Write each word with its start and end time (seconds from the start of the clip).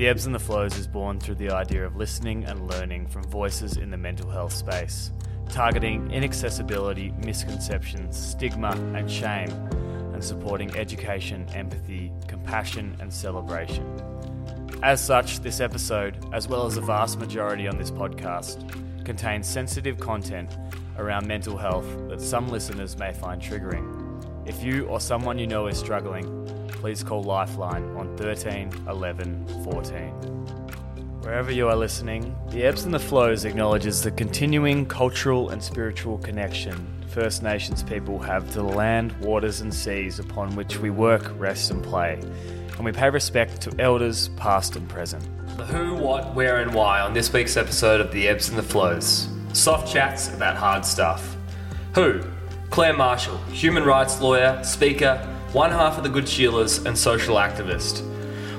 The 0.00 0.08
Ebbs 0.08 0.24
and 0.24 0.34
the 0.34 0.38
Flows 0.38 0.78
is 0.78 0.86
born 0.86 1.20
through 1.20 1.34
the 1.34 1.50
idea 1.50 1.84
of 1.84 1.94
listening 1.94 2.44
and 2.46 2.70
learning 2.70 3.06
from 3.08 3.22
voices 3.24 3.76
in 3.76 3.90
the 3.90 3.98
mental 3.98 4.30
health 4.30 4.54
space, 4.54 5.12
targeting 5.50 6.10
inaccessibility, 6.10 7.12
misconceptions, 7.22 8.16
stigma, 8.16 8.70
and 8.96 9.10
shame, 9.10 9.50
and 10.14 10.24
supporting 10.24 10.74
education, 10.74 11.46
empathy, 11.52 12.10
compassion, 12.28 12.96
and 13.00 13.12
celebration. 13.12 13.84
As 14.82 15.04
such, 15.04 15.40
this 15.40 15.60
episode, 15.60 16.16
as 16.32 16.48
well 16.48 16.64
as 16.64 16.76
the 16.76 16.80
vast 16.80 17.18
majority 17.18 17.68
on 17.68 17.76
this 17.76 17.90
podcast, 17.90 19.04
contains 19.04 19.46
sensitive 19.46 20.00
content 20.00 20.56
around 20.96 21.26
mental 21.26 21.58
health 21.58 21.84
that 22.08 22.22
some 22.22 22.48
listeners 22.48 22.96
may 22.96 23.12
find 23.12 23.42
triggering. 23.42 24.48
If 24.48 24.62
you 24.62 24.86
or 24.86 24.98
someone 24.98 25.38
you 25.38 25.46
know 25.46 25.66
is 25.66 25.78
struggling, 25.78 26.39
please 26.80 27.04
call 27.04 27.22
Lifeline 27.22 27.84
on 27.96 28.16
13 28.16 28.72
11 28.88 29.64
14. 29.64 30.10
Wherever 31.20 31.52
you 31.52 31.68
are 31.68 31.76
listening, 31.76 32.34
the 32.48 32.64
Ebbs 32.64 32.84
and 32.84 32.94
the 32.94 32.98
Flows 32.98 33.44
acknowledges 33.44 34.02
the 34.02 34.10
continuing 34.10 34.86
cultural 34.86 35.50
and 35.50 35.62
spiritual 35.62 36.16
connection 36.18 36.74
First 37.08 37.42
Nations 37.42 37.82
people 37.82 38.18
have 38.20 38.50
to 38.52 38.58
the 38.58 38.62
land, 38.62 39.12
waters, 39.20 39.60
and 39.60 39.74
seas 39.74 40.20
upon 40.20 40.54
which 40.54 40.78
we 40.78 40.88
work, 40.90 41.30
rest, 41.38 41.70
and 41.70 41.82
play. 41.84 42.18
And 42.76 42.84
we 42.84 42.92
pay 42.92 43.10
respect 43.10 43.60
to 43.62 43.74
elders, 43.78 44.28
past 44.36 44.76
and 44.76 44.88
present. 44.88 45.28
The 45.58 45.66
who, 45.66 45.96
what, 45.96 46.34
where, 46.34 46.62
and 46.62 46.72
why 46.72 47.00
on 47.00 47.12
this 47.12 47.30
week's 47.30 47.56
episode 47.56 48.00
of 48.00 48.10
The 48.12 48.28
Ebbs 48.28 48.48
and 48.48 48.56
the 48.56 48.62
Flows. 48.62 49.28
Soft 49.52 49.92
chats 49.92 50.32
about 50.32 50.56
hard 50.56 50.86
stuff. 50.86 51.36
Who? 51.94 52.22
Claire 52.70 52.96
Marshall, 52.96 53.36
human 53.48 53.82
rights 53.84 54.20
lawyer, 54.20 54.62
speaker, 54.62 55.29
one 55.52 55.72
half 55.72 55.96
of 55.96 56.04
the 56.04 56.08
Good 56.08 56.26
Sheilas, 56.26 56.86
and 56.86 56.96
social 56.96 57.36
activist. 57.36 58.02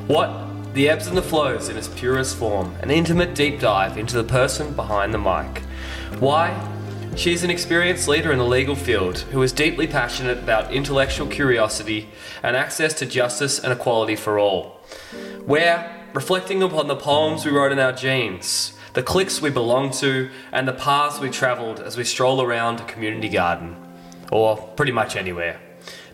What? 0.07 0.29
The 0.73 0.89
Ebbs 0.89 1.07
and 1.07 1.17
the 1.17 1.21
Flows 1.21 1.69
in 1.69 1.77
its 1.77 1.87
purest 1.87 2.35
form, 2.35 2.75
an 2.81 2.91
intimate 2.91 3.33
deep 3.33 3.61
dive 3.61 3.97
into 3.97 4.17
the 4.17 4.25
person 4.25 4.73
behind 4.73 5.13
the 5.13 5.17
mic. 5.17 5.63
Why? 6.19 6.69
She's 7.15 7.43
an 7.43 7.49
experienced 7.49 8.07
leader 8.09 8.31
in 8.31 8.39
the 8.39 8.45
legal 8.45 8.75
field 8.75 9.19
who 9.19 9.41
is 9.41 9.53
deeply 9.53 9.87
passionate 9.87 10.39
about 10.39 10.73
intellectual 10.73 11.27
curiosity 11.27 12.09
and 12.43 12.57
access 12.57 12.93
to 12.95 13.05
justice 13.05 13.59
and 13.59 13.71
equality 13.71 14.17
for 14.17 14.37
all. 14.37 14.81
Where? 15.45 15.97
Reflecting 16.13 16.61
upon 16.61 16.87
the 16.87 16.95
poems 16.97 17.45
we 17.45 17.51
wrote 17.51 17.71
in 17.71 17.79
our 17.79 17.93
jeans, 17.93 18.73
the 18.93 19.03
cliques 19.03 19.41
we 19.41 19.49
belong 19.49 19.91
to, 19.91 20.29
and 20.51 20.67
the 20.67 20.73
paths 20.73 21.19
we 21.19 21.29
travelled 21.29 21.79
as 21.79 21.95
we 21.95 22.03
stroll 22.03 22.41
around 22.41 22.81
a 22.81 22.85
community 22.85 23.29
garden. 23.29 23.77
Or 24.29 24.57
pretty 24.57 24.91
much 24.91 25.15
anywhere. 25.15 25.59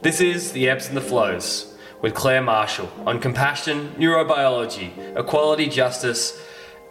This 0.01 0.21
is 0.21 0.51
The 0.51 0.69
Ebbs 0.69 0.87
and 0.87 0.95
the 0.97 1.01
Flows 1.01 1.75
with 2.01 2.13
Claire 2.13 2.41
Marshall 2.41 2.89
on 3.05 3.19
compassion, 3.19 3.89
neurobiology, 3.97 4.91
equality, 5.17 5.67
justice, 5.67 6.39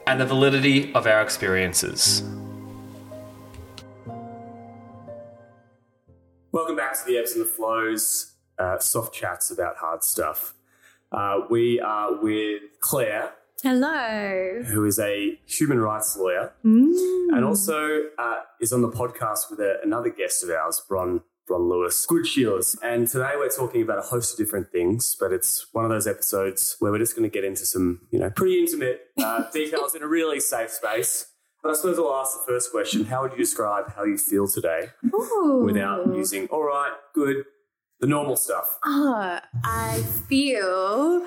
and 0.06 0.20
the 0.20 0.26
validity 0.26 0.92
of 0.94 1.06
our 1.06 1.22
experiences. 1.22 2.22
Welcome 6.52 6.76
back 6.76 6.94
to 6.98 7.04
The 7.06 7.18
Ebbs 7.18 7.32
and 7.32 7.42
the 7.42 7.46
Flows, 7.48 8.34
uh, 8.58 8.78
soft 8.78 9.14
chats 9.14 9.50
about 9.50 9.76
hard 9.76 10.02
stuff. 10.02 10.54
Uh, 11.12 11.42
we 11.50 11.80
are 11.80 12.20
with 12.20 12.62
Claire, 12.80 13.32
Hello. 13.62 14.62
who 14.64 14.84
is 14.84 14.98
a 14.98 15.38
human 15.46 15.78
rights 15.78 16.16
lawyer 16.16 16.52
Mm. 16.64 17.36
and 17.36 17.44
also 17.44 18.02
uh, 18.18 18.40
is 18.60 18.72
on 18.72 18.82
the 18.82 18.88
podcast 18.90 19.50
with 19.50 19.60
a, 19.60 19.78
another 19.84 20.10
guest 20.10 20.42
of 20.42 20.50
ours, 20.50 20.82
Bron 20.88 21.22
Bron 21.46 21.68
Lewis, 21.68 22.04
Good 22.06 22.24
Sheilas. 22.24 22.76
And 22.82 23.06
today 23.06 23.32
we're 23.36 23.48
talking 23.48 23.82
about 23.82 23.98
a 23.98 24.02
host 24.02 24.32
of 24.32 24.44
different 24.44 24.70
things, 24.72 25.16
but 25.18 25.32
it's 25.32 25.66
one 25.72 25.84
of 25.84 25.90
those 25.90 26.06
episodes 26.06 26.76
where 26.80 26.90
we're 26.90 26.98
just 26.98 27.16
going 27.16 27.28
to 27.28 27.32
get 27.32 27.44
into 27.44 27.64
some, 27.64 28.00
you 28.10 28.18
know, 28.18 28.30
pretty 28.30 28.58
intimate 28.58 29.00
uh, 29.18 29.48
details 29.52 29.94
in 29.94 30.02
a 30.02 30.08
really 30.08 30.40
safe 30.40 30.70
space. 30.70 31.32
But 31.62 31.70
I 31.70 31.74
suppose 31.74 31.98
I'll 31.98 32.14
ask 32.14 32.38
the 32.38 32.52
first 32.52 32.70
question: 32.70 33.06
How 33.06 33.22
would 33.22 33.32
you 33.32 33.38
describe 33.38 33.92
how 33.94 34.04
you 34.04 34.18
feel 34.18 34.46
today 34.46 34.90
Ooh. 35.12 35.62
without 35.64 36.06
using 36.06 36.46
"all 36.48 36.62
right, 36.62 36.92
good," 37.14 37.44
the 37.98 38.06
normal 38.06 38.36
stuff? 38.36 38.78
Oh, 38.84 39.40
I 39.64 40.02
feel 40.28 41.26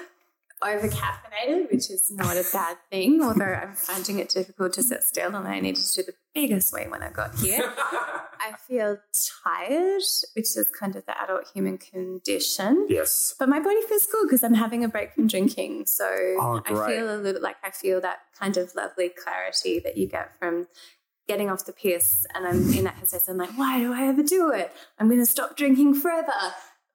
overcaffeinated, 0.64 1.72
which 1.72 1.90
is 1.90 2.10
not 2.12 2.38
a 2.38 2.44
bad 2.54 2.78
thing, 2.90 3.22
although 3.22 3.46
I'm 3.46 3.76
finding 3.76 4.20
it 4.20 4.30
difficult 4.30 4.74
to 4.74 4.84
sit 4.84 5.04
still 5.04 5.36
and 5.36 5.48
I 5.48 5.60
needed 5.60 5.84
to 5.84 5.96
do 5.96 6.04
the 6.04 6.14
biggest 6.34 6.74
wee 6.74 6.88
when 6.88 7.02
I 7.04 7.10
got 7.10 7.38
here. 7.40 7.74
I 8.40 8.54
feel 8.58 8.98
tired, 9.44 10.02
which 10.36 10.56
is 10.58 10.68
kind 10.80 10.96
of 10.96 11.06
the 11.06 11.22
adult 11.22 11.50
human 11.54 11.78
condition. 11.78 12.86
yes. 12.90 13.36
But 13.38 13.50
my 13.50 13.60
body 13.60 13.82
feels 13.88 14.06
good 14.06 14.24
because 14.28 14.44
I'm 14.44 14.54
having 14.54 14.84
a 14.84 14.88
break 14.88 15.14
from 15.14 15.28
drinking. 15.28 15.86
So 15.88 16.06
Oh, 16.40 16.62
I 16.66 16.88
feel 16.88 17.14
a 17.14 17.18
little 17.18 17.42
like 17.42 17.58
I 17.64 17.72
feel 17.72 18.02
that 18.02 18.20
kind 18.40 18.58
of 18.58 18.74
lovely 18.76 19.10
clarity 19.10 19.80
that 19.80 19.98
you 19.98 20.08
get 20.08 20.32
from 20.40 20.68
getting 21.28 21.50
off 21.50 21.66
the 21.66 21.74
piss. 21.74 22.26
And 22.34 22.48
I'm 22.48 22.74
in 22.74 22.86
that 22.86 22.96
headspace. 22.98 23.30
I'm 23.30 23.38
like, 23.38 23.52
why 23.58 23.80
do 23.80 23.94
I 23.94 24.08
ever 24.08 24.24
do 24.24 24.52
it? 24.52 24.72
I'm 24.98 25.08
going 25.08 25.20
to 25.20 25.26
stop 25.26 25.56
drinking 25.56 25.94
forever. 25.96 26.32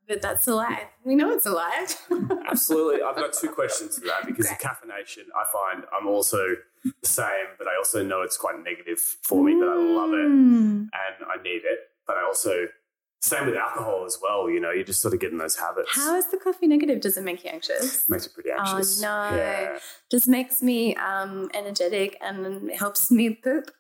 But 0.07 0.21
that's 0.23 0.47
a 0.49 0.55
lie. 0.55 0.89
We 1.05 1.15
know 1.15 1.31
it's 1.33 1.47
a 1.47 1.51
lie. 1.53 1.87
Absolutely. 2.51 3.03
I've 3.03 3.17
got 3.17 3.33
two 3.33 3.49
questions 3.49 3.95
to 3.97 4.01
that 4.03 4.27
because 4.27 4.47
the 4.49 4.55
Great. 4.55 4.61
caffeination, 4.61 5.25
I 5.35 5.45
find 5.53 5.85
I'm 5.99 6.07
also 6.07 6.39
the 6.85 6.93
same, 7.09 7.47
but 7.59 7.67
I 7.67 7.77
also 7.79 8.03
know 8.05 8.21
it's 8.23 8.37
quite 8.37 8.63
negative 8.63 8.99
for 8.99 9.43
me, 9.43 9.55
but 9.59 9.69
I 9.69 9.75
love 9.77 10.11
it 10.11 10.27
Mm. 10.31 10.89
and 10.93 11.17
I 11.27 11.43
need 11.43 11.63
it. 11.65 11.79
But 12.07 12.17
I 12.19 12.25
also, 12.25 12.67
same 13.23 13.47
with 13.47 13.55
alcohol 13.57 14.05
as 14.05 14.19
well, 14.23 14.51
you 14.51 14.61
know, 14.61 14.71
you 14.71 14.85
just 14.85 15.01
sort 15.01 15.15
of 15.15 15.21
get 15.21 15.33
in 15.33 15.39
those 15.39 15.57
habits. 15.57 15.89
How 15.95 16.17
is 16.17 16.31
the 16.31 16.37
coffee 16.37 16.67
negative? 16.67 17.01
Does 17.01 17.17
it 17.17 17.23
make 17.25 17.43
you 17.43 17.51
anxious? 17.51 18.07
Makes 18.09 18.27
you 18.27 18.33
pretty 18.35 18.51
anxious. 18.51 19.01
no. 19.01 19.09
Yeah. 19.09 19.79
Just 20.11 20.29
makes 20.29 20.61
me 20.63 20.95
um, 20.97 21.51
energetic 21.55 22.19
and 22.21 22.71
helps 22.73 23.11
me 23.11 23.31
poop. 23.31 23.71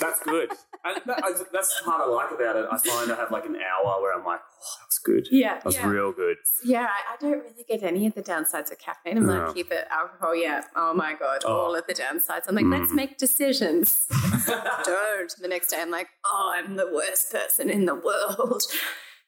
That's 0.00 0.20
good. 0.20 0.50
And 0.84 1.00
that, 1.06 1.24
I, 1.24 1.32
that's 1.52 1.78
the 1.80 1.84
part 1.84 2.00
I 2.02 2.06
like 2.06 2.30
about 2.30 2.56
it. 2.56 2.66
I 2.70 2.78
find 2.78 3.10
I 3.10 3.16
have 3.16 3.30
like 3.32 3.44
an 3.46 3.56
hour 3.56 4.00
where 4.00 4.16
I'm 4.16 4.24
like, 4.24 4.40
oh, 4.40 4.74
that's 4.82 4.98
good. 4.98 5.26
Yeah. 5.30 5.60
That's 5.64 5.76
yeah. 5.76 5.86
real 5.88 6.12
good. 6.12 6.36
Yeah, 6.64 6.86
I, 6.86 7.14
I 7.14 7.16
don't 7.20 7.40
really 7.40 7.64
get 7.68 7.82
any 7.82 8.06
of 8.06 8.14
the 8.14 8.22
downsides 8.22 8.70
of 8.70 8.78
caffeine. 8.78 9.18
I'm 9.18 9.26
No. 9.26 9.46
like, 9.46 9.54
keep 9.54 9.72
it 9.72 9.86
alcohol. 9.90 10.34
Yeah. 10.36 10.62
Oh 10.76 10.94
my 10.94 11.14
God, 11.18 11.42
Oh. 11.44 11.52
all 11.52 11.74
of 11.74 11.84
the 11.88 11.94
downsides. 11.94 12.44
I'm 12.48 12.54
like, 12.54 12.66
let's 12.66 12.92
Mm. 12.92 12.96
make 12.96 13.18
decisions. 13.18 14.06
don't. 14.84 15.34
The 15.40 15.48
next 15.48 15.70
day, 15.70 15.80
I'm 15.80 15.90
like, 15.90 16.08
oh, 16.24 16.52
I'm 16.54 16.76
the 16.76 16.90
worst 16.92 17.32
person 17.32 17.68
in 17.68 17.86
the 17.86 17.94
world. 17.94 18.62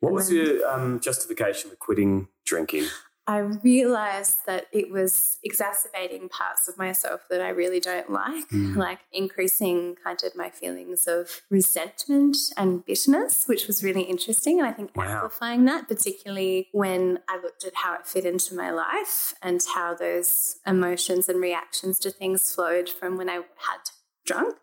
What 0.01 0.13
was 0.13 0.31
your 0.31 0.65
um, 0.71 1.01
justification 1.01 1.71
for 1.71 1.77
quitting 1.77 2.29
drinking? 2.47 2.85
I 3.29 3.39
realized 3.39 4.39
that 4.47 4.67
it 4.73 4.91
was 4.91 5.39
exacerbating 5.45 6.31
parts 6.31 6.67
of 6.67 6.79
myself 6.79 7.21
that 7.29 7.43
I 7.43 7.51
really 7.51 7.79
don't 7.79 8.11
like, 8.11 8.49
Mm. 8.49 8.75
like 8.77 9.01
increasing 9.13 9.97
kind 10.03 10.19
of 10.25 10.35
my 10.35 10.49
feelings 10.49 11.07
of 11.07 11.43
resentment 11.51 12.39
and 12.57 12.85
bitterness, 12.87 13.47
which 13.47 13.67
was 13.67 13.85
really 13.85 14.03
interesting. 14.03 14.59
And 14.59 14.67
I 14.67 14.73
think 14.73 14.97
Wow. 14.97 15.05
amplifying 15.17 15.67
that, 15.67 15.89
particularly 15.89 16.71
when 16.73 17.21
I 17.29 17.37
looked 17.37 17.65
at 17.65 17.75
how 17.77 17.93
it 17.95 18.07
fit 18.07 18.25
into 18.25 18.55
my 18.55 18.71
life 18.71 19.35
and 19.43 19.63
how 19.75 19.93
those 19.95 20.57
emotions 20.67 21.29
and 21.29 21.39
reactions 21.41 21.99
to 22.01 22.11
things 22.11 22.55
flowed 22.55 22.89
from 22.89 23.19
when 23.19 23.29
I 23.29 23.35
had 23.69 23.83
drunk. 24.25 24.57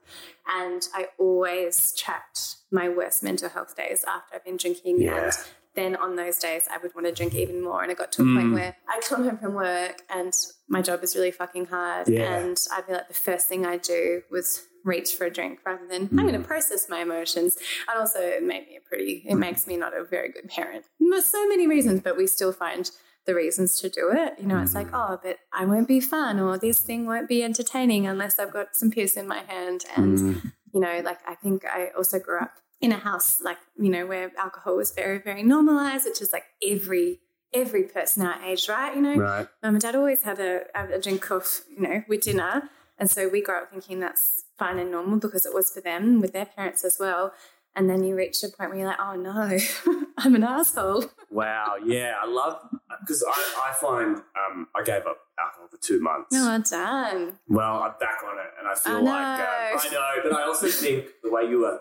And 0.48 0.82
I 0.94 1.08
always 1.18 1.94
tracked 1.98 2.56
my 2.72 2.90
worst 2.90 3.24
mental 3.24 3.50
health 3.50 3.76
days 3.76 4.04
after 4.08 4.36
I've 4.36 4.46
been 4.46 4.58
drinking. 4.58 5.02
Yeah. 5.02 5.24
And 5.26 5.34
then 5.76 5.96
on 5.96 6.16
those 6.16 6.38
days, 6.38 6.64
I 6.72 6.78
would 6.78 6.94
want 6.96 7.08
to 7.08 7.14
drink 7.14 7.34
even 7.36 7.62
more. 7.62 7.82
And 7.84 7.92
it 7.92 7.98
got 7.98 8.12
to 8.14 8.22
a 8.22 8.26
point 8.26 8.48
Mm. 8.48 8.54
where 8.54 8.76
I'd 8.88 9.02
come 9.04 9.24
home 9.24 9.38
from 9.38 9.54
work 9.56 10.04
and 10.10 10.34
my 10.70 10.82
job 10.82 11.04
is 11.04 11.16
really 11.16 11.32
fucking 11.32 11.66
hard. 11.66 12.08
Yeah. 12.08 12.36
And 12.38 12.58
I'd 12.72 12.88
be 12.88 12.94
like, 12.94 13.08
the 13.08 13.14
first 13.14 13.48
thing 13.48 13.66
I 13.66 13.78
do 13.78 14.22
was 14.32 14.68
reach 14.86 15.14
for 15.16 15.26
a 15.26 15.32
drink 15.32 15.60
rather 15.66 15.86
than 15.88 16.08
Mm. 16.10 16.20
I'm 16.20 16.28
going 16.28 16.42
to 16.42 16.48
process 16.48 16.88
my 16.88 17.00
emotions. 17.02 17.58
And 17.90 18.00
also, 18.00 18.20
it 18.20 18.44
made 18.44 18.68
me 18.68 18.78
a 18.78 18.88
pretty, 18.88 19.24
it 19.28 19.36
makes 19.36 19.66
me 19.68 19.78
not 19.78 19.98
a 19.98 20.04
very 20.04 20.32
good 20.32 20.48
parent. 20.48 20.86
There's 21.00 21.26
so 21.26 21.48
many 21.48 21.68
reasons, 21.68 22.02
but 22.02 22.16
we 22.16 22.28
still 22.28 22.54
find 22.54 22.90
the 23.26 23.36
reasons 23.36 23.80
to 23.82 23.90
do 23.90 24.12
it. 24.12 24.34
You 24.40 24.48
know, 24.48 24.62
it's 24.62 24.76
like, 24.76 24.92
Mm. 24.92 25.00
oh, 25.14 25.20
but 25.24 25.38
I 25.52 25.66
won't 25.66 25.88
be 25.88 26.00
fun 26.00 26.40
or 26.40 26.58
this 26.58 26.80
thing 26.80 27.06
won't 27.06 27.28
be 27.28 27.44
entertaining 27.44 28.06
unless 28.08 28.38
I've 28.40 28.54
got 28.54 28.76
some 28.76 28.92
piss 28.92 29.16
in 29.18 29.28
my 29.28 29.40
hand. 29.40 29.86
And 29.96 30.18
Mm. 30.18 30.52
you 30.74 30.80
know, 30.82 31.02
like 31.04 31.20
I 31.28 31.36
think 31.36 31.66
I 31.66 31.88
also 31.98 32.20
grew 32.20 32.40
up 32.40 32.54
in 32.82 32.92
a 32.92 32.98
house 32.98 33.42
like, 33.42 33.58
you 33.78 33.90
know, 33.90 34.06
where 34.06 34.32
alcohol 34.38 34.76
was 34.76 34.92
very, 34.92 35.18
very 35.20 35.42
normalized, 35.44 36.06
which 36.06 36.22
is 36.22 36.32
like 36.34 36.46
every 36.66 37.22
every 37.54 37.84
person 37.84 38.22
our 38.26 38.42
age, 38.44 38.68
right? 38.68 38.94
You 38.98 39.02
know, 39.02 39.16
Right. 39.16 39.48
mum 39.64 39.76
and 39.76 39.82
dad 39.82 39.96
always 39.96 40.24
had 40.24 40.40
a, 40.42 40.66
a 40.94 41.00
drink 41.00 41.32
of, 41.32 41.62
you 41.70 41.82
know, 41.88 42.04
with 42.10 42.22
dinner. 42.22 42.70
And 43.00 43.10
so 43.10 43.30
we 43.30 43.42
grew 43.42 43.56
up 43.60 43.72
thinking 43.72 44.02
that's 44.02 44.44
fine 44.60 44.78
and 44.78 44.92
normal 44.92 45.20
because 45.20 45.46
it 45.46 45.54
was 45.54 45.72
for 45.72 45.80
them 45.80 46.20
with 46.20 46.34
their 46.34 46.46
parents 46.46 46.84
as 46.84 46.98
well. 47.00 47.34
And 47.74 47.90
then 47.90 48.04
you 48.04 48.14
reach 48.16 48.44
a 48.44 48.50
point 48.50 48.72
where 48.72 48.80
you're 48.80 48.88
like, 48.88 49.00
oh 49.00 49.16
no, 49.16 49.58
I'm 50.18 50.36
an 50.36 50.44
asshole. 50.44 51.06
Wow. 51.32 51.76
Yeah. 51.86 52.16
I 52.22 52.26
love, 52.26 52.60
because 53.02 53.24
I, 53.28 53.70
I 53.70 53.74
find 53.74 54.18
um, 54.18 54.68
I 54.76 54.84
gave 54.84 55.06
up 55.06 55.18
alcohol 55.40 55.68
for 55.70 55.78
two 55.78 56.00
months. 56.02 56.30
Oh, 56.34 56.64
damn. 56.70 57.40
Well, 57.48 57.84
I'm 57.84 57.94
back 58.00 58.22
on 58.24 58.38
it, 58.40 58.52
and 58.60 58.68
I 58.68 58.76
feel 58.76 58.98
I 58.98 59.00
like 59.00 59.40
um. 59.40 59.80
I 59.80 59.94
know, 59.94 60.30
but 60.30 60.34
I 60.34 60.44
also 60.44 60.68
think 60.68 61.08
the 61.24 61.32
way 61.32 61.44
you 61.44 61.60
were 61.60 61.80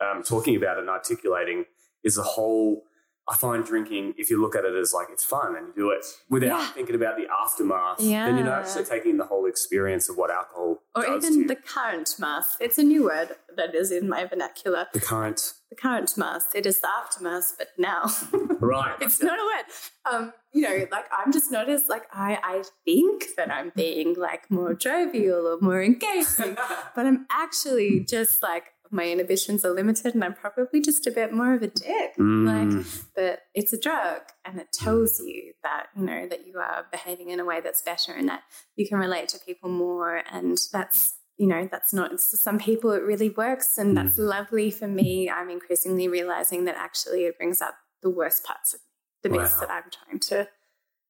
um, 0.00 0.22
talking 0.22 0.56
about 0.56 0.76
it 0.76 0.80
and 0.80 0.90
articulating 0.90 1.64
is 2.04 2.18
a 2.18 2.22
whole 2.22 2.84
I 3.30 3.36
find 3.36 3.64
drinking, 3.64 4.14
if 4.18 4.28
you 4.28 4.40
look 4.40 4.56
at 4.56 4.64
it 4.64 4.74
as 4.74 4.92
like 4.92 5.06
it's 5.10 5.22
fun 5.24 5.54
and 5.56 5.68
you 5.68 5.72
do 5.74 5.90
it 5.90 6.04
without 6.28 6.58
Yeah. 6.58 6.66
thinking 6.72 6.96
about 6.96 7.16
the 7.16 7.28
aftermath, 7.42 7.98
then 7.98 8.36
you're 8.36 8.44
not 8.44 8.62
actually 8.66 8.84
taking 8.84 9.18
the 9.18 9.24
whole 9.26 9.46
experience 9.46 10.08
of 10.08 10.16
what 10.16 10.30
alcohol 10.32 10.82
Or 10.96 11.06
even 11.06 11.46
the 11.46 11.54
current 11.54 12.10
mass. 12.18 12.56
It's 12.60 12.76
a 12.78 12.82
new 12.82 13.04
word 13.04 13.36
that 13.56 13.74
is 13.74 13.92
in 13.92 14.08
my 14.08 14.24
vernacular. 14.24 14.88
the 14.92 15.00
current. 15.00 15.54
The 15.70 15.76
current 15.76 16.16
mass. 16.18 16.46
It 16.56 16.66
is 16.66 16.80
the 16.80 16.88
aftermath, 16.88 17.54
but 17.56 17.68
now. 17.78 18.10
Right. 18.60 18.96
it's 19.00 19.22
not 19.22 19.38
a 19.38 19.42
word. 19.52 19.64
Um, 20.12 20.32
you 20.52 20.62
know, 20.62 20.86
like 20.90 21.06
I'm 21.16 21.32
just 21.32 21.50
not 21.50 21.70
as 21.70 21.88
like 21.88 22.02
I 22.12 22.38
I 22.42 22.62
think 22.84 23.24
that 23.36 23.50
I'm 23.50 23.72
being 23.74 24.14
like 24.14 24.50
more 24.50 24.74
jovial 24.74 25.46
or 25.46 25.58
more 25.60 25.80
engaging, 25.82 26.56
but 26.96 27.06
I'm 27.06 27.26
actually 27.30 28.00
just 28.00 28.42
like 28.42 28.64
my 28.90 29.08
inhibitions 29.08 29.64
are 29.64 29.72
limited 29.72 30.14
and 30.14 30.24
I'm 30.24 30.34
probably 30.34 30.80
just 30.80 31.06
a 31.06 31.10
bit 31.10 31.32
more 31.32 31.54
of 31.54 31.62
a 31.62 31.68
dick. 31.68 32.16
Mm. 32.18 32.46
Like 32.74 32.86
but 33.14 33.40
it's 33.54 33.72
a 33.72 33.78
drug 33.80 34.22
and 34.44 34.58
it 34.60 34.72
tells 34.72 35.20
you 35.20 35.52
that, 35.62 35.86
you 35.96 36.04
know, 36.04 36.26
that 36.28 36.46
you 36.46 36.58
are 36.58 36.86
behaving 36.90 37.30
in 37.30 37.40
a 37.40 37.44
way 37.44 37.60
that's 37.60 37.82
better 37.82 38.12
and 38.12 38.28
that 38.28 38.42
you 38.76 38.88
can 38.88 38.98
relate 38.98 39.28
to 39.30 39.38
people 39.38 39.68
more 39.70 40.22
and 40.30 40.58
that's 40.72 41.16
you 41.36 41.46
know, 41.46 41.66
that's 41.70 41.94
not, 41.94 42.10
for 42.10 42.36
some 42.36 42.58
people 42.58 42.90
it 42.92 43.02
really 43.02 43.30
works 43.30 43.78
and 43.78 43.96
that's 43.96 44.18
lovely 44.18 44.70
for 44.70 44.86
me. 44.86 45.30
I'm 45.30 45.48
increasingly 45.48 46.06
realizing 46.06 46.66
that 46.66 46.76
actually 46.76 47.24
it 47.24 47.38
brings 47.38 47.62
up 47.62 47.76
the 48.02 48.10
worst 48.10 48.44
parts 48.44 48.74
of 48.74 48.80
the 49.22 49.30
bits 49.30 49.54
Wow. 49.54 49.60
that 49.60 49.70
I'm 49.70 49.90
trying 49.90 50.20
to 50.20 50.48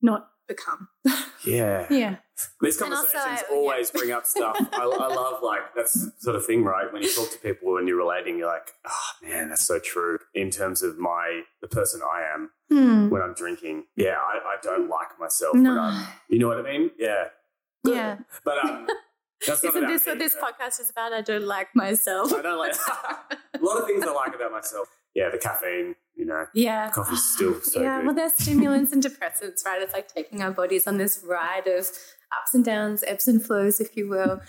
not 0.00 0.28
become. 0.46 0.88
yeah. 1.44 1.86
yeah. 1.90 2.16
These 2.60 2.80
And 2.80 2.92
also, 2.94 3.06
conversations 3.12 3.48
I- 3.50 3.54
always 3.54 3.90
bring 3.90 4.10
up 4.12 4.26
stuff. 4.26 4.56
I, 4.72 4.82
I 4.82 4.84
love 5.14 5.42
like 5.42 5.74
that's 5.76 6.08
sort 6.18 6.36
of 6.36 6.46
thing, 6.46 6.64
right? 6.64 6.90
When 6.92 7.02
you 7.02 7.14
talk 7.14 7.30
to 7.32 7.38
people 7.38 7.76
and 7.76 7.86
you're 7.86 7.98
relating, 7.98 8.38
you're 8.38 8.46
like, 8.46 8.70
oh 8.86 9.10
man, 9.28 9.50
that's 9.50 9.64
so 9.64 9.78
true. 9.78 10.18
In 10.34 10.50
terms 10.50 10.82
of 10.82 10.98
my 10.98 11.42
the 11.60 11.68
person 11.68 12.00
I 12.02 12.22
am 12.34 12.50
Hmm. 12.70 13.08
when 13.10 13.20
I'm 13.20 13.34
drinking, 13.34 13.84
yeah, 13.96 14.16
I, 14.18 14.38
I 14.38 14.56
don't 14.62 14.88
like 14.88 15.18
myself. 15.18 15.54
No. 15.54 15.70
When 15.70 15.78
I'm, 15.80 16.06
you 16.28 16.38
know 16.38 16.48
what 16.48 16.58
I 16.58 16.62
mean? 16.62 16.90
Yeah. 16.98 17.24
Yeah. 17.84 18.18
But 18.44 18.64
um, 18.64 18.86
that's 19.46 19.62
not 19.64 19.70
Isn't 19.70 19.84
about 19.84 19.88
this 19.92 20.06
what 20.06 20.18
this 20.18 20.36
but 20.40 20.58
podcast 20.58 20.80
is 20.80 20.88
about? 20.90 21.12
I 21.12 21.20
don't 21.22 21.46
like 21.46 21.68
myself. 21.74 22.32
I 22.32 22.42
don't 22.42 22.58
like 22.58 22.74
a 23.54 23.58
lot 23.64 23.78
of 23.80 23.86
things 23.86 24.04
I 24.06 24.12
like 24.12 24.34
about 24.34 24.52
myself. 24.52 24.86
Yeah, 25.14 25.28
the 25.30 25.38
caffeine. 25.38 25.96
You 26.20 26.26
know, 26.26 26.44
Yeah. 26.52 26.90
coffee's 26.90 27.24
still 27.34 27.60
so 27.72 27.80
yeah, 27.80 27.96
good. 27.98 28.06
well, 28.06 28.14
there's 28.14 28.34
stimulants 28.34 28.92
and 28.92 29.02
depressants, 29.02 29.64
right? 29.64 29.80
It's 29.80 29.94
like 29.94 30.08
taking 30.12 30.42
our 30.42 30.50
bodies 30.50 30.86
on 30.86 30.98
this 30.98 31.14
ride 31.26 31.66
of 31.66 31.84
ups 32.38 32.52
and 32.54 32.62
downs, 32.64 33.02
ebbs 33.06 33.26
and 33.26 33.42
flows, 33.46 33.80
if 33.80 33.96
you 33.96 34.08
will. 34.08 34.40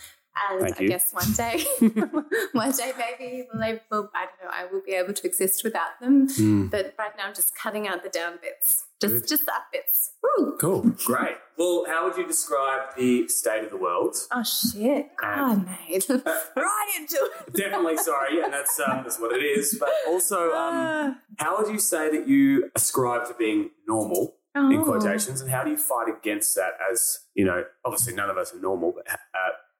And 0.49 0.61
Thank 0.61 0.79
I 0.79 0.83
you. 0.83 0.89
guess 0.89 1.11
one 1.13 1.31
day, 1.43 1.63
one 2.53 2.71
day 2.71 2.91
maybe 2.97 3.47
will 3.53 3.61
I, 3.63 3.79
will, 3.89 4.09
I 4.15 4.25
don't 4.25 4.39
know, 4.43 4.51
I 4.51 4.65
will 4.71 4.81
be 4.85 4.93
able 4.93 5.13
to 5.13 5.27
exist 5.27 5.63
without 5.63 5.93
them. 6.01 6.27
Mm. 6.27 6.69
But 6.71 6.93
right 6.99 7.11
now, 7.17 7.25
I'm 7.27 7.33
just 7.33 7.55
cutting 7.55 7.87
out 7.87 8.03
the 8.03 8.09
down 8.09 8.33
bits, 8.41 8.85
just 9.01 9.13
Good. 9.13 9.27
just 9.27 9.45
the 9.45 9.53
up 9.53 9.63
bits. 9.73 10.11
Woo! 10.23 10.55
Cool. 10.59 10.81
Great. 11.05 11.35
Well, 11.57 11.85
how 11.87 12.07
would 12.07 12.17
you 12.17 12.25
describe 12.25 12.95
the 12.95 13.27
state 13.27 13.63
of 13.63 13.69
the 13.71 13.77
world? 13.77 14.15
Oh 14.31 14.43
shit! 14.43 15.09
God, 15.17 15.65
mate, 15.65 16.05
right 16.09 16.89
into 16.99 17.15
it. 17.47 17.53
Definitely 17.53 17.97
sorry, 17.97 18.41
and 18.43 18.51
that's 18.53 18.79
um, 18.79 19.01
that's 19.03 19.19
what 19.19 19.35
it 19.35 19.43
is. 19.43 19.75
But 19.79 19.89
also, 20.07 20.45
um, 20.53 20.73
Ah. 20.73 21.17
how 21.37 21.57
would 21.57 21.71
you 21.71 21.79
say 21.79 22.09
that 22.15 22.27
you 22.27 22.69
ascribe 22.75 23.27
to 23.27 23.33
being 23.33 23.71
normal 23.87 24.35
in 24.55 24.73
Oh. 24.77 24.83
quotations, 24.83 25.41
and 25.41 25.49
how 25.51 25.63
do 25.63 25.69
you 25.71 25.77
fight 25.77 26.07
against 26.09 26.55
that? 26.55 26.71
As 26.91 27.19
you 27.35 27.45
know, 27.45 27.63
obviously 27.85 28.13
none 28.15 28.29
of 28.29 28.37
us 28.37 28.53
are 28.53 28.59
normal, 28.59 28.93
but 28.95 29.07
uh, 29.11 29.17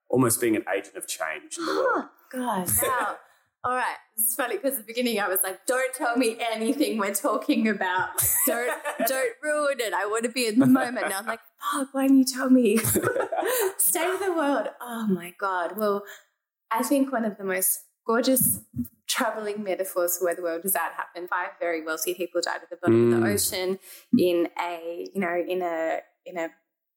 almost 0.10 0.40
being 0.42 0.56
an 0.56 0.66
agent 0.76 0.96
of 0.96 1.08
change 1.08 1.58
in 1.58 1.66
the 1.66 1.74
world. 1.74 1.88
Oh, 2.06 2.10
God, 2.32 2.70
wow. 2.84 3.16
All 3.64 3.76
right. 3.76 3.96
It's 4.18 4.34
funny 4.36 4.56
because 4.58 4.74
at 4.74 4.80
the 4.80 4.84
beginning 4.94 5.20
I 5.20 5.28
was 5.28 5.40
like, 5.44 5.66
don't 5.68 5.94
tell 5.94 6.18
me 6.18 6.38
anything 6.52 6.98
we're 6.98 7.14
talking 7.14 7.68
about. 7.68 8.10
Don't 8.48 8.72
don't 9.08 9.34
ruin 9.44 9.80
it. 9.80 9.94
I 9.94 10.06
want 10.08 10.24
to 10.24 10.30
be 10.32 10.48
in 10.48 10.58
the 10.60 10.66
moment. 10.66 11.10
Now 11.10 11.20
I'm 11.20 11.26
like, 11.28 11.40
fuck, 11.74 11.90
why 11.94 12.04
didn't 12.08 12.18
you 12.20 12.26
tell 12.26 12.50
me? 12.50 12.78
State 13.78 14.10
of 14.10 14.20
the 14.20 14.34
world. 14.36 14.68
Oh 14.82 15.08
my 15.08 15.34
God. 15.40 15.78
Well, 15.78 16.04
I 16.72 16.84
think 16.84 17.12
one 17.12 17.26
of 17.26 17.38
the 17.38 17.44
most 17.44 17.80
gorgeous 18.08 18.62
traveling 19.08 19.64
metaphors 19.64 20.18
for 20.18 20.26
where 20.26 20.36
the 20.36 20.42
world 20.42 20.62
is 20.66 20.76
at 20.76 20.94
happened. 20.94 21.30
Five 21.30 21.50
very 21.60 21.84
wealthy 21.86 22.14
people 22.16 22.42
died 22.44 22.62
at 22.64 22.70
the 22.70 22.78
bottom 22.78 23.14
of 23.14 23.20
the 23.22 23.28
Mm. 23.28 23.34
ocean 23.34 23.80
in 24.18 24.48
a, 24.60 25.08
you 25.14 25.22
know, 25.22 25.36
in 25.48 25.62
a 25.62 26.00
in 26.26 26.38
a 26.38 26.50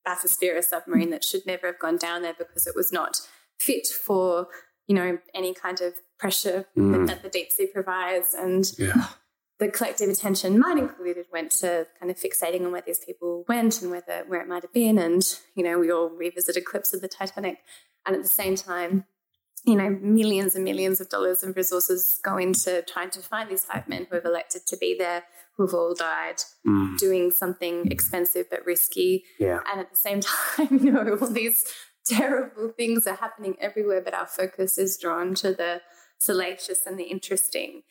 bathysphere 0.06 0.62
submarine 0.62 1.10
that 1.10 1.24
should 1.24 1.44
never 1.46 1.66
have 1.66 1.78
gone 1.78 1.96
down 1.96 2.22
there 2.22 2.34
because 2.38 2.66
it 2.66 2.74
was 2.76 2.92
not 2.92 3.20
fit 3.58 3.86
for 3.86 4.46
you 4.86 4.94
know 4.94 5.18
any 5.34 5.54
kind 5.54 5.80
of 5.80 5.94
pressure 6.18 6.66
Mm. 6.76 6.92
that, 6.92 7.06
that 7.08 7.22
the 7.22 7.28
deep 7.28 7.50
sea 7.52 7.66
provides 7.66 8.34
and 8.34 8.64
Yeah. 8.78 9.08
the 9.58 9.68
collective 9.68 10.08
attention 10.08 10.58
mine 10.58 10.78
included 10.78 11.26
went 11.32 11.50
to 11.62 11.86
kind 11.98 12.10
of 12.10 12.16
fixating 12.18 12.64
on 12.64 12.72
where 12.72 12.82
these 12.86 12.98
people 13.04 13.44
went 13.48 13.82
and 13.82 13.90
whether 13.90 14.24
where 14.26 14.40
it 14.40 14.48
might 14.48 14.62
have 14.62 14.72
been 14.72 14.98
and 14.98 15.22
you 15.54 15.62
know 15.64 15.78
we 15.78 15.90
all 15.90 16.08
revisited 16.10 16.64
clips 16.64 16.92
of 16.94 17.00
the 17.00 17.08
titanic 17.08 17.58
and 18.06 18.14
at 18.16 18.22
the 18.22 18.28
same 18.28 18.54
time 18.56 19.04
you 19.64 19.76
know 19.76 19.88
millions 20.02 20.54
and 20.54 20.64
millions 20.64 21.00
of 21.00 21.08
dollars 21.08 21.42
of 21.42 21.56
resources 21.56 22.20
go 22.22 22.36
into 22.36 22.82
trying 22.82 23.10
to 23.10 23.20
find 23.20 23.50
these 23.50 23.64
five 23.64 23.88
men 23.88 24.06
who 24.08 24.14
have 24.16 24.24
elected 24.26 24.62
to 24.66 24.76
be 24.76 24.94
there 24.98 25.24
who've 25.56 25.74
all 25.74 25.94
died 25.94 26.36
Mm. 26.66 26.98
doing 26.98 27.30
something 27.30 27.90
expensive 27.90 28.46
but 28.50 28.64
risky 28.66 29.24
Yeah. 29.38 29.60
and 29.70 29.80
at 29.80 29.90
the 29.90 29.96
same 29.96 30.20
time, 30.30 30.78
you 30.84 30.90
know, 30.92 31.16
all 31.20 31.28
these 31.28 31.64
terrible 32.18 32.68
things 32.76 33.06
are 33.06 33.16
happening 33.16 33.56
everywhere, 33.60 34.00
but 34.02 34.14
our 34.14 34.26
focus 34.26 34.78
is 34.78 34.96
drawn 34.98 35.34
to 35.36 35.52
the 35.52 35.80
salacious 36.18 36.86
and 36.86 36.98
the 36.98 37.04
interesting. 37.04 37.82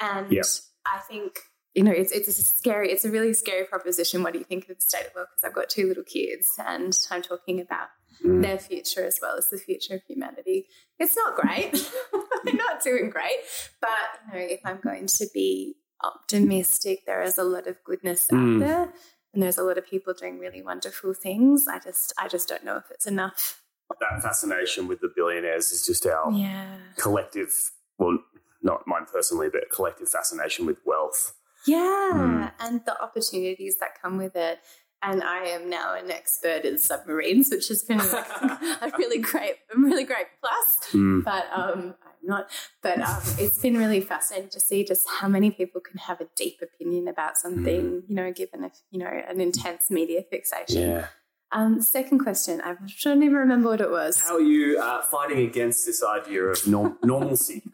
And 0.00 0.30
Yep. 0.32 0.44
I 0.86 0.98
think, 0.98 1.38
you 1.74 1.82
know, 1.82 1.92
it's, 1.92 2.12
it's 2.12 2.28
a 2.28 2.32
scary, 2.32 2.90
it's 2.92 3.04
a 3.04 3.10
really 3.10 3.32
scary 3.32 3.64
proposition. 3.64 4.22
What 4.22 4.32
do 4.32 4.38
you 4.38 4.44
think 4.44 4.68
of 4.68 4.76
the 4.76 4.82
state 4.82 5.06
of 5.06 5.12
the 5.12 5.18
world? 5.18 5.28
Because 5.34 5.48
I've 5.48 5.54
got 5.54 5.68
two 5.68 5.86
little 5.88 6.04
kids 6.04 6.50
and 6.64 6.96
I'm 7.10 7.22
talking 7.22 7.60
about 7.60 7.88
Mm. 8.24 8.40
their 8.40 8.58
future 8.58 9.04
as 9.04 9.18
well 9.20 9.36
as 9.36 9.50
the 9.50 9.58
future 9.58 9.96
of 9.96 10.00
humanity. 10.08 10.68
It's 10.98 11.14
not 11.14 11.34
great. 11.36 11.72
They're 12.44 12.54
not 12.54 12.82
doing 12.82 13.10
great. 13.10 13.36
But, 13.78 13.90
you 14.32 14.32
know, 14.40 14.46
if 14.54 14.60
I'm 14.64 14.80
going 14.82 15.06
to 15.06 15.26
be 15.34 15.74
optimistic, 16.02 17.04
there 17.06 17.20
is 17.22 17.36
a 17.36 17.44
lot 17.44 17.66
of 17.66 17.76
goodness 17.84 18.26
Mm. 18.32 18.54
out 18.54 18.60
there 18.66 18.92
and 19.36 19.42
there's 19.42 19.58
a 19.58 19.62
lot 19.62 19.76
of 19.76 19.86
people 19.86 20.14
doing 20.14 20.38
really 20.38 20.62
wonderful 20.62 21.12
things. 21.12 21.68
I 21.68 21.78
just 21.78 22.14
I 22.18 22.26
just 22.26 22.48
don't 22.48 22.64
know 22.64 22.78
if 22.78 22.90
it's 22.90 23.06
enough. 23.06 23.60
That 24.00 24.22
fascination 24.22 24.88
with 24.88 25.00
the 25.00 25.12
billionaires 25.14 25.70
is 25.70 25.84
just 25.84 26.06
our 26.06 26.32
Yeah. 26.32 26.78
collective, 26.96 27.52
well, 27.98 28.18
not 28.62 28.86
mine 28.86 29.04
personally, 29.12 29.48
but 29.52 29.70
collective 29.70 30.08
fascination 30.08 30.64
with 30.64 30.78
wealth. 30.86 31.34
Yeah. 31.66 32.12
Mm. 32.14 32.52
And 32.60 32.80
the 32.86 33.00
opportunities 33.00 33.76
that 33.80 34.00
come 34.00 34.16
with 34.16 34.34
it. 34.36 34.58
And 35.02 35.22
I 35.22 35.44
am 35.48 35.68
now 35.68 35.94
an 35.94 36.10
expert 36.10 36.64
in 36.64 36.78
submarines, 36.78 37.50
which 37.50 37.68
has 37.68 37.82
been 37.82 38.00
a 38.80 38.90
really 38.98 39.18
great, 39.18 39.56
a 39.74 39.78
really 39.78 40.04
great 40.04 40.28
plus. 40.40 40.78
Mm. 40.92 41.22
But 41.22 41.44
um, 41.54 41.94
not. 42.26 42.50
But 42.82 43.00
um, 43.00 43.20
it's 43.38 43.58
been 43.58 43.76
really 43.76 44.00
fascinating 44.00 44.50
to 44.50 44.60
see 44.60 44.84
just 44.84 45.06
how 45.20 45.28
many 45.28 45.50
people 45.50 45.80
can 45.80 45.98
have 45.98 46.20
a 46.20 46.28
deep 46.36 46.60
opinion 46.62 47.08
about 47.08 47.36
something, 47.38 48.02
you 48.08 48.14
know, 48.14 48.32
given 48.32 48.64
a, 48.64 48.70
you 48.90 48.98
know 49.00 49.06
an 49.28 49.40
intense 49.40 49.90
media 49.90 50.22
fixation. 50.30 50.82
Yeah. 50.90 51.06
Um, 51.52 51.80
second 51.80 52.18
question, 52.18 52.60
I 52.60 52.74
don't 53.04 53.22
even 53.22 53.36
remember 53.36 53.68
what 53.70 53.80
it 53.80 53.90
was. 53.90 54.20
How 54.20 54.34
are 54.34 54.40
you 54.40 54.80
uh, 54.80 55.00
fighting 55.02 55.46
against 55.46 55.86
this 55.86 56.02
idea 56.02 56.42
of 56.44 56.66
norm- 56.66 56.98
normalcy? 57.04 57.62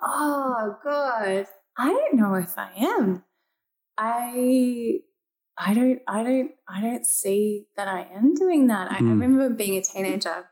Oh 0.00 0.76
God, 0.84 1.46
I 1.76 1.88
don't 1.88 2.14
know 2.16 2.34
if 2.34 2.56
I 2.56 2.70
am. 2.76 3.24
I 3.96 5.00
I 5.56 5.74
don't 5.74 6.00
I 6.06 6.22
don't 6.22 6.50
I 6.68 6.80
don't 6.80 7.06
see 7.06 7.66
that 7.76 7.88
I 7.88 8.06
am 8.14 8.34
doing 8.34 8.68
that. 8.68 8.90
I, 8.92 8.96
I 8.96 8.98
Hmm. 8.98 9.10
remember 9.10 9.50
being 9.50 9.76
a 9.76 9.82
teenager, 9.82 10.48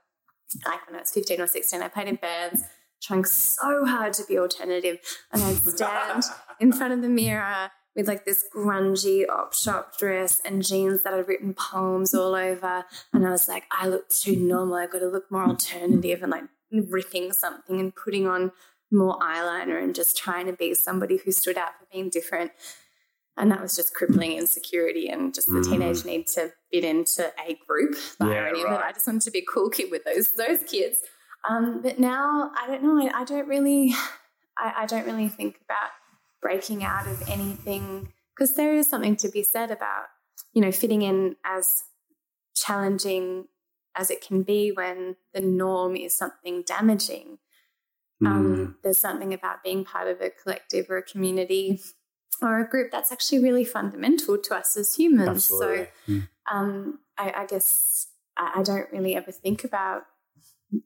like 0.66 0.86
when 0.86 0.96
I 0.96 1.00
was 1.00 1.12
fifteen 1.12 1.40
or 1.40 1.46
sixteen. 1.46 1.82
I 1.82 1.88
played 1.88 2.08
in 2.08 2.16
bands, 2.16 2.64
trying 3.06 3.24
so 3.24 3.84
hard 3.84 4.12
to 4.14 4.24
be 4.26 4.38
alternative, 4.38 4.98
and 5.32 5.42
I'd 5.42 5.56
stand 5.56 6.24
in 6.60 6.72
front 6.72 6.92
of 6.92 7.02
the 7.02 7.08
mirror 7.08 7.70
with 7.94 8.08
like 8.08 8.24
this 8.26 8.44
grungy 8.54 9.26
op 9.28 9.54
shop 9.54 9.96
dress 9.98 10.40
and 10.44 10.62
jeans 10.62 11.02
that 11.02 11.14
I'd 11.14 11.26
written 11.28 11.54
poems 11.54 12.12
all 12.14 12.34
over. 12.34 12.84
And 13.12 13.26
I 13.26 13.30
was 13.30 13.48
like, 13.48 13.64
I 13.70 13.88
look 13.88 14.08
too 14.10 14.36
normal. 14.36 14.74
I've 14.76 14.92
got 14.92 14.98
to 14.98 15.08
look 15.08 15.30
more 15.30 15.44
alternative 15.46 16.22
and 16.22 16.30
like 16.30 16.44
ripping 16.70 17.32
something 17.32 17.80
and 17.80 17.94
putting 17.96 18.26
on 18.26 18.52
more 18.92 19.18
eyeliner 19.18 19.82
and 19.82 19.94
just 19.94 20.16
trying 20.16 20.46
to 20.46 20.52
be 20.52 20.74
somebody 20.74 21.16
who 21.24 21.32
stood 21.32 21.56
out 21.56 21.78
for 21.78 21.86
being 21.90 22.10
different. 22.10 22.52
And 23.38 23.50
that 23.50 23.60
was 23.60 23.76
just 23.76 23.94
crippling 23.94 24.32
insecurity 24.32 25.08
and 25.08 25.34
just 25.34 25.46
the 25.48 25.60
Mm. 25.60 25.70
teenage 25.70 26.04
need 26.04 26.26
to 26.28 26.52
fit 26.70 26.84
into 26.84 27.32
a 27.38 27.58
group. 27.66 27.96
The 28.18 28.26
Yeah, 28.26 28.32
irony 28.32 28.62
of 28.64 28.72
it. 28.72 28.80
I 28.80 28.92
just 28.92 29.06
wanted 29.06 29.22
to 29.22 29.30
be 29.30 29.40
a 29.40 29.44
cool 29.44 29.70
kid 29.70 29.90
with 29.90 30.04
those 30.04 30.32
those 30.34 30.62
kids. 30.64 30.98
Um, 31.48 31.80
but 31.82 31.98
now 31.98 32.50
I 32.56 32.66
don't 32.66 32.82
know. 32.82 33.00
I, 33.00 33.20
I 33.20 33.24
don't 33.24 33.48
really, 33.48 33.94
I, 34.58 34.72
I 34.78 34.86
don't 34.86 35.06
really 35.06 35.28
think 35.28 35.58
about 35.64 35.90
breaking 36.42 36.84
out 36.84 37.06
of 37.06 37.28
anything 37.28 38.12
because 38.34 38.54
there 38.54 38.74
is 38.74 38.88
something 38.88 39.16
to 39.16 39.28
be 39.28 39.42
said 39.42 39.70
about 39.70 40.06
you 40.52 40.60
know 40.60 40.72
fitting 40.72 41.02
in 41.02 41.36
as 41.44 41.84
challenging 42.54 43.46
as 43.94 44.10
it 44.10 44.20
can 44.20 44.42
be 44.42 44.70
when 44.70 45.16
the 45.32 45.40
norm 45.40 45.96
is 45.96 46.14
something 46.14 46.62
damaging. 46.66 47.38
Mm. 48.22 48.26
Um, 48.26 48.76
there's 48.82 48.98
something 48.98 49.32
about 49.34 49.62
being 49.62 49.84
part 49.84 50.08
of 50.08 50.20
a 50.20 50.30
collective 50.30 50.86
or 50.90 50.98
a 50.98 51.02
community 51.02 51.80
or 52.42 52.60
a 52.60 52.68
group 52.68 52.90
that's 52.90 53.12
actually 53.12 53.38
really 53.38 53.64
fundamental 53.64 54.38
to 54.38 54.54
us 54.54 54.76
as 54.76 54.94
humans. 54.94 55.28
Absolutely. 55.28 55.88
So 56.06 56.22
um, 56.50 56.98
I, 57.18 57.32
I 57.36 57.46
guess 57.46 58.08
I, 58.36 58.52
I 58.56 58.62
don't 58.62 58.90
really 58.92 59.14
ever 59.14 59.32
think 59.32 59.64
about 59.64 60.02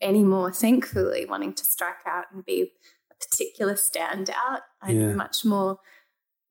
anymore, 0.00 0.52
thankfully, 0.52 1.26
wanting 1.26 1.54
to 1.54 1.64
strike 1.64 2.06
out 2.06 2.26
and 2.32 2.44
be 2.44 2.72
a 3.10 3.14
particular 3.14 3.74
standout. 3.74 4.60
I 4.82 4.92
Yeah. 4.92 5.14
much 5.14 5.44
more, 5.44 5.78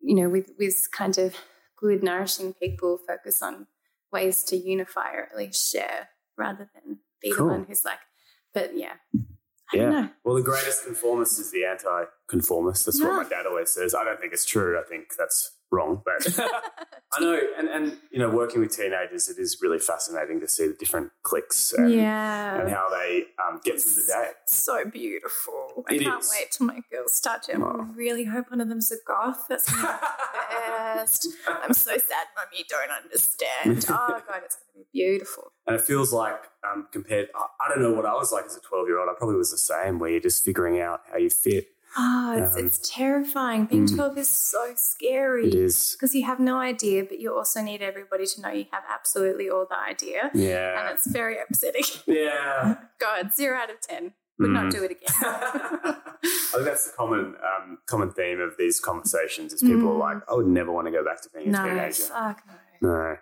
you 0.01 0.15
know, 0.15 0.29
with, 0.29 0.51
with 0.57 0.75
kind 0.91 1.17
of 1.17 1.35
good, 1.77 2.03
nourishing 2.03 2.53
people, 2.53 2.97
focus 3.07 3.41
on 3.41 3.67
ways 4.11 4.43
to 4.43 4.57
unify 4.57 5.13
or 5.13 5.23
at 5.31 5.37
least 5.37 5.71
share 5.71 6.09
rather 6.37 6.69
than 6.73 6.99
be 7.21 7.31
Cool. 7.31 7.47
the 7.47 7.53
one 7.53 7.65
who's 7.65 7.85
like, 7.85 7.99
but 8.53 8.75
yeah. 8.75 8.95
I 9.71 9.77
Yeah. 9.77 9.83
don't 9.83 9.91
know. 9.91 10.09
Well, 10.23 10.35
the 10.35 10.41
greatest 10.41 10.83
conformist 10.85 11.39
is 11.39 11.51
the 11.51 11.63
anti-conformist. 11.65 12.85
That's 12.85 12.99
what 13.01 13.13
my 13.13 13.23
ah. 13.25 13.29
dad 13.29 13.45
always 13.45 13.69
says. 13.69 13.93
I 13.93 14.03
don't 14.03 14.19
think 14.19 14.33
it's 14.33 14.45
true. 14.45 14.79
I 14.79 14.83
think 14.83 15.15
that's 15.17 15.51
wrong, 15.71 16.01
but 16.05 16.39
I 17.13 17.19
know. 17.19 17.39
And 17.57 17.67
and 17.67 17.97
you 18.11 18.19
know, 18.19 18.29
working 18.29 18.61
with 18.61 18.75
teenagers, 18.75 19.29
it 19.29 19.37
is 19.37 19.57
really 19.61 19.79
fascinating 19.79 20.39
to 20.41 20.47
see 20.47 20.67
the 20.67 20.73
different 20.73 21.11
cliques 21.23 21.73
and, 21.73 21.91
yeah. 21.91 22.59
and 22.59 22.69
how 22.69 22.89
they 22.89 23.25
um, 23.47 23.59
get 23.63 23.81
through 23.81 24.03
the 24.03 24.07
day. 24.07 24.29
so 24.45 24.85
beautiful. 24.85 25.85
I 25.87 25.97
can't 25.97 26.23
is. 26.23 26.31
wait 26.33 26.51
till 26.51 26.67
my 26.67 26.81
girls 26.91 27.13
start 27.13 27.43
to. 27.43 27.57
Oh. 27.57 27.87
I 27.87 27.95
really 27.95 28.25
hope 28.25 28.51
one 28.51 28.61
of 28.61 28.69
them's 28.69 28.91
a 28.91 28.97
goth. 29.07 29.45
That's 29.49 29.71
gonna 29.71 29.99
the 29.99 30.95
best. 30.95 31.27
I'm 31.47 31.73
so 31.73 31.97
sad, 31.97 32.27
mum, 32.35 32.45
you 32.55 32.63
don't 32.67 32.91
understand. 32.91 33.85
Oh 33.99 34.21
god, 34.27 34.41
it's 34.45 34.55
gonna 34.55 34.85
be 34.85 34.99
beautiful. 34.99 35.51
And 35.65 35.75
it 35.75 35.81
feels 35.81 36.13
like 36.13 36.43
um, 36.69 36.87
compared. 36.91 37.29
I, 37.35 37.45
I 37.65 37.69
don't 37.69 37.81
know 37.81 37.91
what 37.91 38.05
I 38.05 38.13
was 38.13 38.31
like 38.31 38.45
as 38.45 38.55
a 38.55 38.61
twelve-year-old. 38.61 39.09
I 39.09 39.13
probably 39.17 39.35
was 39.35 39.51
the 39.51 39.57
same, 39.57 39.99
where 39.99 40.09
you're 40.09 40.19
just 40.19 40.43
figuring 40.45 40.79
out 40.79 41.01
how 41.11 41.17
you 41.17 41.29
fit. 41.29 41.67
Oh, 41.97 42.35
it's, 42.37 42.55
Um, 42.55 42.65
it's 42.65 42.77
terrifying. 42.89 43.65
Being 43.65 43.85
mm. 43.87 43.95
12 43.95 44.17
is 44.19 44.29
so 44.29 44.73
scary. 44.75 45.47
It 45.47 45.55
is. 45.55 45.93
Because 45.95 46.13
you 46.13 46.25
have 46.25 46.39
no 46.39 46.57
idea, 46.57 47.03
but 47.03 47.19
you 47.19 47.33
also 47.35 47.61
need 47.61 47.81
everybody 47.81 48.25
to 48.27 48.41
know 48.41 48.49
you 48.49 48.65
have 48.71 48.83
absolutely 48.89 49.49
all 49.49 49.65
the 49.69 49.77
idea. 49.79 50.29
Yeah. 50.33 50.79
And 50.81 50.93
it's 50.93 51.07
very 51.07 51.37
upsetting. 51.41 51.83
Yeah. 52.07 52.75
God, 52.99 53.33
zero 53.33 53.57
out 53.57 53.69
of 53.69 53.81
10. 53.81 54.13
Would 54.39 54.49
Mm. 54.49 54.53
not 54.53 54.71
do 54.71 54.83
it 54.83 54.91
again. 54.91 55.07
I 55.21 56.51
think 56.53 56.65
that's 56.65 56.89
the 56.89 56.95
common 56.95 57.35
um, 57.43 57.77
common 57.87 58.11
theme 58.11 58.39
of 58.39 58.55
these 58.57 58.79
conversations 58.79 59.51
is 59.53 59.61
people 59.61 59.89
Mm. 59.89 59.95
are 59.95 60.15
like, 60.15 60.17
I 60.31 60.35
would 60.35 60.47
never 60.47 60.71
want 60.71 60.87
to 60.87 60.91
go 60.91 61.03
back 61.03 61.21
to 61.23 61.29
being 61.33 61.49
a 61.49 61.51
no, 61.51 61.63
teenager. 61.63 62.03
fuck 62.03 62.41
no. 62.81 62.89
No. 62.89 63.17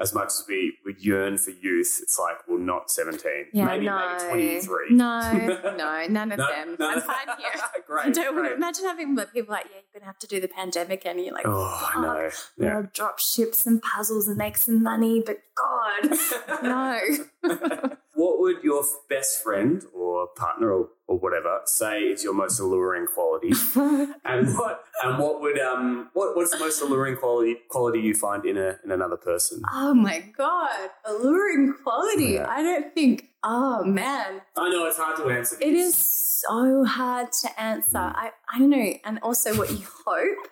As 0.00 0.14
much 0.14 0.26
as 0.28 0.44
we, 0.48 0.74
we 0.84 0.94
yearn 0.98 1.36
for 1.38 1.50
youth, 1.50 1.98
it's 2.02 2.18
like, 2.18 2.36
well, 2.48 2.58
not 2.58 2.90
17. 2.90 3.46
Yeah, 3.52 3.64
maybe, 3.66 3.86
no. 3.86 4.16
maybe 4.32 4.60
23. 4.60 4.90
No, 4.90 5.20
no, 5.76 6.06
none 6.08 6.32
of 6.32 6.38
No, 6.38 6.46
them. 6.48 6.76
no. 6.78 6.90
I'm 6.90 7.00
fine 7.00 7.26
here. 7.38 7.48
I 7.54 7.80
great. 7.86 8.14
don't 8.14 8.34
want 8.36 8.48
to 8.48 8.54
imagine 8.54 8.84
having 8.84 9.14
like, 9.16 9.32
people 9.32 9.52
like, 9.52 9.66
yeah, 9.66 9.76
you're 9.92 10.00
gonna 10.00 10.06
have 10.06 10.18
to 10.20 10.26
do 10.26 10.40
the 10.40 10.48
pandemic, 10.48 11.04
and 11.06 11.20
you're 11.20 11.34
like, 11.34 11.46
Oh, 11.46 11.90
I 11.94 12.00
know. 12.00 12.30
Yeah. 12.56 12.76
I'll 12.76 12.88
drop 12.92 13.18
ships 13.18 13.66
and 13.66 13.82
puzzles 13.82 14.28
and 14.28 14.36
make 14.36 14.56
some 14.56 14.82
money, 14.82 15.22
but 15.24 15.38
God, 15.56 16.62
no. 16.62 17.96
What 18.18 18.40
would 18.40 18.64
your 18.64 18.82
best 19.08 19.42
friend 19.44 19.84
or 19.94 20.26
partner 20.36 20.72
or, 20.72 20.88
or 21.06 21.18
whatever 21.18 21.60
say 21.66 22.00
is 22.00 22.24
your 22.24 22.34
most 22.34 22.58
alluring 22.58 23.06
quality? 23.06 23.52
and 24.24 24.58
what 24.58 24.84
and 25.04 25.18
what 25.22 25.40
would 25.40 25.56
um 25.60 26.10
what 26.14 26.34
what's 26.34 26.50
the 26.50 26.58
most 26.58 26.82
alluring 26.82 27.16
quality 27.16 27.56
quality 27.68 28.00
you 28.00 28.14
find 28.14 28.44
in 28.44 28.56
a 28.58 28.76
in 28.84 28.90
another 28.90 29.16
person? 29.16 29.62
oh 29.72 29.94
my 29.94 30.18
God, 30.36 30.90
alluring 31.06 31.74
quality. 31.82 32.32
Yeah. 32.32 32.46
I 32.48 32.62
don't 32.62 32.92
think. 32.92 33.26
Oh 33.44 33.84
man, 33.84 34.40
I 34.56 34.68
know 34.68 34.86
it's 34.86 34.98
hard 34.98 35.16
to 35.18 35.30
answer. 35.30 35.56
it 35.60 35.74
is 35.74 35.94
so 35.96 36.84
hard 36.84 37.28
to 37.42 37.60
answer. 37.60 37.98
I 37.98 38.32
I 38.52 38.58
don't 38.58 38.70
know, 38.70 38.94
and 39.04 39.20
also 39.22 39.56
what 39.56 39.70
you 39.70 39.86
hope 40.06 40.48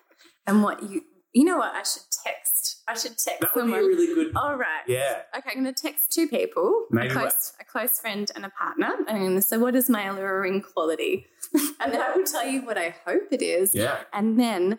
and 0.46 0.62
what 0.62 0.84
you 0.88 1.02
you 1.32 1.44
know 1.44 1.58
what 1.58 1.74
I 1.74 1.82
should 1.82 2.06
text. 2.24 2.55
I 2.88 2.94
should 2.94 3.18
text 3.18 3.40
That 3.40 3.54
would 3.56 3.66
be 3.66 3.72
a 3.72 3.76
really 3.76 4.06
good. 4.14 4.36
All 4.36 4.56
right. 4.56 4.82
Yeah. 4.86 5.22
Okay, 5.36 5.50
I'm 5.54 5.62
going 5.62 5.74
to 5.74 5.82
text 5.82 6.12
two 6.12 6.28
people, 6.28 6.86
Maybe 6.90 7.08
a 7.08 7.12
close, 7.12 7.52
a 7.60 7.64
close 7.64 7.98
friend 7.98 8.30
and 8.36 8.44
a 8.44 8.50
partner. 8.50 8.94
And 9.08 9.08
I'm 9.16 9.22
going 9.24 9.34
to 9.34 9.42
say, 9.42 9.56
what 9.56 9.74
is 9.74 9.90
my 9.90 10.04
alluring 10.06 10.62
quality? 10.62 11.26
and 11.80 11.92
then 11.92 12.00
I 12.00 12.14
will 12.16 12.24
tell 12.24 12.46
you 12.46 12.62
what 12.64 12.78
I 12.78 12.94
hope 13.04 13.24
it 13.32 13.42
is. 13.42 13.74
Yeah. 13.74 13.98
And 14.12 14.38
then 14.38 14.78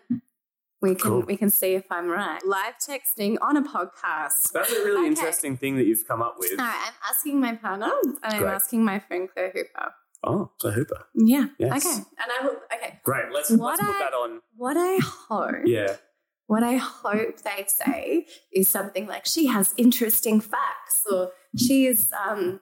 we 0.81 0.89
can 0.95 1.09
Cool. 1.11 1.21
we 1.23 1.35
can 1.37 1.49
see 1.49 1.73
if 1.73 1.85
I'm 1.91 2.07
right. 2.07 2.39
Live 2.45 2.75
texting 2.77 3.37
on 3.41 3.57
a 3.57 3.61
podcast. 3.63 4.51
That's 4.53 4.71
a 4.71 4.75
really 4.85 4.99
Okay. 4.99 5.07
interesting 5.07 5.57
thing 5.57 5.75
that 5.77 5.85
you've 5.85 6.07
come 6.07 6.21
up 6.21 6.35
with. 6.39 6.51
All 6.51 6.57
right, 6.65 6.75
I'm 6.87 6.93
asking 7.09 7.41
my 7.41 7.55
partner 7.55 7.91
and 8.23 8.33
I'm 8.35 8.43
asking 8.45 8.85
my 8.85 8.99
friend 8.99 9.27
Claire 9.33 9.51
Hooper. 9.55 9.93
Oh, 10.23 10.51
Claire 10.59 10.73
Hooper. 10.73 11.05
Yeah. 11.15 11.47
Yes. 11.57 11.85
Okay. 11.85 11.95
And 11.95 12.31
I 12.39 12.43
will. 12.45 12.57
Okay. 12.73 12.99
Great. 13.03 13.31
Let's 13.33 13.49
What 13.49 13.79
let's 13.79 13.81
put 13.81 13.89
I- 13.95 13.99
that 13.99 14.13
on. 14.13 14.41
What 14.55 14.77
I 14.77 14.97
hope. 15.03 15.55
Yeah. 15.65 15.95
What 16.47 16.63
I 16.63 16.77
hope 16.77 17.41
they 17.41 17.65
say 17.67 18.25
is 18.51 18.67
something 18.67 19.05
like 19.05 19.25
she 19.25 19.47
has 19.47 19.73
interesting 19.77 20.39
facts 20.39 21.03
or 21.11 21.31
she 21.57 21.85
is 21.85 22.11
um 22.27 22.61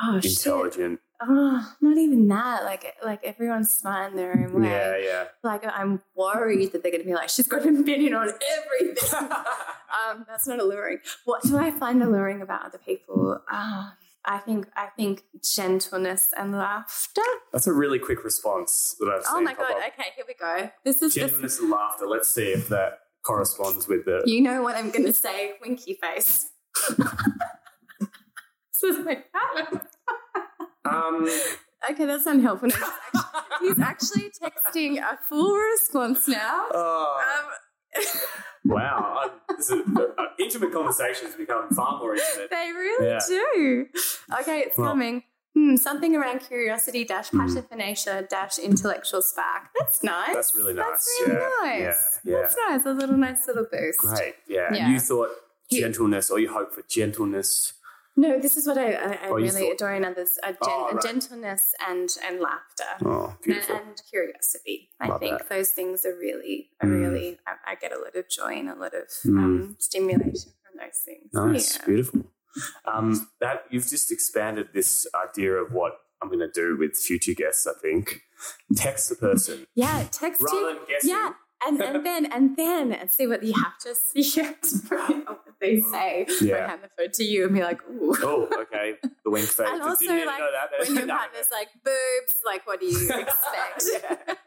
oh 0.00 0.20
shit. 0.20 0.32
Intelligent. 0.46 1.00
Oh, 1.20 1.74
not 1.80 1.98
even 1.98 2.28
that. 2.28 2.64
Like 2.64 2.94
like 3.02 3.24
everyone's 3.24 3.72
smart 3.72 4.12
in 4.12 4.16
their 4.16 4.32
own 4.32 4.60
way. 4.60 4.68
Yeah, 4.68 4.96
yeah. 4.98 5.24
Like 5.42 5.64
I'm 5.66 6.02
worried 6.14 6.72
that 6.72 6.82
they're 6.82 6.92
gonna 6.92 7.04
be 7.04 7.14
like, 7.14 7.30
she's 7.30 7.46
got 7.46 7.64
an 7.64 7.80
opinion 7.80 8.14
on 8.14 8.28
everything. 8.28 9.18
um, 9.18 10.26
that's 10.28 10.46
not 10.46 10.60
alluring. 10.60 10.98
What 11.24 11.42
do 11.42 11.56
I 11.56 11.70
find 11.70 12.02
alluring 12.02 12.42
about 12.42 12.66
other 12.66 12.78
people? 12.78 13.40
Um, 13.50 13.92
I 14.30 14.36
think 14.38 14.68
I 14.76 14.88
think 14.94 15.22
gentleness 15.42 16.34
and 16.36 16.52
laughter. 16.52 17.22
That's 17.50 17.66
a 17.66 17.72
really 17.72 17.98
quick 17.98 18.22
response 18.24 18.94
that 19.00 19.08
I've 19.08 19.24
seen. 19.24 19.36
Oh 19.36 19.40
my 19.40 19.54
god, 19.54 19.70
up. 19.72 19.78
okay, 19.78 20.10
here 20.14 20.24
we 20.28 20.34
go. 20.34 20.70
This 20.84 21.00
is 21.00 21.14
the 21.14 21.20
Gentleness 21.20 21.58
and 21.58 21.70
laughter. 21.70 22.06
Let's 22.06 22.28
see 22.28 22.48
if 22.52 22.68
that 22.68 22.98
corresponds 23.22 23.88
with 23.88 24.04
the. 24.04 24.22
You 24.26 24.42
know 24.42 24.60
what 24.62 24.76
I'm 24.76 24.90
going 24.90 25.06
to 25.06 25.14
say, 25.14 25.54
winky 25.62 25.94
face. 25.94 26.50
this 26.98 28.82
is 28.82 29.04
my 29.04 29.22
partner. 29.32 29.82
Um, 30.84 31.28
Okay, 31.90 32.06
that's 32.06 32.24
unhelpful. 32.24 32.70
He's 32.70 32.80
actually, 32.82 33.68
he's 33.68 33.78
actually 33.78 34.30
texting 34.42 34.98
a 35.02 35.18
full 35.28 35.54
response 35.54 36.26
now. 36.26 36.66
oh, 36.72 37.20
Um, 37.44 37.50
wow. 38.64 39.30
I, 39.50 39.54
is, 39.58 39.70
uh, 39.70 39.76
intimate 40.38 40.72
conversations 40.72 41.34
become 41.34 41.68
far 41.70 41.98
more 41.98 42.14
intimate. 42.14 42.50
they 42.50 42.70
really 42.74 43.06
Yeah. 43.08 43.18
do. 43.28 43.86
Okay, 44.40 44.60
it's 44.60 44.76
Well- 44.78 44.88
coming. 44.88 45.22
Hmm, 45.54 45.76
something 45.76 46.14
around 46.14 46.40
curiosity 46.40 47.04
dash 47.04 47.30
Hmm. 47.30 47.40
passionation 47.40 48.28
dash 48.28 48.58
intellectual 48.58 49.22
spark. 49.22 49.64
That's 49.78 50.04
nice. 50.04 50.34
That's 50.34 50.54
really 50.54 50.74
nice. 50.74 50.86
That's 50.90 51.22
really 51.26 51.40
yeah, 51.40 51.48
nice. 51.88 52.20
Yeah, 52.22 52.32
yeah. 52.34 52.40
That's 52.42 52.56
nice. 52.68 52.86
A 52.86 52.92
little 52.92 53.16
nice 53.16 53.46
little 53.48 53.66
boost. 53.72 53.98
Great. 53.98 54.34
Yeah. 54.46 54.72
Yeah. 54.72 54.88
You 54.90 55.00
thought 55.00 55.30
gentleness, 55.72 56.30
or 56.30 56.38
you 56.38 56.52
hope 56.52 56.72
for 56.74 56.82
gentleness. 56.88 57.72
No, 58.22 58.38
this 58.40 58.56
is 58.56 58.66
what 58.66 58.76
I, 58.78 58.92
I, 58.94 59.12
I 59.12 59.28
Oh, 59.28 59.34
really 59.34 59.48
thought- 59.50 59.72
adore 59.74 59.94
in 59.94 60.04
others: 60.04 60.32
a, 60.42 60.48
gen- 60.52 60.58
Oh, 60.62 60.90
right. 60.92 61.02
gentleness 61.08 61.62
and 61.88 62.08
and 62.26 62.40
laughter. 62.40 62.90
Oh, 63.04 63.36
and, 63.46 63.54
and 63.54 64.02
curiosity. 64.10 64.90
I 65.00 65.06
Love 65.08 65.20
think 65.20 65.38
that. 65.38 65.48
those 65.48 65.70
things 65.70 66.04
are 66.04 66.16
really, 66.18 66.70
are 66.80 66.88
Mm. 66.88 67.00
really. 67.00 67.38
I, 67.46 67.72
I 67.72 67.74
get 67.76 67.92
a 67.92 67.98
lot 67.98 68.14
of 68.16 68.28
joy 68.28 68.52
and 68.60 68.68
a 68.68 68.74
lot 68.74 68.94
of 68.94 69.06
Mm. 69.24 69.38
um, 69.44 69.76
stimulation 69.78 70.52
from 70.62 70.74
those 70.82 70.98
things. 71.04 71.30
Nice, 71.32 71.76
Yeah. 71.78 71.84
beautiful. 71.86 72.20
Um, 72.92 73.28
that 73.40 73.64
you've 73.70 73.86
just 73.88 74.10
expanded 74.10 74.68
this 74.74 75.06
idea 75.14 75.52
of 75.62 75.72
what 75.72 75.92
I'm 76.20 76.28
going 76.28 76.40
to 76.40 76.50
do 76.62 76.76
with 76.76 76.96
future 76.96 77.34
guests. 77.34 77.66
I 77.68 77.74
think 77.80 78.22
text 78.74 79.10
the 79.10 79.14
person 79.16 79.66
Yeah, 79.76 80.06
text 80.10 80.42
rather 80.42 80.58
you. 80.58 80.74
than 80.74 80.84
guessing. 80.88 81.10
Yeah, 81.10 81.30
and 81.64 81.80
and 81.80 82.04
then 82.04 82.26
and 82.36 82.56
then 82.56 82.92
and 82.92 83.12
see 83.12 83.26
what 83.28 83.42
you 83.44 83.54
have 83.64 83.78
to 83.84 83.94
see 84.06 84.22
have 85.60 85.70
to 85.70 85.80
bring 85.80 85.82
up 85.82 85.88
what 85.90 86.28
they 86.28 86.28
say. 86.28 86.46
Yeah. 86.48 86.64
I 86.64 86.68
hand 86.68 86.80
the 86.82 86.88
phone 86.96 87.10
to 87.12 87.24
you 87.24 87.44
and 87.46 87.54
be 87.54 87.62
like, 87.62 87.80
ooh. 87.88 88.14
Oh, 88.22 88.48
okay. 88.62 88.94
The 89.24 89.30
wink 89.30 89.46
face. 89.48 89.66
And 89.72 89.82
also, 89.82 89.96
Didn't 90.04 90.16
need 90.16 90.22
to 90.22 90.26
like, 90.26 90.38
that. 90.38 90.88
When 90.88 90.96
your 90.96 91.06
No, 91.06 91.14
no. 91.14 91.18
partner's 91.18 91.48
like 91.52 91.68
boobs, 91.84 92.34
like 92.44 92.66
what 92.66 92.80
do 92.80 92.86
you 92.86 93.08
expect? 93.08 94.38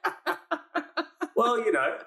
well, 1.36 1.58
you 1.60 1.72
know, 1.72 1.98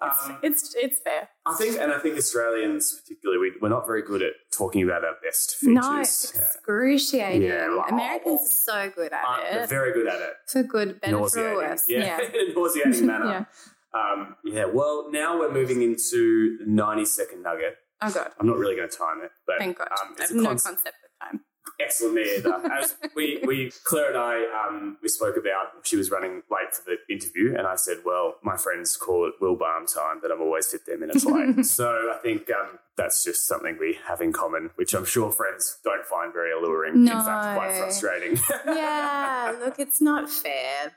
um, 0.00 0.38
it's 0.42 0.74
it's 0.76 1.00
fair. 1.00 1.28
I 1.46 1.54
think, 1.54 1.78
and 1.78 1.92
I 1.92 1.98
think 1.98 2.16
Australians 2.16 3.00
particularly, 3.00 3.40
we, 3.40 3.52
we're 3.60 3.68
not 3.68 3.86
very 3.86 4.02
good 4.02 4.22
at 4.22 4.32
talking 4.56 4.82
about 4.82 5.04
our 5.04 5.14
best 5.22 5.56
features. 5.56 5.74
No, 5.74 6.00
it's 6.00 6.32
Yeah. 6.34 6.42
excruciating. 6.42 7.42
Yeah, 7.42 7.84
Americans 7.88 8.40
are 8.42 8.52
so 8.52 8.92
good 8.94 9.12
at 9.12 9.24
they're 9.50 9.62
it 9.64 9.68
very 9.68 9.92
good 9.92 10.06
at 10.06 10.20
it. 10.20 10.34
for 10.46 10.62
good, 10.62 11.00
better 11.00 11.16
for 11.28 11.54
worse. 11.56 11.84
Yeah, 11.88 11.98
Yeah. 12.20 12.40
in 12.40 12.50
a 12.50 12.54
nauseating 12.54 13.06
manner. 13.06 13.26
yeah. 13.26 13.44
Um, 13.94 14.36
yeah, 14.44 14.66
well, 14.66 15.08
now 15.10 15.38
we're 15.38 15.50
moving 15.50 15.80
into 15.82 16.58
90 16.66 17.04
second 17.06 17.42
nugget. 17.42 17.78
Oh 18.00 18.10
god. 18.12 18.30
I'm 18.38 18.46
not 18.46 18.56
really 18.58 18.76
going 18.76 18.88
to 18.88 18.96
time 18.96 19.20
it, 19.24 19.30
but 19.46 19.58
Thank 19.58 19.78
God. 19.78 19.88
um, 19.90 20.14
I 20.18 20.22
it's 20.22 20.30
have 20.30 20.38
a 20.38 20.42
no 20.42 20.48
concept. 20.50 20.74
concept 20.76 20.96
of 21.04 21.28
time. 21.28 21.40
Excellent, 21.80 22.14
me 22.14 22.36
either. 22.36 22.54
As 22.72 22.96
we, 23.14 23.40
we, 23.46 23.70
Claire 23.84 24.08
and 24.08 24.16
I, 24.18 24.66
um, 24.66 24.96
we 25.02 25.08
spoke 25.08 25.36
about 25.36 25.66
she 25.84 25.96
was 25.96 26.10
running 26.10 26.42
late 26.50 26.74
for 26.74 26.82
the 26.86 26.96
interview, 27.12 27.54
and 27.56 27.66
I 27.66 27.76
said, 27.76 27.98
"Well, 28.04 28.36
my 28.42 28.56
friends 28.56 28.96
call 28.96 29.26
it 29.28 29.34
Will 29.40 29.54
Barn 29.54 29.86
time, 29.86 30.18
but 30.20 30.32
I'm 30.32 30.40
always 30.40 30.66
15 30.68 30.98
minutes 30.98 31.24
late." 31.24 31.64
so 31.66 31.88
I 32.12 32.18
think 32.22 32.50
um, 32.50 32.78
that's 32.96 33.22
just 33.22 33.46
something 33.46 33.76
we 33.78 33.98
have 34.06 34.20
in 34.20 34.32
common, 34.32 34.70
which 34.76 34.94
I'm 34.94 35.04
sure 35.04 35.30
friends 35.30 35.78
don't 35.84 36.04
find 36.06 36.32
very 36.32 36.52
alluring. 36.52 36.94
In 37.02 37.06
fact, 37.06 37.56
quite 37.58 37.76
frustrating. 37.78 38.38
Yeah, 38.66 39.54
look, 39.60 39.78
it's 39.78 40.00
not 40.00 40.28
fair. 40.30 40.92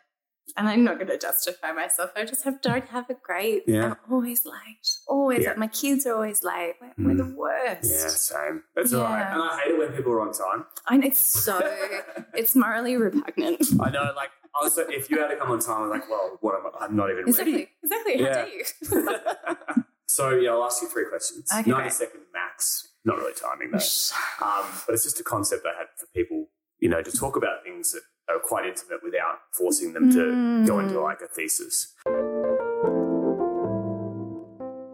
And 0.58 0.68
I'm 0.68 0.84
not 0.84 0.96
going 0.96 1.08
to 1.08 1.18
justify 1.18 1.72
myself. 1.72 2.12
I 2.16 2.26
just 2.26 2.44
have 2.44 2.62
don't 2.62 2.88
have 2.90 3.10
a 3.10 3.16
great. 3.16 3.64
Yeah. 3.68 3.86
I'm 4.08 4.14
always 4.14 4.46
late. 4.46 4.88
Always. 5.08 5.44
Yeah. 5.44 5.54
My 5.58 5.68
kids 5.68 6.06
are 6.06 6.14
always 6.16 6.44
late. 6.44 6.74
We're, 6.82 7.08
we're 7.08 7.16
the 7.16 7.34
worst. 7.36 7.90
Yeah, 7.90 8.08
same. 8.10 8.64
That's 8.76 8.94
all 8.94 9.04
right. 9.04 9.22
And 9.32 9.42
I 9.42 9.60
hate 9.64 9.72
it 9.74 9.80
when 9.80 9.94
people 9.94 10.12
are 10.14 10.22
on 10.22 10.34
time. 10.34 10.66
And 10.90 11.04
it's 11.04 11.20
so, 11.20 11.60
it's 12.34 12.56
morally 12.56 12.98
repugnant. 12.98 13.66
I 13.80 13.90
know, 13.90 14.12
like, 14.16 14.30
also, 14.54 14.82
if 14.88 15.10
you 15.10 15.20
had 15.20 15.30
to 15.30 15.36
come 15.38 15.52
on 15.52 15.60
time, 15.60 15.84
I'm 15.84 15.90
like, 15.90 16.10
well, 16.10 16.38
what 16.42 16.56
am 16.56 16.66
I? 16.80 16.86
I'm 16.86 16.96
not 16.96 17.10
even 17.10 17.28
Exactly. 17.28 17.54
ready. 17.54 17.70
Exactly. 17.84 18.18
How 18.18 18.24
Yeah. 18.24 18.34
dare 18.34 18.50
you? 18.50 19.84
so, 20.08 20.30
yeah, 20.32 20.52
I'll 20.52 20.64
ask 20.66 20.82
you 20.82 20.90
three 20.90 21.06
questions. 21.10 21.50
Okay, 21.52 21.70
90 21.70 21.74
great. 21.84 21.94
second 21.94 22.22
max. 22.34 22.90
Not 23.06 23.18
really 23.18 23.34
timing, 23.34 23.72
though. 23.72 24.46
Um, 24.46 24.66
but 24.86 24.94
it's 24.94 25.04
just 25.04 25.20
a 25.20 25.24
concept 25.24 25.66
I 25.66 25.78
had 25.78 25.88
for 25.98 26.06
people, 26.14 26.48
you 26.80 26.90
know, 26.90 27.02
to 27.02 27.12
talk 27.12 27.36
about 27.36 27.64
things 27.64 27.94
that 27.94 28.02
are 28.30 28.40
quite 28.40 28.66
intimate 28.66 29.00
without 29.04 29.40
forcing 29.52 29.94
them 29.94 30.12
to 30.12 30.66
go 30.66 30.80
into 30.80 30.96
Mm. 30.96 31.04
like 31.04 31.22
a 31.22 31.28
thesis. 31.28 31.94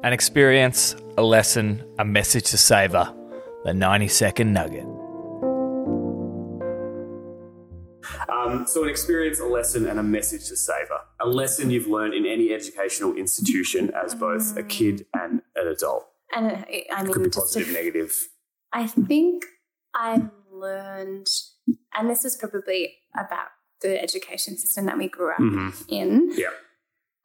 An 0.04 0.14
experience, 0.14 0.96
a 1.18 1.24
lesson, 1.24 1.84
a 2.00 2.06
message 2.06 2.46
to 2.52 2.58
savour. 2.58 3.14
The 3.66 3.74
90 3.74 4.08
second 4.08 4.54
nugget. 4.54 4.86
Um, 8.30 8.66
so, 8.66 8.84
an 8.84 8.90
experience, 8.90 9.40
a 9.42 9.46
lesson, 9.46 9.86
and 9.88 10.00
a 10.00 10.04
message 10.04 10.48
to 10.48 10.56
savor. 10.56 11.00
A 11.20 11.28
lesson 11.28 11.70
you've 11.70 11.88
learned 11.88 12.14
in 12.14 12.26
any 12.26 12.54
educational 12.54 13.14
institution 13.16 13.92
as 14.02 14.16
both 14.16 14.56
a 14.56 14.64
kid 14.64 15.06
and 15.14 15.42
an 15.56 15.68
adult. 15.68 16.06
And 16.34 16.66
it, 16.70 16.88
I 16.92 17.04
mean, 17.04 17.12
Could 17.14 17.24
be 17.24 17.30
positive, 17.30 17.74
negative. 17.74 18.30
I 18.72 18.88
think 18.88 19.44
I've 19.94 20.30
learned, 20.52 21.28
and 21.94 22.10
this 22.10 22.26
is 22.26 22.36
probably 22.36 22.96
about 23.16 23.50
the 23.82 24.02
education 24.02 24.58
system 24.58 24.86
that 24.86 24.98
we 24.98 25.08
grew 25.08 25.32
up 25.32 25.40
Mhm. 25.40 25.86
in. 25.88 26.32
Yeah. 26.36 26.50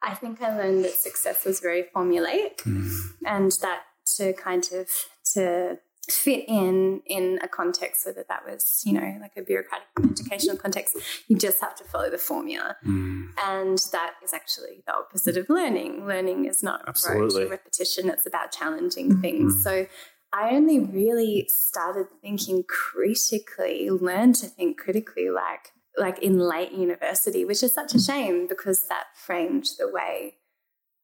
I 0.03 0.13
think 0.15 0.41
I 0.41 0.55
learned 0.55 0.83
that 0.83 0.93
success 0.93 1.45
was 1.45 1.59
very 1.61 1.83
formulaic, 1.95 2.57
mm. 2.57 2.91
and 3.25 3.51
that 3.61 3.83
to 4.17 4.33
kind 4.33 4.67
of 4.73 4.89
to 5.33 5.79
fit 6.09 6.43
in 6.49 7.01
in 7.05 7.39
a 7.41 7.47
context, 7.47 8.05
whether 8.05 8.25
that 8.27 8.43
was 8.45 8.81
you 8.85 8.91
know 8.91 9.17
like 9.21 9.31
a 9.37 9.41
bureaucratic 9.41 9.87
educational 10.03 10.57
context, 10.57 10.97
you 11.29 11.37
just 11.37 11.61
have 11.61 11.75
to 11.75 11.85
follow 11.85 12.09
the 12.09 12.17
formula, 12.17 12.75
mm. 12.85 13.27
and 13.41 13.79
that 13.93 14.15
is 14.21 14.33
actually 14.33 14.83
the 14.85 14.93
opposite 14.93 15.37
of 15.37 15.49
learning. 15.49 16.05
Learning 16.05 16.45
is 16.45 16.61
not 16.61 16.83
Absolutely. 16.85 17.45
repetition; 17.45 18.09
it's 18.09 18.25
about 18.25 18.51
challenging 18.51 19.09
mm-hmm. 19.09 19.21
things. 19.21 19.63
So. 19.63 19.87
I 20.33 20.49
only 20.49 20.79
really 20.79 21.47
started 21.47 22.07
thinking 22.21 22.63
critically, 22.63 23.89
learned 23.89 24.35
to 24.35 24.47
think 24.47 24.79
critically, 24.79 25.29
like 25.29 25.71
like 25.95 26.19
in 26.23 26.39
late 26.39 26.71
university, 26.71 27.45
which 27.45 27.61
is 27.61 27.71
such 27.71 27.93
a 27.93 27.99
shame 27.99 28.47
because 28.47 28.87
that 28.87 29.05
framed 29.15 29.67
the 29.77 29.87
way 29.87 30.37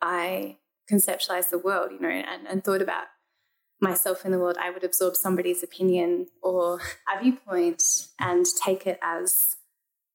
I 0.01 0.57
conceptualized 0.91 1.51
the 1.51 1.59
world, 1.59 1.91
you 1.91 1.99
know, 1.99 2.09
and, 2.09 2.47
and 2.47 2.63
thought 2.63 2.81
about 2.81 3.05
myself 3.79 4.25
in 4.25 4.31
the 4.31 4.39
world. 4.39 4.57
I 4.59 4.71
would 4.71 4.83
absorb 4.83 5.15
somebody's 5.15 5.61
opinion 5.61 6.27
or 6.41 6.81
a 7.07 7.21
viewpoint 7.21 7.83
and 8.19 8.47
take 8.65 8.87
it 8.87 8.97
as 9.03 9.57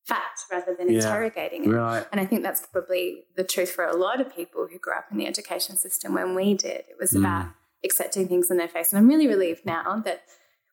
fact 0.06 0.40
rather 0.50 0.74
than 0.74 0.90
Yeah. 0.90 0.96
interrogating 0.96 1.64
it. 1.64 1.68
Right. 1.68 2.04
And 2.12 2.20
I 2.20 2.26
think 2.26 2.42
that's 2.42 2.66
probably 2.66 3.24
the 3.36 3.44
truth 3.44 3.70
for 3.70 3.84
a 3.84 3.96
lot 3.96 4.20
of 4.20 4.34
people 4.34 4.66
who 4.66 4.78
grew 4.78 4.94
up 4.94 5.06
in 5.10 5.18
the 5.18 5.26
education 5.26 5.76
system 5.76 6.14
when 6.14 6.34
we 6.34 6.54
did. 6.54 6.84
It 6.90 6.96
was 7.00 7.12
mm. 7.12 7.20
about 7.20 7.46
accepting 7.84 8.28
things 8.28 8.50
in 8.50 8.56
their 8.56 8.68
face. 8.68 8.92
And 8.92 8.98
I'm 8.98 9.08
really 9.08 9.28
relieved 9.28 9.64
now 9.64 10.00
that 10.04 10.22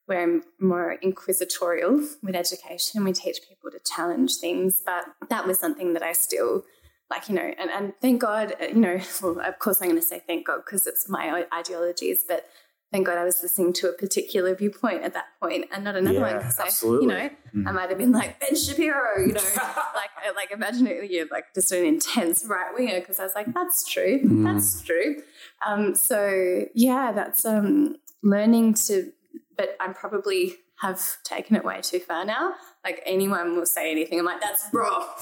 we're 0.08 0.42
more 0.60 0.98
inquisitorial 1.02 2.08
with 2.22 2.36
education. 2.36 3.04
We 3.04 3.14
teach 3.14 3.40
people 3.48 3.72
to 3.72 3.80
challenge 3.80 4.36
things. 4.38 4.82
But 4.86 5.06
that 5.30 5.48
was 5.48 5.60
something 5.60 5.94
that 5.94 6.04
I 6.04 6.14
still 6.14 6.66
like, 7.10 7.30
you 7.30 7.36
know, 7.36 7.54
and, 7.60 7.70
and 7.70 7.94
thank 8.02 8.22
God, 8.22 8.56
uh, 8.62 8.66
you 8.68 8.76
know, 8.76 9.00
well, 9.22 9.40
of 9.42 9.60
course 9.60 9.82
I'm 9.82 9.90
going 9.90 10.02
to 10.02 10.06
say 10.06 10.22
thank 10.26 10.48
God 10.48 10.62
because 10.66 10.88
it's 10.88 11.10
my 11.10 11.46
ideologies, 11.54 12.26
but 12.28 12.46
thank 12.92 13.06
God 13.08 13.18
I 13.18 13.24
was 13.24 13.42
listening 13.42 13.74
to 13.74 13.90
a 13.90 13.94
particular 13.94 14.54
viewpoint 14.54 15.04
at 15.04 15.14
that 15.14 15.26
point 15.40 15.66
and 15.72 15.84
not 15.84 15.96
another 15.96 16.20
Yeah, 16.20 16.22
one. 16.22 16.38
Because 16.38 16.60
I, 16.60 16.66
absolutely. 16.66 17.08
you 17.08 17.08
know, 17.64 17.70
I 17.70 17.72
might 17.72 17.90
have 17.90 17.98
been 17.98 18.12
like 18.12 18.40
Ben 18.40 18.56
Shapiro, 18.56 19.20
you 19.20 19.34
know, 19.34 19.42
like 19.96 20.10
like 20.36 20.52
imagine 20.52 20.88
it, 20.88 21.10
you're 21.10 21.28
like 21.32 21.54
just 21.56 21.72
an 21.72 21.86
intense 21.86 22.46
right 22.48 22.74
winger 22.74 23.00
because 23.00 23.20
I 23.20 23.24
was 23.24 23.34
like, 23.36 23.54
that's 23.54 23.88
true, 23.90 24.20
that's 24.44 24.82
true. 24.82 25.22
Um, 25.66 25.96
so 25.96 26.66
yeah, 26.76 27.12
that's 27.14 27.46
um, 27.46 27.96
learning 28.24 28.76
to, 28.88 29.12
but 29.58 29.76
I'm 29.80 29.94
probably 29.94 30.56
have 30.82 31.00
taken 31.24 31.56
it 31.56 31.64
way 31.64 31.80
too 31.82 32.00
far 32.00 32.26
now. 32.26 32.56
Like 32.84 33.02
anyone 33.06 33.56
will 33.56 33.66
say 33.68 33.92
anything, 33.92 34.20
I'm 34.20 34.26
like, 34.26 34.42
that's 34.42 34.68
wrong. 34.74 35.06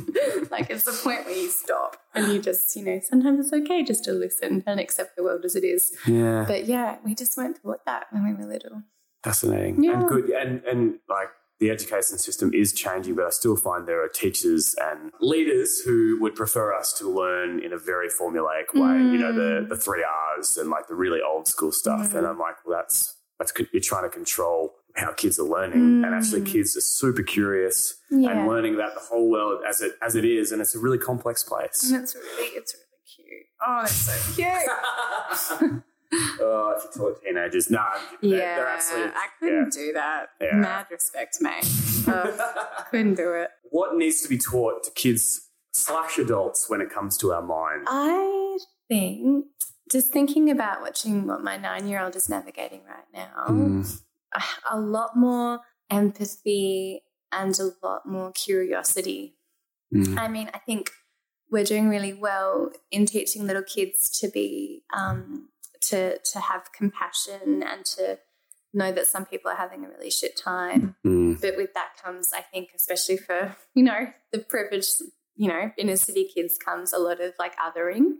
like 0.50 0.70
it's 0.70 0.84
the 0.84 0.98
point 1.02 1.24
where 1.24 1.36
you 1.36 1.48
stop 1.48 1.96
and 2.14 2.32
you 2.32 2.40
just, 2.40 2.74
you 2.76 2.84
know, 2.84 3.00
sometimes 3.02 3.40
it's 3.40 3.52
okay 3.52 3.82
just 3.82 4.04
to 4.04 4.12
listen 4.12 4.62
and 4.66 4.80
accept 4.80 5.16
the 5.16 5.22
world 5.22 5.44
as 5.44 5.56
it 5.56 5.64
is. 5.64 5.92
Yeah. 6.06 6.44
But 6.46 6.66
yeah, 6.66 6.98
we 7.04 7.14
just 7.14 7.36
weren't 7.36 7.60
taught 7.62 7.84
that 7.86 8.06
when 8.10 8.24
we 8.24 8.34
were 8.34 8.50
little. 8.50 8.82
Fascinating 9.22 9.82
Yeah. 9.82 10.00
and 10.00 10.08
good. 10.08 10.30
And 10.30 10.62
and 10.64 10.98
like 11.08 11.28
the 11.58 11.70
education 11.70 12.18
system 12.18 12.52
is 12.52 12.72
changing, 12.72 13.14
but 13.14 13.24
I 13.24 13.30
still 13.30 13.56
find 13.56 13.88
there 13.88 14.04
are 14.04 14.08
teachers 14.08 14.74
and 14.78 15.10
leaders 15.20 15.80
who 15.80 16.18
would 16.20 16.34
prefer 16.34 16.74
us 16.74 16.92
to 16.98 17.10
learn 17.10 17.60
in 17.60 17.72
a 17.72 17.78
very 17.78 18.08
formulaic 18.08 18.74
way. 18.74 18.98
You 18.98 19.18
know, 19.18 19.32
the 19.32 19.64
mm. 19.64 19.68
the 19.68 19.76
three 19.76 20.04
R's 20.36 20.56
and 20.56 20.70
like 20.70 20.88
the 20.88 20.94
really 20.94 21.20
old 21.22 21.48
school 21.48 21.72
stuff. 21.72 22.14
And 22.14 22.26
I'm 22.26 22.38
like, 22.38 22.56
well, 22.64 22.78
that's 22.78 23.15
that's 23.38 23.52
you're 23.72 23.82
trying 23.82 24.04
to 24.04 24.08
control 24.08 24.74
how 24.94 25.12
kids 25.12 25.38
are 25.38 25.46
learning, 25.46 26.04
and 26.04 26.14
actually, 26.14 26.40
mm. 26.40 26.46
kids 26.46 26.76
are 26.76 26.80
super 26.80 27.22
curious 27.22 28.00
Yeah. 28.10 28.30
and 28.30 28.48
learning 28.48 28.74
about 28.74 28.94
the 28.94 29.00
whole 29.00 29.30
world 29.30 29.60
as 29.68 29.80
it 29.82 29.92
as 30.00 30.14
it 30.16 30.24
is, 30.24 30.52
and 30.52 30.60
it's 30.62 30.74
a 30.74 30.78
really 30.78 30.98
complex 30.98 31.42
place. 31.44 31.90
And 31.90 32.02
it's 32.02 32.14
really, 32.14 32.48
it's 32.56 32.74
really 32.74 33.28
cute. 33.30 33.46
Oh, 33.66 33.80
it's 33.82 33.92
so 33.92 34.32
cute. 35.70 35.82
oh, 36.40 36.74
if 36.76 36.84
you 36.84 36.90
taught 37.02 37.22
teenagers, 37.22 37.70
no, 37.70 37.84
they're, 38.22 38.30
yeah, 38.30 38.56
they're 38.56 38.68
absolutely. 38.68 39.12
I 39.14 39.26
couldn't 39.38 39.72
do 39.72 39.92
that. 39.92 40.26
Yeah. 40.40 40.54
Mad 40.54 40.86
respect, 40.90 41.38
mate. 41.40 41.70
Ugh, 42.08 42.40
couldn't 42.90 43.14
do 43.14 43.32
it. 43.34 43.50
what 43.70 43.96
needs 43.96 44.22
to 44.22 44.28
be 44.28 44.38
taught 44.38 44.84
to 44.84 44.90
kids 44.92 45.42
slash 45.72 46.16
adults 46.18 46.70
when 46.70 46.80
it 46.80 46.88
comes 46.90 47.16
to 47.18 47.32
our 47.32 47.42
mind? 47.42 47.84
I 47.86 48.58
think 48.88 49.46
just 49.90 50.12
thinking 50.12 50.50
about 50.50 50.80
watching 50.82 51.26
what 51.26 51.42
my 51.42 51.56
nine 51.56 51.86
year 51.88 52.00
old 52.02 52.16
is 52.16 52.28
navigating 52.28 52.82
right 52.86 53.06
now, 53.12 53.46
Mm. 53.48 54.00
a, 54.34 54.42
a 54.72 54.80
lot 54.80 55.16
more 55.16 55.60
empathy 55.90 57.02
and 57.32 57.58
a 57.60 57.70
lot 57.86 58.06
more 58.06 58.32
curiosity. 58.32 59.36
Mm. 59.94 60.18
I 60.18 60.28
mean, 60.28 60.50
I 60.52 60.58
think 60.58 60.90
we're 61.50 61.64
doing 61.64 61.88
really 61.88 62.12
well 62.12 62.72
in 62.90 63.06
teaching 63.06 63.46
little 63.46 63.62
kids 63.62 64.10
to 64.20 64.28
be 64.28 64.82
um, 64.94 65.48
to 65.82 66.18
to 66.18 66.40
have 66.40 66.72
compassion 66.72 67.62
and 67.62 67.84
to 67.84 68.18
know 68.74 68.92
that 68.92 69.06
some 69.06 69.24
people 69.24 69.50
are 69.50 69.56
having 69.56 69.84
a 69.84 69.88
really 69.88 70.10
shit 70.10 70.36
time. 70.36 70.96
Mm. 71.06 71.40
But 71.40 71.56
with 71.56 71.72
that 71.74 71.90
comes, 72.02 72.30
I 72.34 72.40
think, 72.42 72.70
especially 72.74 73.16
for 73.16 73.56
you 73.74 73.84
know 73.84 74.08
the 74.32 74.40
privileged, 74.40 75.02
you 75.36 75.48
know, 75.48 75.70
inner 75.78 75.96
city 75.96 76.28
kids, 76.34 76.58
comes 76.58 76.92
a 76.92 76.98
lot 76.98 77.20
of 77.20 77.34
like 77.38 77.54
othering, 77.58 78.16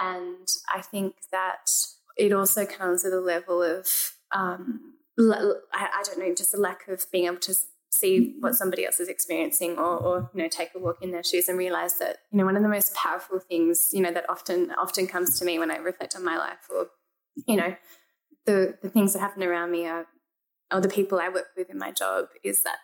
and 0.00 0.48
I 0.72 0.80
think 0.80 1.16
that 1.32 1.70
it 2.16 2.32
also 2.32 2.64
comes 2.66 3.04
with 3.04 3.12
a 3.12 3.20
level 3.20 3.62
of 3.62 3.86
um, 4.32 4.94
I 5.18 6.02
don't 6.04 6.18
know, 6.18 6.34
just 6.34 6.54
a 6.54 6.56
lack 6.56 6.88
of 6.88 7.06
being 7.12 7.26
able 7.26 7.38
to 7.38 7.54
see 7.90 8.34
what 8.40 8.54
somebody 8.54 8.84
else 8.84 8.98
is 8.98 9.08
experiencing, 9.08 9.78
or, 9.78 9.96
or 9.96 10.30
you 10.34 10.42
know, 10.42 10.48
take 10.48 10.70
a 10.74 10.78
walk 10.78 10.98
in 11.00 11.12
their 11.12 11.22
shoes 11.22 11.48
and 11.48 11.56
realize 11.56 11.98
that 11.98 12.18
you 12.32 12.38
know 12.38 12.44
one 12.44 12.56
of 12.56 12.62
the 12.62 12.68
most 12.68 12.94
powerful 12.94 13.38
things 13.38 13.90
you 13.92 14.00
know 14.00 14.12
that 14.12 14.28
often 14.28 14.72
often 14.72 15.06
comes 15.06 15.38
to 15.38 15.44
me 15.44 15.58
when 15.58 15.70
I 15.70 15.76
reflect 15.76 16.16
on 16.16 16.24
my 16.24 16.36
life, 16.36 16.68
or 16.70 16.88
you 17.46 17.56
know, 17.56 17.76
the 18.46 18.76
the 18.82 18.88
things 18.88 19.12
that 19.12 19.20
happen 19.20 19.42
around 19.42 19.70
me 19.70 19.86
are 19.86 20.06
or 20.72 20.80
the 20.80 20.88
people 20.88 21.20
I 21.20 21.28
work 21.28 21.48
with 21.56 21.70
in 21.70 21.78
my 21.78 21.92
job 21.92 22.26
is 22.42 22.62
that 22.62 22.78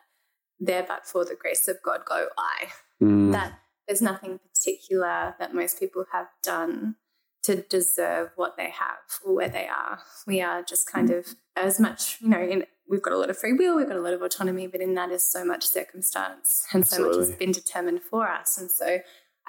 there 0.61 0.85
but 0.87 1.07
for 1.07 1.25
the 1.25 1.35
grace 1.35 1.67
of 1.69 1.79
God 1.85 2.03
go 2.07 2.29
I. 2.39 2.67
Mm. 3.03 3.33
That 3.33 3.55
there's 3.91 4.01
nothing 4.01 4.39
particular 4.39 5.35
that 5.41 5.53
most 5.53 5.81
people 5.81 6.05
have 6.13 6.29
done 6.45 6.95
to 7.43 7.57
deserve 7.63 8.31
what 8.37 8.57
they 8.57 8.71
have 8.71 8.99
or 9.25 9.35
where 9.35 9.49
they 9.49 9.67
are. 9.67 9.99
We 10.29 10.41
are 10.41 10.63
just 10.63 10.89
kind 10.89 11.09
mm. 11.09 11.19
of 11.19 11.35
as 11.57 11.81
much, 11.81 12.19
you 12.21 12.29
know, 12.29 12.41
in, 12.41 12.67
we've 12.89 13.03
got 13.03 13.13
a 13.13 13.19
lot 13.19 13.31
of 13.31 13.39
free 13.39 13.53
will, 13.53 13.77
we've 13.77 13.89
got 13.89 13.97
a 13.97 14.01
lot 14.01 14.13
of 14.13 14.23
autonomy, 14.23 14.69
but 14.69 14.81
in 14.81 14.95
that 14.95 15.11
is 15.11 15.25
so 15.25 15.45
much 15.45 15.67
circumstance 15.67 16.69
and 16.73 16.87
so 16.87 17.05
much 17.05 17.17
has 17.17 17.33
been 17.33 17.51
determined 17.51 18.03
for 18.09 18.29
us. 18.29 18.57
And 18.59 18.71
so 18.71 18.99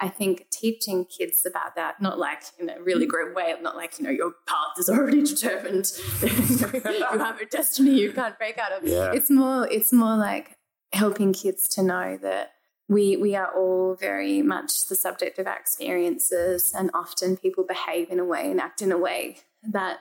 I 0.00 0.08
think 0.08 0.46
teaching 0.50 1.04
kids 1.04 1.46
about 1.46 1.76
that, 1.76 2.02
not 2.02 2.18
like 2.18 2.42
in 2.58 2.68
a 2.68 2.82
really 2.82 3.06
mm. 3.06 3.10
great 3.10 3.36
way, 3.36 3.54
not 3.62 3.76
like, 3.76 4.00
you 4.00 4.06
know, 4.06 4.10
your 4.10 4.32
path 4.48 4.76
is 4.76 4.88
already 4.88 5.22
determined. 5.34 5.86
you 6.20 7.18
have 7.18 7.40
a 7.40 7.46
destiny 7.48 7.92
you 7.92 8.12
can't 8.12 8.36
break 8.38 8.58
out 8.58 8.72
of. 8.72 8.82
Yeah. 8.82 9.12
It's 9.12 9.30
more 9.30 9.68
it's 9.70 9.92
more 9.92 10.16
like 10.16 10.56
helping 10.92 11.32
kids 11.32 11.68
to 11.76 11.84
know 11.84 12.18
that 12.22 12.54
we 12.92 13.16
we 13.16 13.34
are 13.34 13.50
all 13.56 13.94
very 13.94 14.42
much 14.42 14.72
the 14.88 14.94
subject 14.94 15.38
of 15.38 15.46
our 15.46 15.56
experiences 15.58 16.72
and 16.78 16.90
often 16.94 17.36
people 17.36 17.64
behave 17.64 18.10
in 18.10 18.18
a 18.20 18.24
way 18.24 18.50
and 18.50 18.60
act 18.60 18.82
in 18.82 18.92
a 18.92 18.98
way 18.98 19.38
that 19.62 19.98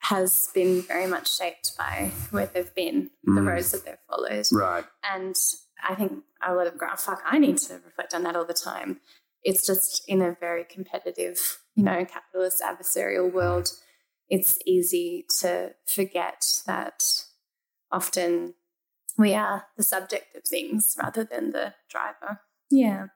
has 0.00 0.48
been 0.54 0.82
very 0.82 1.06
much 1.06 1.36
shaped 1.36 1.76
by 1.76 2.10
where 2.30 2.46
they've 2.46 2.74
been, 2.74 3.10
the 3.24 3.40
Mm. 3.40 3.48
roads 3.48 3.70
that 3.72 3.84
they've 3.84 4.06
followed 4.08 4.46
Right. 4.52 4.84
and 5.02 5.36
I 5.90 5.94
think 5.94 6.24
a 6.42 6.54
lot 6.54 6.66
of 6.66 6.76
ground, 6.78 6.98
fuck, 6.98 7.22
I 7.24 7.38
need 7.38 7.58
to 7.68 7.74
reflect 7.84 8.12
on 8.14 8.22
that 8.24 8.34
all 8.36 8.44
the 8.44 8.54
time. 8.54 9.00
It's 9.42 9.64
just 9.66 10.02
in 10.08 10.20
a 10.22 10.36
very 10.40 10.64
competitive, 10.64 11.38
you 11.76 11.84
know, 11.84 12.04
capitalist 12.04 12.60
adversarial 12.62 13.32
world, 13.32 13.68
it's 14.28 14.58
easy 14.66 15.24
to 15.40 15.74
forget 15.86 16.42
that 16.66 17.04
often 17.92 18.54
we 19.18 19.34
are 19.34 19.66
the 19.76 19.82
subject 19.82 20.34
of 20.36 20.44
things 20.44 20.96
rather 21.02 21.24
than 21.24 21.50
the 21.50 21.74
driver. 21.90 22.40
Yeah. 22.70 23.06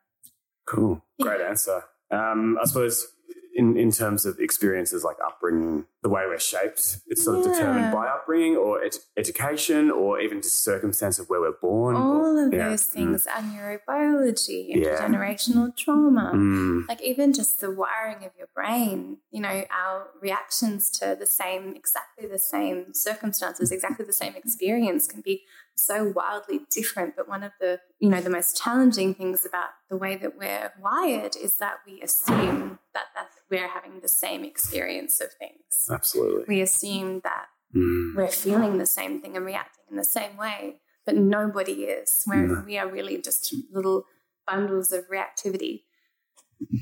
Cool. 0.66 1.02
Great 1.20 1.40
answer. 1.40 1.84
Um, 2.10 2.58
I 2.60 2.66
suppose 2.66 3.06
in, 3.54 3.76
in 3.76 3.90
terms 3.92 4.24
of 4.24 4.38
experiences 4.40 5.04
like 5.04 5.16
upbringing, 5.24 5.84
the 6.02 6.08
way 6.08 6.22
we're 6.26 6.38
shaped, 6.38 6.98
it's 7.06 7.22
sort 7.24 7.38
of 7.38 7.44
determined 7.52 7.92
by 7.92 8.06
upbringing 8.08 8.56
or 8.56 8.82
ed- 8.82 8.96
education 9.16 9.90
or 9.90 10.18
even 10.20 10.40
just 10.40 10.64
circumstance 10.64 11.18
of 11.18 11.28
where 11.28 11.40
we're 11.40 11.52
born. 11.60 11.94
All 11.94 12.38
or- 12.38 12.46
of 12.46 12.52
yeah. 12.52 12.70
those 12.70 12.84
things, 12.84 13.26
our 13.26 13.42
neurobiology, 13.42 14.66
Yeah. 14.68 14.98
intergenerational 14.98 15.76
trauma, 15.76 16.32
Mm. 16.34 16.88
like 16.88 17.02
even 17.02 17.32
just 17.32 17.60
the 17.60 17.70
wiring 17.70 18.24
of 18.24 18.32
your 18.38 18.48
brain, 18.54 19.18
you 19.30 19.40
know, 19.40 19.64
our 19.70 20.08
reactions 20.20 20.90
to 20.98 21.16
the 21.18 21.26
same, 21.26 21.74
exactly 21.76 22.26
the 22.26 22.38
same 22.38 22.94
circumstances, 22.94 23.70
exactly 23.70 24.04
the 24.06 24.12
same 24.12 24.34
experience 24.34 25.06
can 25.06 25.20
be 25.20 25.44
so 25.76 26.12
wildly 26.14 26.60
different. 26.70 27.16
But 27.16 27.28
one 27.28 27.42
of 27.42 27.52
the, 27.60 27.80
you 27.98 28.08
know, 28.08 28.20
the 28.20 28.30
most 28.30 28.62
challenging 28.62 29.14
things 29.14 29.44
about 29.46 29.70
the 29.90 29.96
way 29.96 30.16
that 30.16 30.36
we're 30.38 30.72
wired 30.80 31.34
is 31.36 31.56
that 31.58 31.76
we 31.86 32.00
assume 32.02 32.78
that, 32.94 33.06
that 33.14 33.28
we're 33.50 33.68
having 33.68 34.00
the 34.00 34.08
same 34.08 34.44
experience 34.44 35.20
of 35.20 35.28
things. 35.38 35.88
Absolutely. 35.90 36.44
We 36.48 36.60
assume 36.60 37.20
that 37.24 37.46
Mm. 37.74 38.14
we're 38.14 38.28
feeling 38.28 38.76
the 38.76 38.84
same 38.84 39.22
thing 39.22 39.34
and 39.34 39.46
reacting 39.46 39.84
in 39.90 39.96
the 39.96 40.04
same 40.04 40.36
way, 40.36 40.76
but 41.06 41.16
nobody 41.16 41.84
is. 41.84 42.22
We're, 42.26 42.46
No. 42.46 42.62
We 42.66 42.76
are 42.76 42.86
really 42.86 43.16
just 43.22 43.54
little 43.72 44.04
bundles 44.46 44.92
of 44.92 45.08
reactivity. 45.08 45.84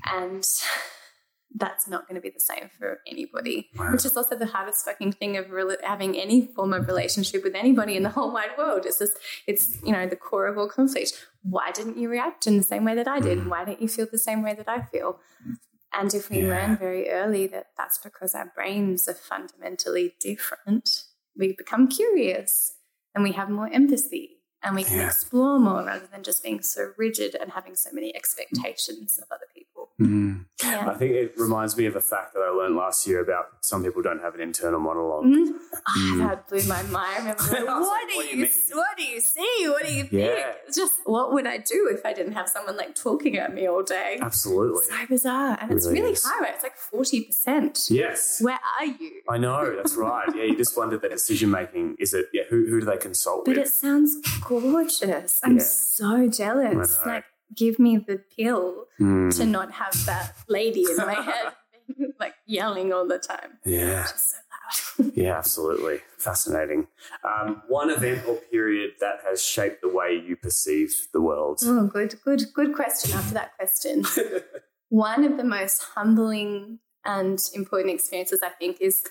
And 0.05 0.44
that's 1.54 1.88
not 1.88 2.06
going 2.06 2.14
to 2.14 2.20
be 2.20 2.30
the 2.30 2.40
same 2.40 2.70
for 2.78 3.00
anybody, 3.06 3.68
Wow. 3.76 3.92
which 3.92 4.04
is 4.04 4.16
also 4.16 4.36
the 4.36 4.46
hardest 4.46 4.84
fucking 4.84 5.12
thing 5.12 5.36
of 5.36 5.50
really 5.50 5.76
having 5.82 6.16
any 6.16 6.46
form 6.46 6.72
of 6.72 6.86
relationship 6.86 7.42
with 7.42 7.54
anybody 7.56 7.96
in 7.96 8.02
the 8.04 8.10
whole 8.10 8.32
wide 8.32 8.50
world. 8.56 8.86
It's 8.86 8.98
just, 9.00 9.14
it's, 9.48 9.82
you 9.84 9.90
know, 9.92 10.06
the 10.06 10.16
core 10.16 10.46
of 10.46 10.56
all 10.58 10.68
conflict. 10.68 11.26
Why 11.42 11.72
didn't 11.72 11.96
you 11.98 12.08
react 12.08 12.46
in 12.46 12.56
the 12.56 12.62
same 12.62 12.84
way 12.84 12.94
that 12.94 13.08
I 13.08 13.18
did? 13.20 13.40
Hmm. 13.40 13.48
Why 13.48 13.64
don't 13.64 13.82
you 13.82 13.88
feel 13.88 14.06
the 14.10 14.18
same 14.18 14.42
way 14.42 14.54
that 14.54 14.68
I 14.68 14.82
feel? 14.82 15.18
And 15.92 16.14
if 16.14 16.30
we. 16.30 16.42
Yeah. 16.42 16.48
learn 16.50 16.76
very 16.76 17.10
early 17.10 17.48
that 17.48 17.66
that's 17.76 17.98
because 17.98 18.34
our 18.34 18.52
brains 18.54 19.08
are 19.08 19.14
fundamentally 19.14 20.14
different, 20.20 20.88
we 21.36 21.52
become 21.56 21.88
curious 21.88 22.74
and 23.14 23.24
we 23.24 23.32
have 23.32 23.50
more 23.50 23.68
empathy 23.72 24.36
and 24.62 24.76
we 24.76 24.84
can 24.84 24.98
Yeah. 24.98 25.06
explore 25.06 25.58
more 25.58 25.82
rather 25.84 26.06
than 26.06 26.22
just 26.22 26.44
being 26.44 26.62
so 26.62 26.92
rigid 26.96 27.34
and 27.34 27.52
having 27.52 27.74
so 27.74 27.90
many 27.92 28.14
expectations 28.14 29.18
of 29.18 29.24
other 29.32 29.46
people. 29.52 29.66
Mm. 30.00 30.46
Yeah. 30.62 30.90
I 30.90 30.94
think 30.94 31.12
it 31.12 31.34
reminds 31.38 31.76
me 31.76 31.86
of 31.86 31.96
a 31.96 32.00
fact 32.00 32.34
that 32.34 32.40
I 32.40 32.50
learned 32.50 32.76
last 32.76 33.06
year 33.06 33.20
about 33.20 33.46
some 33.62 33.82
people 33.82 34.02
don't 34.02 34.20
have 34.20 34.34
an 34.34 34.40
internal 34.40 34.78
monologue. 34.80 35.24
Mm. 35.24 35.52
Ah, 35.86 36.16
That 36.28 36.48
blew 36.48 36.62
my 36.68 36.82
mind. 36.82 36.96
I 36.96 37.18
remember 37.18 37.42
going, 37.50 37.68
I 37.68 37.80
what, 37.80 37.88
like, 37.88 38.08
do 38.10 38.16
what 38.16 38.24
you, 38.26 38.30
you 38.30 38.36
mean? 38.42 38.50
what 38.74 38.96
do 38.96 39.02
you 39.04 39.20
see? 39.20 39.56
What 39.68 39.86
do 39.86 39.92
you 39.92 40.02
think? 40.02 40.12
Yeah. 40.12 40.52
It's 40.66 40.76
just 40.76 40.98
what 41.04 41.32
would 41.32 41.46
I 41.46 41.58
do 41.58 41.88
if 41.92 42.04
I 42.04 42.12
didn't 42.12 42.32
have 42.32 42.48
someone 42.48 42.76
like 42.76 42.94
talking 42.94 43.36
at 43.38 43.54
me 43.54 43.66
all 43.68 43.82
day? 43.82 44.18
Absolutely. 44.20 44.84
So 44.84 45.06
bizarre. 45.08 45.58
And 45.60 45.72
it's 45.72 45.86
Really 45.86 46.00
really 46.00 46.16
high, 46.22 46.40
right? 46.40 46.54
It's 46.54 46.62
like 46.64 46.76
40%. 46.92 47.90
Yes. 47.90 48.38
Where 48.40 48.58
are 48.78 48.86
you? 48.86 49.22
I 49.28 49.38
know, 49.38 49.74
that's 49.76 49.94
right. 49.96 50.28
Yeah, 50.34 50.44
you 50.44 50.56
just 50.56 50.76
wonder 50.76 50.98
the 50.98 51.08
decision 51.08 51.50
making. 51.50 51.96
Is 51.98 52.14
it, 52.14 52.26
yeah, 52.32 52.42
who, 52.50 52.66
who 52.66 52.80
do 52.80 52.86
they 52.86 52.96
consult 52.98 53.44
But 53.44 53.56
with? 53.56 53.66
it 53.66 53.72
sounds 53.72 54.16
gorgeous. 54.46 55.40
I'm 55.42 55.56
Yeah. 55.56 55.62
so 55.62 56.28
jealous. 56.28 56.98
Like, 57.04 57.24
give 57.54 57.78
me 57.78 57.96
the 57.98 58.18
pill 58.36 58.86
Mm. 59.00 59.34
to 59.36 59.44
not 59.46 59.72
have 59.72 59.94
that 60.06 60.34
lady 60.48 60.84
in 60.90 60.96
my 60.96 61.14
head, 61.14 61.52
like 62.20 62.34
yelling 62.46 62.92
all 62.92 63.06
the 63.08 63.18
time. 63.18 63.58
Yeah, 63.64 64.04
so 64.04 65.02
yeah, 65.14 65.36
absolutely. 65.36 66.00
Fascinating. 66.18 66.86
Um, 67.24 67.62
one 67.68 67.90
event 67.90 68.26
or 68.28 68.36
period 68.52 68.92
that 69.00 69.18
has 69.28 69.42
shaped 69.44 69.82
the 69.82 69.88
way 69.88 70.22
you 70.24 70.36
perceive 70.36 70.94
the 71.12 71.20
world. 71.20 71.60
Oh, 71.64 71.86
good, 71.86 72.14
good, 72.24 72.42
good 72.54 72.74
question 72.74 73.12
after 73.16 73.34
that 73.34 73.56
question. 73.56 74.04
One 74.90 75.24
of 75.24 75.36
the 75.36 75.44
most 75.44 75.82
humbling 75.94 76.78
and 77.04 77.40
important 77.54 77.94
experiences, 77.94 78.40
I 78.44 78.50
think, 78.50 78.76
is 78.80 79.02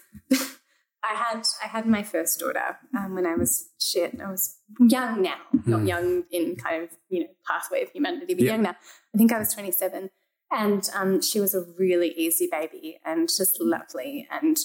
I 1.04 1.14
had 1.16 1.44
I 1.64 1.68
had 1.68 1.86
my 1.86 2.04
first 2.04 2.40
daughter 2.40 2.78
um, 2.98 3.16
when 3.16 3.26
I 3.26 3.36
was 3.36 3.70
shit. 3.80 4.20
I 4.22 4.30
was 4.30 4.58
young 4.80 5.22
now, 5.22 5.38
not 5.66 5.82
Mm. 5.82 5.88
young 5.88 6.24
in 6.32 6.56
kind 6.56 6.84
of 6.84 6.90
you 7.10 7.22
know 7.22 7.28
pathway 7.48 7.84
of 7.84 7.90
humanity, 7.92 8.34
but 8.34 8.44
Yeah. 8.44 8.52
young 8.54 8.64
now. 8.64 8.76
I 9.14 9.18
think 9.18 9.32
I 9.32 9.40
was 9.40 9.54
twenty 9.54 9.72
seven, 9.72 10.10
and 10.52 10.90
um, 10.94 11.22
she 11.22 11.40
was 11.40 11.56
a 11.56 11.64
really 11.78 12.10
easy 12.18 12.48
baby 12.52 13.00
and 13.06 13.30
just 13.30 13.62
lovely. 13.62 14.28
And 14.30 14.58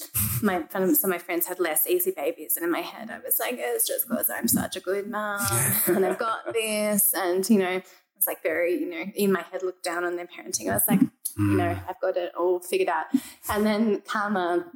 my 0.43 0.65
some 0.71 0.83
of 0.83 1.05
my 1.17 1.19
friends 1.19 1.47
had 1.47 1.61
less 1.61 1.87
easy 1.87 2.11
babies, 2.11 2.57
and 2.57 2.65
in 2.65 2.71
my 2.73 2.81
head 2.83 3.11
I 3.11 3.19
was 3.21 3.39
like, 3.39 3.55
it's 3.59 3.87
just 3.87 4.09
because 4.09 4.29
I'm 4.29 4.49
such 4.49 4.75
a 4.77 4.81
good 4.81 5.09
mom 5.09 5.47
and 5.87 6.05
I've 6.05 6.19
got 6.19 6.53
this, 6.53 7.15
and 7.15 7.49
you 7.49 7.59
know. 7.59 7.81
I 8.15 8.17
was 8.17 8.29
like 8.29 8.43
very, 8.45 8.75
you 8.81 8.89
know, 8.89 9.05
in 9.17 9.33
my 9.33 9.43
head, 9.51 9.65
looked 9.65 9.83
down 9.83 10.05
on 10.05 10.15
their 10.15 10.27
parenting. 10.29 10.71
I 10.71 10.75
was 10.75 10.85
like, 10.89 11.01
you 11.37 11.57
know, 11.57 11.77
I've 11.89 12.01
got 12.01 12.17
it 12.17 12.33
all 12.39 12.61
figured 12.61 12.89
out. 12.89 13.07
And 13.51 13.67
then 13.67 14.03
karma, 14.07 14.67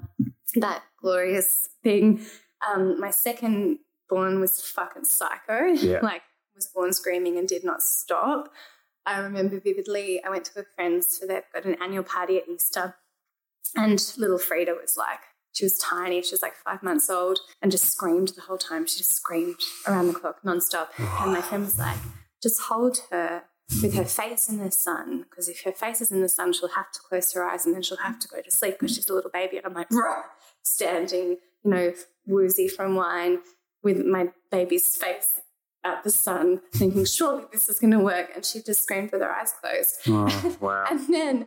that 0.56 0.82
glorious 1.00 1.68
thing. 1.82 2.24
Um, 2.68 2.98
my 3.00 3.10
second 3.10 3.78
born 4.08 4.40
was 4.40 4.60
fucking 4.60 5.04
psycho. 5.04 5.66
Yeah. 5.66 6.00
like 6.02 6.22
was 6.54 6.66
born 6.66 6.92
screaming 6.92 7.38
and 7.38 7.48
did 7.48 7.64
not 7.64 7.82
stop. 7.82 8.52
I 9.06 9.18
remember 9.20 9.60
vividly. 9.60 10.22
I 10.22 10.28
went 10.28 10.44
to 10.46 10.60
a 10.60 10.64
friend's 10.74 11.16
for 11.16 11.26
they've 11.26 11.42
got 11.54 11.64
an 11.64 11.76
annual 11.80 12.04
party 12.04 12.36
at 12.38 12.48
Easter, 12.48 12.96
and 13.74 14.00
little 14.16 14.38
Frida 14.38 14.74
was 14.74 14.96
like. 14.96 15.20
She 15.52 15.64
was 15.64 15.78
tiny. 15.78 16.22
She 16.22 16.34
was 16.34 16.42
like 16.42 16.54
five 16.54 16.84
months 16.84 17.10
old 17.10 17.40
and 17.60 17.72
just 17.72 17.90
screamed 17.90 18.28
the 18.28 18.42
whole 18.42 18.58
time. 18.58 18.86
She 18.86 18.98
just 18.98 19.16
screamed 19.16 19.56
around 19.88 20.06
the 20.06 20.12
clock 20.12 20.36
nonstop. 20.44 20.88
And 20.98 21.32
my 21.32 21.40
friend 21.40 21.64
was 21.64 21.78
like, 21.78 21.96
just 22.40 22.60
hold 22.60 23.00
her 23.10 23.42
with 23.82 23.94
her 23.94 24.04
face 24.04 24.48
in 24.48 24.58
the 24.58 24.70
sun 24.70 25.24
because 25.28 25.48
if 25.48 25.62
her 25.64 25.72
face 25.72 26.00
is 26.00 26.12
in 26.12 26.22
the 26.22 26.28
sun, 26.28 26.52
she'll 26.52 26.68
have 26.68 26.92
to 26.92 27.00
close 27.00 27.32
her 27.32 27.44
eyes 27.44 27.66
and 27.66 27.74
then 27.74 27.82
she'll 27.82 27.98
have 27.98 28.20
to 28.20 28.28
go 28.28 28.40
to 28.40 28.50
sleep 28.50 28.76
because 28.78 28.94
she's 28.94 29.08
a 29.10 29.14
little 29.14 29.30
baby. 29.30 29.56
And 29.56 29.66
I'm 29.66 29.74
like, 29.74 29.90
"Rah," 29.90 30.22
standing, 30.68 31.36
you 31.64 31.70
know, 31.70 31.92
woozy 32.26 32.68
from 32.68 32.94
wine 32.94 33.38
with 33.82 34.04
my 34.04 34.28
baby's 34.50 34.96
face 34.96 35.40
at 35.84 36.02
the 36.04 36.10
sun, 36.10 36.60
thinking, 36.74 37.04
surely 37.04 37.44
this 37.52 37.68
is 37.68 37.78
going 37.78 37.92
to 37.92 37.98
work. 38.00 38.30
And 38.34 38.44
she 38.44 38.60
just 38.60 38.82
screamed 38.82 39.12
with 39.12 39.22
her 39.22 39.30
eyes 39.30 39.52
closed. 39.60 39.96
Oh, 40.08 40.56
wow. 40.60 40.84
And 40.90 41.06
then 41.12 41.46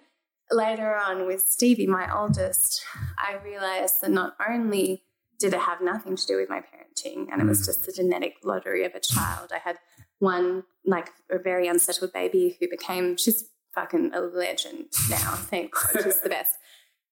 later 0.52 0.96
on 0.96 1.26
with 1.28 1.42
Stevie, 1.42 1.88
my 1.88 2.08
oldest, 2.14 2.82
I 3.18 3.36
realized 3.44 3.96
that 4.02 4.12
not 4.12 4.36
only 4.50 5.04
did 5.40 5.54
it 5.54 5.60
have 5.62 5.82
nothing 5.82 6.16
to 6.16 6.26
do 6.28 6.38
with 6.38 6.50
my 6.50 6.60
parenting, 6.62 7.28
and 7.32 7.42
it 7.42 7.46
was 7.46 7.62
Mm. 7.62 7.66
just 7.66 7.86
the 7.86 7.92
genetic 7.92 8.36
lottery 8.44 8.84
of 8.86 8.94
a 8.96 9.00
child. 9.00 9.52
I 9.54 9.58
had 9.58 9.78
one, 10.20 10.64
like 10.86 11.10
a 11.32 11.40
very 11.40 11.68
unsettled 11.68 12.14
baby 12.14 12.58
who 12.60 12.70
became, 12.70 13.18
she's 13.18 13.46
fucking 13.74 14.12
a 14.14 14.22
legend 14.22 14.86
now. 15.10 15.32
Thank 15.36 15.74
God, 15.74 16.04
she's 16.04 16.22
the 16.22 16.30
best. 16.30 16.56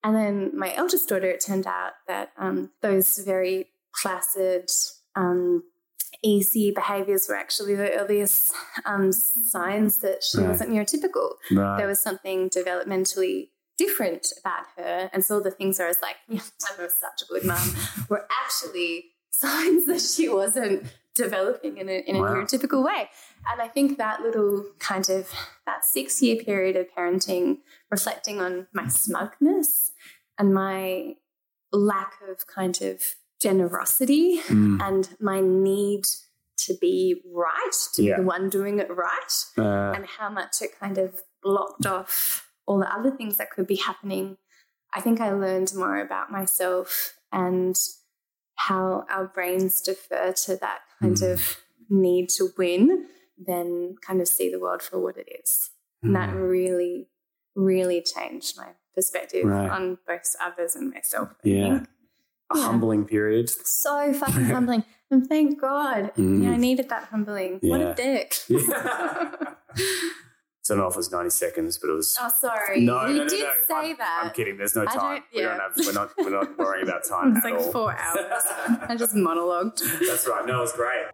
And 0.04 0.16
then 0.16 0.58
my 0.58 0.74
eldest 0.76 1.10
daughter, 1.10 1.30
it 1.30 1.42
turned 1.46 1.68
out 1.68 1.94
that 2.08 2.32
um, 2.38 2.72
those 2.82 3.18
very 3.20 3.68
placid, 4.02 4.70
um, 5.16 5.64
easy 6.24 6.72
behaviors 6.72 7.28
were 7.30 7.36
actually 7.36 7.76
the 7.76 7.92
earliest 7.98 8.54
um, 8.86 9.12
signs 9.12 10.00
that 10.00 10.24
she 10.24 10.40
Right. 10.42 10.50
wasn't 10.50 10.72
neurotypical 10.72 11.34
Right. 11.52 11.78
there 11.78 11.88
was 11.88 12.00
something 12.00 12.50
developmentally 12.50 13.50
different 13.78 14.28
about 14.40 14.66
her. 14.78 15.10
And 15.14 15.24
so 15.24 15.36
all 15.36 15.42
the 15.44 15.52
things 15.52 15.80
I 15.80 15.88
was 15.88 16.02
like, 16.02 16.18
yeah, 16.28 16.42
I'm 16.80 16.90
such 16.90 17.22
a 17.24 17.26
good 17.30 17.46
mum, 17.46 17.74
were 18.10 18.26
actually 18.44 19.06
signs 19.32 19.86
that 19.86 20.02
she 20.02 20.28
wasn't 20.28 20.84
developing 21.16 21.78
in 21.78 21.90
a, 21.90 22.00
in 22.08 22.16
a 22.16 22.22
Wow. 22.22 22.28
neurotypical 22.36 22.84
way. 22.84 23.10
And 23.52 23.62
I 23.62 23.68
think 23.68 23.98
that 23.98 24.22
little 24.22 24.66
kind 24.80 25.10
of, 25.10 25.32
that 25.66 25.84
six 25.86 26.22
year 26.22 26.38
period 26.44 26.76
of 26.76 26.88
parenting, 26.96 27.58
reflecting 27.92 28.40
on 28.40 28.68
my 28.74 28.88
smugness 28.88 29.92
and 30.38 30.54
my 30.54 31.16
lack 31.72 32.14
of 32.28 32.48
kind 32.48 32.82
of 32.82 33.02
generosity 33.42 34.40
Mm. 34.48 34.82
and 34.82 35.10
my 35.20 35.40
need 35.42 36.04
to 36.58 36.74
be 36.80 37.22
right, 37.34 37.72
to 37.94 38.04
Yeah. 38.04 38.16
be 38.18 38.22
the 38.22 38.28
one 38.28 38.50
doing 38.50 38.80
it 38.80 38.90
right 38.90 39.34
Uh, 39.58 39.94
and 39.96 40.06
how 40.06 40.30
much 40.30 40.62
it 40.62 40.78
kind 40.80 40.98
of 40.98 41.22
blocked 41.42 41.86
off 41.86 42.52
all 42.66 42.80
the 42.80 42.94
other 42.94 43.12
things 43.12 43.38
that 43.38 43.50
could 43.50 43.66
be 43.66 43.78
happening. 43.78 44.38
I 44.94 45.02
think 45.02 45.22
I 45.22 45.32
learned 45.32 45.74
more 45.76 46.00
about 46.00 46.32
myself 46.32 47.18
and 47.32 47.78
how 48.56 49.06
our 49.10 49.26
brains 49.28 49.80
defer 49.82 50.34
to 50.34 50.56
that 50.58 50.82
kind 51.02 51.16
Mm. 51.16 51.32
of 51.34 51.58
need 51.90 52.30
to 52.38 52.50
win 52.58 53.08
than 53.38 53.96
kind 54.06 54.22
of 54.22 54.28
see 54.28 54.52
the 54.52 54.60
world 54.60 54.82
for 54.82 55.00
what 55.00 55.18
it 55.18 55.28
is. 55.44 55.70
And 56.04 56.16
that 56.16 56.30
mm. 56.30 56.50
really, 56.50 57.08
really 57.56 58.02
changed 58.02 58.58
my 58.58 58.70
perspective 58.96 59.46
Right. 59.46 59.70
on 59.70 59.98
both 60.08 60.36
others 60.42 60.76
and 60.76 60.92
myself. 60.94 61.30
I 61.46 61.48
Yeah. 61.50 61.78
think. 61.78 61.88
a 62.52 62.58
Yeah. 62.58 62.64
humbling 62.66 63.06
period. 63.06 63.48
So 63.50 64.12
fucking 64.14 64.46
humbling. 64.56 64.84
And 65.12 65.28
thank 65.28 65.62
God. 65.62 66.12
Mm. 66.16 66.44
Yeah, 66.44 66.52
I 66.52 66.58
needed 66.58 66.90
that 66.90 67.04
humbling. 67.06 67.60
What 67.62 67.80
a 67.82 67.94
dick. 67.94 68.34
Yeah. 68.48 69.54
so 70.70 70.76
I 70.76 70.78
don't 70.78 70.84
know 70.86 70.90
if 70.90 70.94
it 70.94 70.98
was 70.98 71.12
90 71.12 71.30
seconds, 71.32 71.80
but 71.80 71.90
it 71.90 71.94
was. 71.94 72.16
Oh, 72.22 72.30
sorry. 72.40 72.82
no, 72.82 73.08
you 73.08 73.18
no, 73.18 73.24
no, 73.24 73.28
did 73.30 73.40
no. 73.42 73.52
say 73.68 73.74
I'm, 73.92 73.98
that. 73.98 74.22
I'm 74.26 74.32
kidding. 74.34 74.56
There's 74.56 74.76
no 74.76 74.86
time. 74.86 74.98
don't- 75.16 75.24
We 75.34 75.42
don't 75.42 75.60
have, 75.60 75.72
we're, 75.78 75.94
not. 75.94 76.12
We're 76.20 76.30
not 76.30 76.58
worrying 76.60 76.84
about 76.88 77.04
time 77.10 77.36
It's 77.36 77.44
at 77.44 77.52
like 77.54 77.60
all. 77.60 77.72
four 77.72 77.92
hours. 77.98 78.44
I 78.88 78.96
just 78.96 79.16
monologued. 79.16 79.80
That's 80.08 80.28
right. 80.28 80.46
No, 80.46 80.60
it 80.60 80.62
was 80.62 80.74
great. 80.74 81.06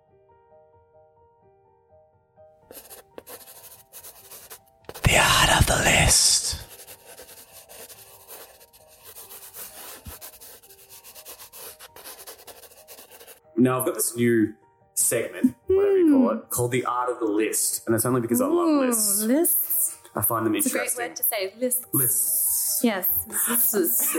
The 5.03 5.17
art 5.17 5.61
of 5.61 5.65
the 5.67 5.75
list. 5.85 6.61
Now 13.57 13.79
I've 13.79 13.85
got 13.85 13.95
this 13.95 14.15
new 14.15 14.53
segment, 14.95 15.55
whatever 15.67 15.97
you 15.97 16.11
call 16.17 16.29
it, 16.31 16.49
called 16.49 16.71
the 16.71 16.85
art 16.85 17.09
of 17.09 17.19
the 17.19 17.25
list, 17.25 17.83
and 17.85 17.95
it's 17.95 18.05
only 18.05 18.21
because 18.21 18.41
I 18.41 18.47
love 18.47 18.67
Hmm. 18.67 18.79
Lists. 18.87 19.21
lists. 19.23 19.97
I 20.15 20.21
find 20.21 20.45
them 20.45 20.55
interesting. 20.55 20.81
It's 20.83 20.93
a 20.93 20.97
great 20.97 21.09
interesting. 21.11 21.37
word 21.49 21.51
to 21.51 21.59
say. 21.59 21.59
Lists. 21.59 21.85
Lists. 21.93 22.79
Yes. 22.83 23.07
Lists. 23.73 24.15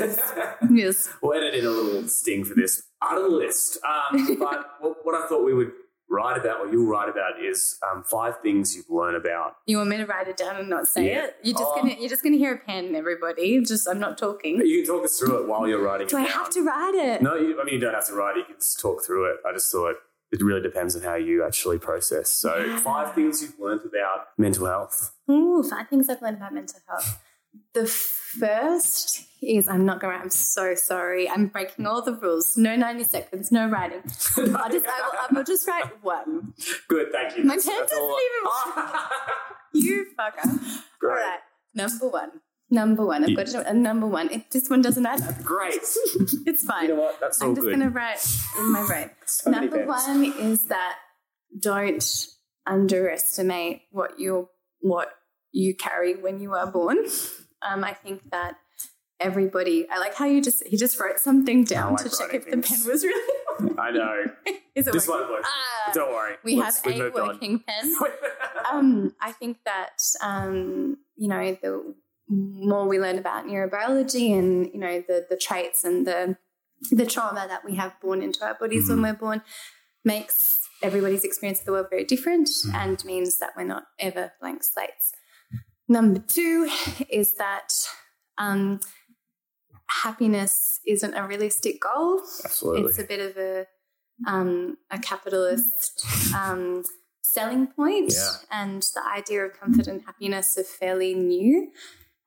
yes. 0.71 1.09
We'll 1.23 1.33
edit 1.35 1.55
in 1.55 1.65
a 1.65 1.71
little 1.71 2.09
sting 2.09 2.45
for 2.45 2.55
this 2.55 2.83
art 3.01 3.17
of 3.19 3.25
the 3.25 3.31
list. 3.37 3.79
Um, 3.85 4.37
but 4.39 4.67
what, 4.81 4.97
what 5.05 5.15
I 5.15 5.27
thought 5.27 5.45
we 5.45 5.55
would 5.55 5.73
write 6.11 6.39
about, 6.39 6.61
or 6.61 6.69
you'll 6.71 6.87
write 6.87 7.09
about, 7.09 7.43
is 7.43 7.79
um, 7.91 8.03
five 8.05 8.35
things 8.43 8.77
you've 8.77 8.91
learned 8.91 9.17
about. 9.17 9.57
You 9.67 9.79
want 9.79 9.89
me 9.89 9.97
to 9.97 10.05
write 10.07 10.29
it 10.29 10.37
down 10.37 10.57
and 10.57 10.69
not 10.69 10.87
say 10.87 11.07
Yeah. 11.09 11.25
it? 11.25 11.37
You're 11.43 11.55
just 11.59 11.65
Oh. 11.73 11.77
gonna 11.81 11.95
you're 11.99 12.09
just 12.11 12.23
gonna 12.23 12.37
hear 12.37 12.53
a 12.55 12.59
pen, 12.59 12.95
everybody. 12.95 13.61
Just 13.65 13.89
I'm 13.89 13.99
not 13.99 14.19
talking. 14.19 14.61
You 14.65 14.83
can 14.85 14.95
talk 14.95 15.05
us 15.05 15.19
through 15.19 15.43
it 15.43 15.49
while 15.49 15.67
you're 15.67 15.83
writing 15.83 16.07
Do 16.09 16.17
it 16.19 16.21
I 16.21 16.25
down. 16.25 16.33
have 16.33 16.51
to 16.51 16.63
write 16.63 16.95
it? 16.95 17.23
No, 17.23 17.35
you, 17.37 17.59
I 17.61 17.65
mean 17.65 17.75
you 17.75 17.81
don't 17.81 17.95
have 17.95 18.07
to 18.09 18.15
write. 18.15 18.37
it. 18.37 18.41
You 18.41 18.45
can 18.45 18.55
just 18.57 18.79
talk 18.81 19.03
through 19.05 19.31
it. 19.31 19.37
I 19.47 19.53
just 19.53 19.73
thought 19.73 19.95
it 20.33 20.43
really 20.43 20.61
depends 20.63 20.97
on 20.97 21.03
how 21.03 21.15
you 21.15 21.45
actually 21.45 21.79
process. 21.79 22.29
So, 22.31 22.57
Yeah. 22.57 22.79
five 22.81 23.15
things 23.15 23.43
you've 23.43 23.59
learned 23.59 23.83
about 23.85 24.29
mental 24.39 24.67
health. 24.67 25.15
Ooh, 25.31 25.63
five 25.63 25.89
things 25.89 26.09
I've 26.09 26.21
learned 26.23 26.37
about 26.39 26.53
mental 26.55 26.81
health. 26.89 27.23
The 27.73 27.87
first 27.87 29.25
is 29.43 29.67
I'm 29.69 29.87
not 29.87 30.01
gonna. 30.01 30.19
I'm 30.19 30.31
so 30.31 30.75
sorry. 30.75 31.29
I'm 31.29 31.47
breaking 31.47 31.87
all 31.87 32.03
the 32.03 32.13
rules. 32.15 32.57
No 32.57 32.77
90 32.77 33.05
seconds. 33.05 33.51
No 33.51 33.67
writing. 33.69 34.03
I'll 34.37 34.69
just. 34.71 34.87
I 34.87 35.01
will, 35.01 35.19
I 35.19 35.27
will 35.33 35.45
just 35.45 35.67
write 35.67 36.03
one. 36.05 36.53
Good, 36.89 37.13
thank 37.13 37.37
you. 37.37 37.45
My 37.45 37.55
pen 37.57 37.81
doesn't 37.81 37.99
all- 37.99 38.19
You 39.73 40.07
fucker. 40.19 40.59
Great. 41.01 41.11
All 41.13 41.17
right. 41.31 41.39
Number 41.75 42.09
one. 42.09 42.41
Number 42.71 43.07
one. 43.07 43.23
I've 43.25 43.37
got 43.37 43.47
to, 43.49 43.69
a 43.69 43.73
number 43.73 44.07
one. 44.09 44.31
It, 44.33 44.51
this 44.51 44.69
one 44.69 44.83
doesn't 44.83 45.07
add 45.07 45.23
up. 45.23 45.43
Great. 45.43 45.75
It's 46.47 46.65
fine. 46.65 46.89
You 46.89 46.97
know 46.97 47.03
what? 47.03 47.21
That's 47.21 47.41
all 47.43 47.51
I'm 47.51 47.55
just 47.57 47.69
gonna 47.69 47.91
write 47.91 48.19
in 48.59 48.73
my 48.73 48.87
brain. 48.87 49.11
So 49.27 49.51
Number 49.51 49.85
one 49.87 50.25
is 50.25 50.65
that 50.69 50.97
don't 51.59 52.05
underestimate 52.67 53.83
what 53.91 54.19
you 54.19 54.49
what 54.81 55.09
you 55.53 55.75
carry 55.75 56.15
when 56.17 56.41
you 56.41 56.53
are 56.55 56.67
born. 56.71 56.99
Um, 57.63 57.85
I 57.85 57.93
think 57.95 58.31
that 58.31 58.57
everybody. 59.21 59.87
I 59.91 59.99
like 59.99 60.15
how 60.15 60.27
you 60.27 60.41
just 60.43 60.67
he 60.67 60.77
just 60.77 60.99
wrote 61.01 61.19
something 61.19 61.65
down 61.65 61.95
like 61.95 62.05
to 62.05 62.11
check 62.17 62.35
if 62.35 62.45
the 62.45 62.59
pen 62.59 62.79
was 62.87 63.05
really. 63.05 63.35
I 63.79 63.91
know. 63.91 64.25
is 64.75 64.87
it 64.87 64.93
This 64.93 65.09
working? 65.09 65.23
one 65.25 65.33
works. 65.33 65.49
Ah, 65.51 65.93
Don't 65.95 66.13
worry. 66.13 66.35
we 66.45 66.57
Let's- 66.57 66.81
have 66.85 66.95
a 66.95 66.99
moved 66.99 67.19
on. 67.19 67.27
working 67.29 67.61
pen. 67.67 67.95
um, 68.71 69.15
I 69.21 69.33
think 69.33 69.59
that 69.65 69.99
um, 70.23 70.99
you 71.17 71.29
know 71.29 71.57
the 71.63 71.95
more 72.29 72.87
we 72.89 72.99
learn 72.99 73.19
about 73.19 73.47
neurobiology 73.47 74.37
and 74.37 74.67
you 74.73 74.79
know 74.81 75.03
the 75.07 75.27
the 75.31 75.37
traits 75.37 75.85
and 75.85 76.07
the 76.07 76.37
the 76.91 77.07
trauma 77.07 77.47
that 77.49 77.65
we 77.65 77.75
have 77.77 77.99
born 78.01 78.21
into 78.23 78.45
our 78.45 78.55
bodies 78.55 78.89
when 78.89 78.99
Mhm. 78.99 79.03
we're 79.03 79.15
born 79.15 79.43
makes 80.05 80.61
everybody's 80.83 81.25
experience 81.25 81.61
of 81.61 81.67
the 81.67 81.73
world 81.73 81.87
very 81.91 82.05
different 82.05 82.49
and 82.75 83.03
means 83.05 83.39
that 83.39 83.51
we're 83.57 83.65
not 83.65 83.85
ever 83.99 84.33
blank 84.41 84.63
slates. 84.63 85.13
Number 85.89 86.21
two 86.21 86.69
is 87.09 87.35
that 87.37 87.73
um, 88.39 88.81
happiness 89.89 90.81
isn't 90.87 91.15
a 91.15 91.27
realistic 91.27 91.81
goal 91.81 92.21
Absolutely. 92.45 92.83
it's 92.91 92.99
a 92.99 93.05
bit 93.05 93.21
of 93.21 93.37
a 93.37 93.67
um, 94.27 94.79
a 94.91 94.99
capitalist 94.99 96.03
um, 96.35 96.83
selling 97.23 97.67
point, 97.67 98.13
Yeah. 98.15 98.31
and 98.51 98.83
the 98.95 99.03
idea 99.07 99.45
of 99.45 99.53
comfort 99.61 99.87
and 99.89 100.03
happiness 100.07 100.57
are 100.57 100.65
fairly 100.65 101.13
new, 101.15 101.71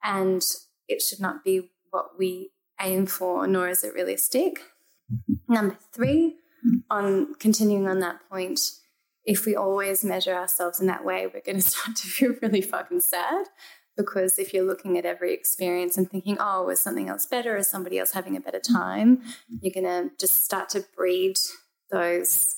and 0.02 0.42
it 0.88 1.02
should 1.02 1.20
not 1.20 1.44
be 1.44 1.70
what 1.90 2.18
we 2.18 2.50
aim 2.80 3.06
for, 3.06 3.46
nor 3.46 3.68
is 3.68 3.84
it 3.84 3.94
realistic. 3.94 4.60
Mm-hmm. 5.12 5.52
Number 5.52 5.78
three, 5.92 6.36
on 6.90 7.34
continuing 7.34 7.88
on 7.88 8.00
that 8.00 8.20
point, 8.30 8.60
if 9.24 9.44
we 9.46 9.54
always 9.54 10.02
measure 10.04 10.34
ourselves 10.34 10.80
in 10.80 10.86
that 10.86 11.04
way, 11.04 11.26
we're 11.26 11.42
going 11.42 11.56
to 11.60 11.62
start 11.62 11.96
to 11.96 12.06
feel 12.06 12.34
really 12.42 12.60
fucking 12.62 13.00
sad. 13.00 13.46
Because 13.96 14.38
if 14.38 14.54
you're 14.54 14.64
looking 14.64 14.96
at 14.96 15.04
every 15.04 15.34
experience 15.34 15.98
and 15.98 16.10
thinking, 16.10 16.36
oh, 16.40 16.64
was 16.64 16.80
something 16.80 17.08
else 17.08 17.26
better? 17.26 17.56
Is 17.56 17.68
somebody 17.68 17.98
else 17.98 18.12
having 18.12 18.36
a 18.36 18.40
better 18.40 18.60
time? 18.60 19.18
Mm-hmm. 19.18 19.56
You're 19.60 19.82
going 19.82 20.08
to 20.08 20.14
just 20.18 20.42
start 20.44 20.70
to 20.70 20.84
breed 20.96 21.36
those 21.90 22.56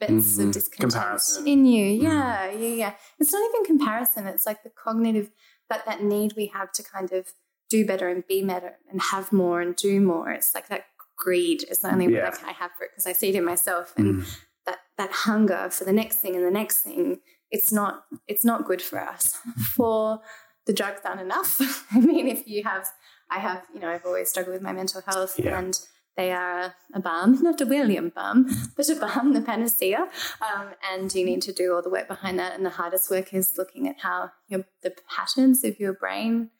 bits 0.00 0.10
Mhm. 0.10 0.16
of 0.18 0.24
mm-hmm. 0.24 0.50
discontent 0.50 0.92
Comparison. 0.92 1.46
in 1.46 1.64
you. 1.66 1.84
Yeah, 1.84 2.50
yeah, 2.50 2.74
yeah. 2.74 2.94
It's 3.20 3.32
not 3.32 3.42
even 3.50 3.64
comparison. 3.66 4.26
It's 4.26 4.46
like 4.46 4.62
the 4.64 4.70
cognitive, 4.70 5.30
that, 5.70 5.86
that 5.86 6.02
need 6.02 6.34
we 6.36 6.46
have 6.54 6.70
to 6.72 6.82
kind 6.82 7.10
of 7.12 7.28
do 7.70 7.86
better 7.86 8.08
and 8.08 8.26
be 8.26 8.44
better 8.44 8.74
and 8.90 9.00
have 9.12 9.32
more 9.32 9.60
and 9.62 9.74
do 9.76 10.00
more. 10.00 10.30
It's 10.30 10.54
like 10.54 10.68
that 10.68 10.84
greed 11.16 11.64
is 11.70 11.78
the 11.80 11.90
only 11.92 12.06
word 12.08 12.14
Yeah. 12.16 12.34
I 12.46 12.52
have 12.52 12.72
for 12.76 12.84
it 12.84 12.90
because 12.92 13.06
I 13.06 13.12
see 13.12 13.28
it 13.30 13.34
in 13.36 13.44
myself. 13.44 13.94
And 13.96 14.22
Mm. 14.22 14.36
that 14.66 14.78
that 14.98 15.10
hunger 15.12 15.70
for 15.70 15.84
the 15.84 15.92
next 15.92 16.16
thing 16.20 16.36
and 16.36 16.44
the 16.44 16.50
next 16.50 16.82
thing 16.82 17.20
it's 17.50 17.72
not 17.72 18.04
it's 18.28 18.44
not 18.44 18.64
good 18.66 18.82
for 18.82 18.98
us 19.00 19.34
for 19.76 20.20
the 20.66 20.72
drugs 20.72 21.00
aren't 21.04 21.20
enough 21.20 21.60
i 21.92 21.98
mean 21.98 22.28
if 22.28 22.46
you 22.46 22.62
have 22.62 22.86
i 23.30 23.38
have 23.38 23.62
you 23.74 23.80
know 23.80 23.88
i've 23.90 24.04
always 24.04 24.28
struggled 24.28 24.52
with 24.52 24.62
my 24.62 24.72
mental 24.72 25.00
health 25.06 25.34
Yeah. 25.38 25.58
and 25.58 25.80
they 26.20 26.32
are 26.32 26.74
a 26.92 27.00
balm 27.00 27.42
not 27.48 27.60
a 27.60 27.66
william 27.66 28.12
balm 28.14 28.46
but 28.76 28.88
a 28.90 28.94
balm 28.94 29.32
the 29.32 29.40
panacea. 29.40 30.06
Um, 30.48 30.68
and 30.92 31.14
you 31.14 31.24
need 31.24 31.42
to 31.42 31.52
do 31.52 31.74
all 31.74 31.82
the 31.82 31.90
work 31.90 32.08
behind 32.08 32.38
that. 32.38 32.54
And 32.54 32.64
the 32.66 32.70
hardest 32.80 33.10
work 33.10 33.32
is 33.32 33.54
looking 33.56 33.88
at 33.88 34.00
how 34.00 34.30
your 34.48 34.64
the 34.82 34.94
patterns 35.08 35.64
of 35.64 35.80
your 35.80 35.94
brain 35.94 36.50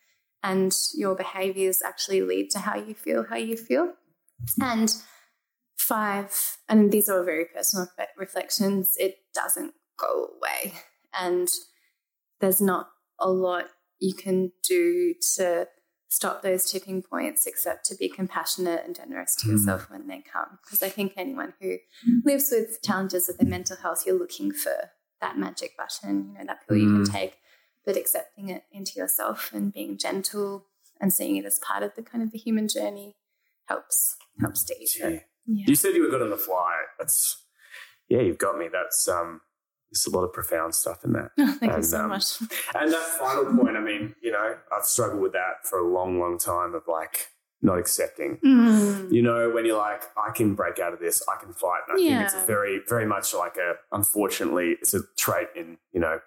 and 0.43 0.75
your 0.95 1.15
behaviors 1.15 1.83
actually 1.85 2.23
lead 2.23 2.51
to 2.51 2.61
how 2.61 2.77
you 2.77 2.95
feel 2.95 3.27
how 3.29 3.37
you 3.37 3.57
feel. 3.57 3.93
And 4.61 4.95
five, 5.77 6.33
and 6.69 6.91
these 6.91 7.09
are 7.09 7.19
all 7.19 7.25
very 7.25 7.45
personal 7.45 7.89
reflections, 8.17 8.95
it 8.99 9.17
doesn't 9.35 9.75
go 9.99 10.29
away. 10.37 10.75
And 11.19 11.49
there's 12.41 12.63
not 12.63 12.89
a 13.19 13.31
lot 13.31 13.67
you 13.99 14.15
can 14.15 14.53
do 14.67 15.15
to 15.37 15.67
stop 16.11 16.43
those 16.43 16.69
tipping 16.71 17.01
points 17.03 17.47
except 17.47 17.87
to 17.87 17.95
be 17.95 18.09
compassionate 18.09 18.85
and 18.85 18.97
generous 18.97 19.37
to 19.37 19.47
Mm. 19.47 19.53
yourself 19.53 19.89
when 19.91 20.09
they 20.09 20.21
come. 20.21 20.59
Because 20.65 20.83
I 20.83 20.89
think 20.89 21.15
anyone 21.17 21.55
who 21.61 21.79
lives 22.25 22.51
with 22.51 22.83
challenges 22.83 23.29
with 23.29 23.39
their 23.39 23.49
mental 23.49 23.77
health, 23.77 24.05
you're 24.05 24.19
looking 24.19 24.53
for 24.53 24.91
that 25.21 25.39
magic 25.39 25.77
button, 25.77 26.33
you 26.33 26.39
know, 26.39 26.45
that 26.47 26.67
pill 26.67 26.77
you 26.77 26.89
Mm. 26.89 27.05
can 27.05 27.13
take, 27.15 27.39
but 27.85 27.97
accepting 27.97 28.49
it 28.49 28.65
into 28.73 28.99
yourself 28.99 29.53
and 29.53 29.73
being 29.73 29.97
gentle 29.97 30.67
and 31.01 31.13
seeing 31.13 31.37
it 31.37 31.45
as 31.45 31.61
part 31.61 31.85
of 31.85 31.95
the 31.95 32.03
kind 32.03 32.25
of 32.25 32.33
the 32.33 32.39
human 32.39 32.67
journey 32.67 33.17
helps 33.67 34.17
helps 34.41 34.65
to 34.65 34.75
ease 34.83 34.95
Gee. 34.95 35.03
it. 35.05 35.29
Yeah. 35.47 35.65
You 35.69 35.75
said 35.77 35.95
you 35.95 36.03
were 36.03 36.09
good 36.11 36.23
on 36.23 36.31
the 36.31 36.37
fly. 36.37 36.77
That's 36.99 37.45
yeah, 38.09 38.21
you've 38.21 38.39
got 38.39 38.59
me. 38.59 38.67
That's 38.69 39.07
um, 39.07 39.43
there's 39.91 40.07
a 40.07 40.11
lot 40.17 40.25
of 40.25 40.33
profound 40.33 40.75
stuff 40.75 41.05
in 41.05 41.13
that. 41.13 41.31
Thank 41.61 41.77
you 41.77 41.83
so 41.83 42.01
um, 42.03 42.09
much. 42.11 42.41
And 42.75 42.93
that 42.93 43.07
final 43.19 43.45
point, 43.57 43.77
I 43.77 43.81
mean, 43.81 44.15
you 44.23 44.31
know, 44.33 44.57
I've 44.73 44.85
struggled 44.85 45.21
with 45.21 45.33
that 45.33 45.67
for 45.69 45.79
a 45.79 45.87
long, 45.89 46.19
long 46.21 46.39
time 46.39 46.75
of 46.75 46.83
like 46.87 47.29
not 47.63 47.79
accepting. 47.79 48.39
Mm. 48.45 49.13
You 49.13 49.21
know, 49.23 49.51
when 49.51 49.67
you're 49.67 49.77
like, 49.77 50.03
I 50.17 50.31
can 50.31 50.55
break 50.55 50.79
out 50.79 50.93
of 50.95 51.01
this, 51.01 51.23
I 51.29 51.43
can 51.43 51.53
fight. 51.53 51.81
And 51.89 51.99
I 51.99 52.01
think 52.09 52.23
it's 52.25 52.35
a 52.35 52.47
very, 52.47 52.81
very 52.89 53.05
much 53.05 53.35
like 53.35 53.57
a, 53.57 53.75
unfortunately, 53.93 54.77
it's 54.81 54.95
a 54.95 55.01
trait 55.19 55.49
in, 55.57 55.77
you 55.93 56.01
know, 56.01 56.21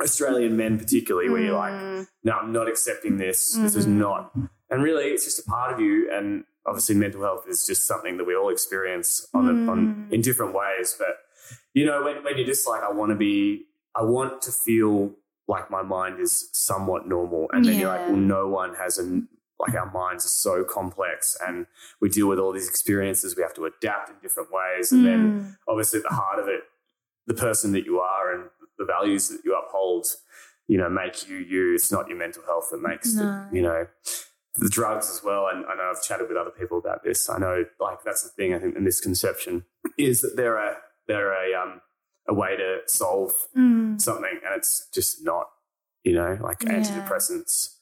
Australian 0.00 0.56
men 0.56 0.78
particularly, 0.78 1.30
where 1.30 1.42
you're 1.42 1.56
like, 1.56 1.72
Mm. 1.72 2.06
no, 2.24 2.32
I'm 2.32 2.52
not 2.52 2.68
accepting 2.68 3.16
this. 3.18 3.54
This 3.54 3.74
is 3.76 3.86
Mhm. 3.86 3.98
not. 3.98 4.32
And 4.70 4.82
really, 4.82 5.06
it's 5.10 5.24
just 5.24 5.38
a 5.40 5.44
part 5.50 5.72
of 5.72 5.80
you. 5.80 6.10
And 6.10 6.44
obviously, 6.66 6.94
mental 6.96 7.22
health 7.22 7.44
is 7.48 7.66
just 7.66 7.86
something 7.86 8.16
that 8.16 8.24
we 8.24 8.34
all 8.34 8.48
experience 8.48 9.28
on, 9.34 9.46
a, 9.48 9.70
on 9.70 10.08
Mm. 10.08 10.12
in 10.12 10.20
different 10.20 10.54
ways. 10.54 10.94
But 10.98 11.18
you 11.74 11.86
know, 11.86 12.02
when 12.02 12.22
when 12.24 12.36
you're 12.36 12.46
just 12.46 12.66
like, 12.68 12.82
I 12.82 12.90
want 12.92 13.10
to 13.10 13.16
be, 13.16 13.66
I 13.94 14.02
want 14.02 14.42
to 14.42 14.52
feel 14.52 15.12
like 15.48 15.70
my 15.70 15.82
mind 15.82 16.20
is 16.20 16.48
somewhat 16.52 17.06
normal, 17.06 17.48
and 17.52 17.64
then 17.64 17.78
you're 17.78 17.88
like, 17.88 18.06
well, 18.06 18.16
no 18.16 18.48
one 18.48 18.74
has 18.74 18.98
a 18.98 19.22
like 19.58 19.74
our 19.74 19.90
minds 19.92 20.24
are 20.24 20.28
so 20.28 20.64
complex, 20.64 21.36
and 21.46 21.66
we 22.00 22.08
deal 22.08 22.26
with 22.28 22.38
all 22.38 22.52
these 22.52 22.68
experiences. 22.68 23.36
We 23.36 23.42
have 23.42 23.54
to 23.54 23.64
adapt 23.66 24.10
in 24.10 24.16
different 24.22 24.50
ways, 24.52 24.90
and 24.92 25.04
then 25.04 25.32
Mm. 25.32 25.56
obviously 25.68 25.98
at 25.98 26.04
the 26.08 26.14
heart 26.14 26.38
of 26.38 26.48
it, 26.48 26.62
the 27.26 27.34
person 27.34 27.72
that 27.72 27.84
you 27.84 28.00
are 28.00 28.32
and 28.34 28.50
the 28.78 28.84
values 28.84 29.28
that 29.28 29.40
you 29.44 29.54
uphold, 29.54 30.06
you 30.66 30.78
know, 30.78 30.88
make 30.88 31.28
you 31.28 31.36
you. 31.36 31.74
It's 31.74 31.92
not 31.92 32.08
your 32.08 32.18
mental 32.18 32.42
health 32.44 32.68
that 32.72 32.80
makes 32.80 33.14
No. 33.14 33.20
the, 33.50 33.56
you 33.56 33.62
know. 33.62 33.86
the 34.56 34.68
drugs 34.68 35.08
as 35.08 35.22
well. 35.24 35.46
And 35.50 35.64
I 35.64 35.74
know 35.76 35.90
I've 35.90 36.02
chatted 36.02 36.28
with 36.28 36.36
other 36.36 36.50
people 36.50 36.76
about 36.76 37.02
this. 37.02 37.30
I 37.30 37.38
know, 37.38 37.64
like, 37.80 38.02
that's 38.04 38.22
the 38.22 38.28
thing. 38.28 38.52
I 38.52 38.58
think 38.58 38.74
the 38.74 38.80
misconception 38.82 39.64
is 39.96 40.20
that 40.20 40.36
they're 40.36 40.58
a 40.58 40.76
they're 41.08 41.32
a 41.32 41.54
um 41.54 41.80
a 42.28 42.34
way 42.34 42.56
to 42.56 42.80
solve 42.86 43.32
Mm. 43.56 44.00
something, 44.00 44.40
and 44.44 44.54
it's 44.56 44.88
just 44.94 45.24
not. 45.24 45.46
You 46.04 46.14
know, 46.14 46.36
like 46.42 46.62
Yeah. 46.64 46.72
antidepressants. 46.80 47.76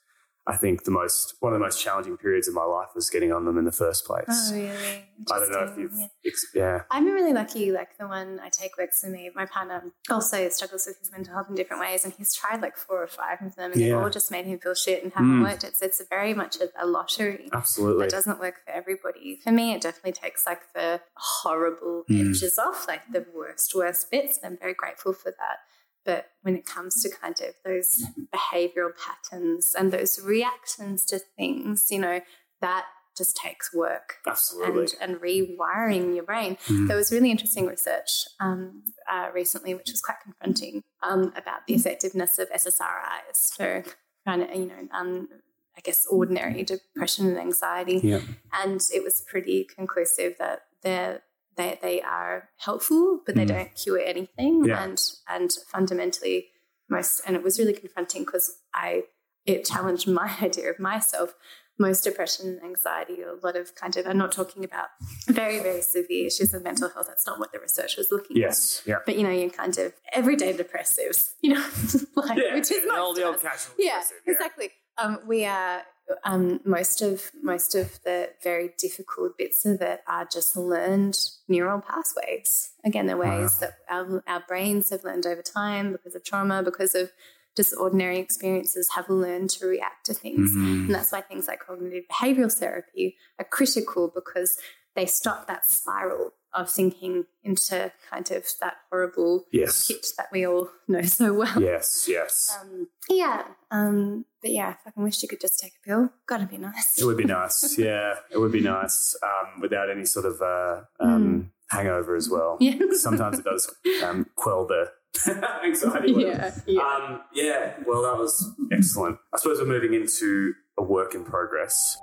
I 0.46 0.56
think 0.56 0.84
the 0.84 0.90
most 0.90 1.34
one 1.40 1.52
of 1.52 1.58
the 1.60 1.64
most 1.64 1.80
challenging 1.82 2.16
periods 2.16 2.48
of 2.48 2.54
my 2.54 2.64
life 2.64 2.88
was 2.94 3.08
getting 3.10 3.30
on 3.32 3.44
them 3.44 3.58
in 3.58 3.66
the 3.66 3.72
first 3.72 4.04
place. 4.06 4.24
Oh, 4.28 4.54
really? 4.54 5.04
I 5.30 5.38
don't 5.38 5.52
know 5.52 5.64
if 5.70 5.76
you've, 5.78 5.92
Yeah. 5.96 6.06
ex- 6.26 6.46
yeah, 6.54 6.82
I'm 6.90 7.04
really 7.06 7.32
lucky, 7.34 7.70
like 7.70 7.98
the 7.98 8.08
one 8.08 8.40
I 8.42 8.48
take 8.48 8.76
works 8.78 9.02
for 9.02 9.08
me. 9.08 9.30
My 9.34 9.44
partner 9.46 9.92
also 10.08 10.48
struggles 10.48 10.86
with 10.86 10.98
his 10.98 11.12
mental 11.12 11.34
health 11.34 11.48
in 11.50 11.54
different 11.56 11.82
ways, 11.82 12.04
and 12.04 12.14
he's 12.14 12.32
tried 12.34 12.62
like 12.62 12.76
four 12.78 13.02
or 13.02 13.06
five 13.06 13.38
of 13.42 13.54
them, 13.54 13.72
and 13.72 13.80
they've 13.80 13.94
all 13.96 14.08
just 14.10 14.30
made 14.30 14.46
him 14.46 14.58
feel 14.58 14.74
shit 14.74 15.04
and 15.04 15.12
haven't 15.12 15.40
Mm. 15.40 15.42
worked. 15.48 15.62
It's 15.62 15.82
it's 15.82 16.00
very 16.08 16.32
much 16.34 16.56
a, 16.56 16.70
a 16.82 16.86
lottery. 16.86 17.48
absolutely. 17.52 18.04
That 18.06 18.10
doesn't 18.10 18.40
work 18.40 18.64
for 18.64 18.70
everybody. 18.72 19.38
For 19.44 19.52
me, 19.52 19.74
it 19.74 19.82
definitely 19.82 20.12
takes 20.12 20.46
like 20.46 20.72
the 20.72 21.00
horrible 21.16 22.04
Mm. 22.10 22.30
edges 22.30 22.58
off, 22.58 22.88
like 22.88 23.02
the 23.12 23.26
worst, 23.34 23.74
worst 23.74 24.10
bits. 24.10 24.38
And 24.38 24.52
I'm 24.54 24.58
very 24.58 24.74
grateful 24.74 25.12
for 25.12 25.30
that. 25.30 25.58
But 26.04 26.30
when 26.42 26.56
it 26.56 26.64
comes 26.66 27.02
to 27.02 27.10
kind 27.10 27.38
of 27.40 27.54
those 27.64 28.04
behavioral 28.34 28.90
patterns 28.96 29.74
and 29.78 29.92
those 29.92 30.20
reactions 30.22 31.04
to 31.06 31.18
things, 31.36 31.88
you 31.90 31.98
know, 31.98 32.20
that 32.60 32.86
just 33.16 33.36
takes 33.36 33.74
work 33.74 34.14
Absolutely. 34.26 34.86
and, 35.00 35.12
and 35.12 35.20
rewiring 35.20 36.14
your 36.14 36.24
brain. 36.24 36.56
Mm. 36.68 36.88
There 36.88 36.96
was 36.96 37.12
really 37.12 37.30
interesting 37.30 37.66
research 37.66 38.10
um, 38.40 38.82
uh, 39.10 39.28
recently, 39.34 39.74
which 39.74 39.90
was 39.90 40.00
quite 40.00 40.18
confronting, 40.22 40.82
um, 41.02 41.32
about 41.36 41.66
the 41.66 41.74
effectiveness 41.74 42.38
of 42.38 42.48
SSRIs 42.50 43.54
for 43.56 43.84
kind 44.26 44.42
of, 44.42 44.54
you 44.54 44.66
know, 44.66 44.88
um, 44.92 45.28
I 45.76 45.80
guess 45.82 46.06
ordinary 46.06 46.62
depression 46.62 47.26
and 47.28 47.38
anxiety, 47.38 48.00
Yeah. 48.02 48.20
and 48.52 48.80
it 48.92 49.02
was 49.02 49.22
pretty 49.22 49.64
conclusive 49.64 50.36
that 50.38 50.62
they're 50.82 51.22
they, 51.56 51.78
they 51.82 52.00
are 52.02 52.48
helpful, 52.58 53.20
but 53.26 53.34
they 53.34 53.44
Mm. 53.44 53.48
don't 53.48 53.74
cure 53.74 53.98
anything, 53.98 54.64
Yeah. 54.64 54.82
and 54.82 54.98
and 55.28 55.50
fundamentally 55.68 56.48
most 56.88 57.20
and 57.26 57.36
it 57.36 57.42
was 57.42 57.58
really 57.58 57.72
confronting 57.74 58.24
because 58.24 58.58
I 58.74 59.04
it 59.46 59.64
challenged 59.64 60.06
my 60.22 60.36
idea 60.42 60.70
of 60.70 60.78
myself 60.78 61.34
most 61.78 62.04
depression 62.04 62.46
and 62.46 62.62
anxiety, 62.62 63.22
a 63.22 63.32
lot 63.46 63.56
of 63.56 63.74
kind 63.74 63.96
of, 63.96 64.06
I'm 64.06 64.18
not 64.18 64.32
talking 64.32 64.64
about 64.64 64.88
very, 65.28 65.60
very 65.60 65.80
severe 65.80 66.26
issues 66.26 66.52
of 66.52 66.62
mental 66.62 66.90
health. 66.90 67.06
That's 67.08 67.26
not 67.26 67.38
what 67.38 67.52
the 67.52 67.58
research 67.58 67.96
was 67.96 68.08
looking 68.12 68.36
at. 68.36 68.40
Yes. 68.42 68.82
Yeah. 68.84 68.96
But, 69.06 69.16
you 69.16 69.22
know, 69.22 69.30
you're 69.30 69.48
kind 69.48 69.78
of 69.78 69.94
everyday 70.12 70.52
depressives, 70.52 71.30
you 71.40 71.54
know, 71.54 71.66
like, 72.16 72.36
which 72.36 72.70
is 72.70 72.82
yeah, 72.84 72.84
most 72.84 72.98
all 72.98 73.14
the 73.14 73.22
old 73.24 73.40
casual 73.40 73.74
Yeah, 73.78 74.02
yeah. 74.26 74.32
exactly. 74.34 74.68
Um, 74.98 75.20
we 75.26 75.46
are, 75.46 75.80
um, 76.24 76.60
most 76.64 77.02
of, 77.02 77.30
most 77.42 77.74
of 77.74 78.02
the 78.02 78.30
very 78.42 78.72
difficult 78.78 79.36
bits 79.38 79.64
of 79.64 79.80
it 79.80 80.02
are 80.06 80.24
just 80.24 80.56
learned 80.56 81.18
neural 81.48 81.80
pathways. 81.80 82.72
Again, 82.84 83.06
the 83.06 83.16
ways 83.16 83.58
that 83.58 83.74
our, 83.88 84.22
our 84.26 84.42
brains 84.46 84.90
have 84.90 85.04
learned 85.04 85.26
over 85.26 85.42
time 85.42 85.92
because 85.92 86.14
of 86.14 86.24
trauma, 86.24 86.62
because 86.62 86.94
of 86.94 87.12
just 87.56 87.74
ordinary 87.76 88.18
experiences 88.18 88.90
have 88.94 89.10
learned 89.10 89.50
to 89.50 89.66
react 89.66 90.06
to 90.06 90.14
things. 90.14 90.50
Mhm. 90.50 90.86
And 90.86 90.94
that's 90.94 91.12
why 91.12 91.20
things 91.20 91.48
like 91.48 91.60
cognitive 91.60 92.04
behavioral 92.10 92.52
therapy 92.52 93.16
are 93.38 93.44
critical 93.44 94.08
because 94.08 94.56
they 94.94 95.06
stop 95.06 95.46
that 95.46 95.66
spiral 95.66 96.32
of 96.54 96.68
thinking 96.70 97.24
into 97.42 97.92
kind 98.10 98.30
of 98.30 98.44
that 98.60 98.74
horrible 98.90 99.44
Yes. 99.52 99.86
pit 99.88 100.06
that 100.18 100.26
we 100.32 100.46
all 100.46 100.70
know 100.88 101.02
so 101.02 101.32
well. 101.34 101.60
Yes. 101.60 102.06
Yes. 102.08 102.56
Um, 102.60 102.88
yeah. 103.08 103.44
Um, 103.70 104.24
but 104.42 104.50
yeah, 104.50 104.68
I 104.70 104.76
fucking 104.84 105.02
wish 105.02 105.22
you 105.22 105.28
could 105.28 105.40
just 105.40 105.58
take 105.60 105.72
a 105.84 105.88
pill. 105.88 106.10
Gotta 106.26 106.46
be 106.46 106.58
nice. 106.58 106.98
It 107.00 107.04
would 107.04 107.16
be 107.16 107.24
nice. 107.38 107.76
Yeah, 107.78 108.14
it 108.30 108.38
would 108.38 108.52
be 108.52 108.60
nice 108.62 109.16
um, 109.22 109.60
without 109.60 109.90
any 109.90 110.04
sort 110.04 110.26
of 110.26 110.40
uh, 110.42 110.82
um, 110.98 111.52
hangover 111.70 112.16
as 112.16 112.28
well. 112.28 112.56
Yeah. 112.60 112.74
Sometimes 112.92 113.38
it 113.38 113.44
does 113.44 113.72
um, 114.04 114.26
quell 114.36 114.66
the 114.66 114.90
anxiety. 115.64 116.12
yeah. 116.12 116.54
Yeah. 116.66 116.82
Um, 116.82 117.20
yeah, 117.34 117.74
well, 117.86 118.02
that 118.02 118.16
was 118.16 118.48
excellent. 118.72 119.18
I 119.34 119.38
suppose 119.38 119.58
we're 119.60 119.66
moving 119.66 119.94
into 119.94 120.52
a 120.78 120.82
work 120.82 121.14
in 121.14 121.24
progress. 121.24 121.96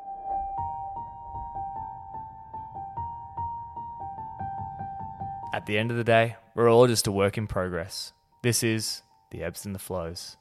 At 5.53 5.65
the 5.65 5.77
end 5.77 5.91
of 5.91 5.97
the 5.97 6.03
day, 6.03 6.35
we're 6.55 6.69
all 6.69 6.87
just 6.87 7.07
a 7.07 7.11
work 7.11 7.37
in 7.37 7.47
progress. 7.47 8.13
This 8.43 8.63
is 8.63 9.01
the 9.31 9.43
ebbs 9.43 9.65
and 9.65 9.73
the 9.73 9.79
flows. 9.79 10.37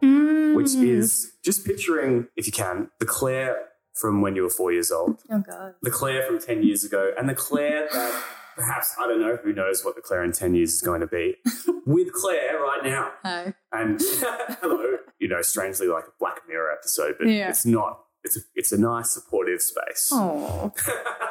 Which 0.00 0.68
Mm. 0.72 0.88
is 0.88 1.32
just 1.44 1.66
picturing, 1.66 2.28
if 2.36 2.46
you 2.46 2.52
can, 2.52 2.90
the 2.98 3.06
Claire 3.06 3.68
from 3.94 4.20
when 4.22 4.36
you 4.36 4.42
were 4.42 4.50
four 4.50 4.72
years 4.72 4.90
old, 4.90 5.22
Oh 5.30 5.38
god. 5.38 5.74
the 5.82 5.90
Claire 5.90 6.22
from 6.26 6.38
10 6.38 6.62
years 6.62 6.84
ago, 6.84 7.12
and 7.16 7.28
the 7.28 7.34
Claire 7.34 7.88
that 7.92 8.22
perhaps, 8.56 8.94
I 8.98 9.06
don't 9.06 9.20
know, 9.20 9.36
who 9.36 9.52
knows 9.52 9.84
what 9.84 9.96
the 9.96 10.00
Claire 10.02 10.22
in 10.24 10.32
10 10.32 10.54
years 10.54 10.74
is 10.74 10.80
going 10.82 11.00
to 11.00 11.06
be, 11.06 11.36
with 11.86 12.12
Claire 12.12 12.58
right 12.60 12.82
now. 12.84 13.12
Oh. 13.24 13.52
And 13.72 14.00
hello, 14.60 14.98
you 15.18 15.28
know, 15.28 15.42
strangely 15.42 15.86
like 15.88 16.04
a 16.04 16.12
Black 16.18 16.42
Mirror 16.48 16.72
episode, 16.72 17.16
but 17.18 17.28
Yeah. 17.28 17.48
it's 17.48 17.64
not. 17.66 18.04
It's 18.24 18.36
a, 18.36 18.40
it's 18.54 18.72
a 18.72 18.78
nice 18.78 19.10
supportive 19.12 19.62
space. 19.62 20.08
Oh. 20.12 20.72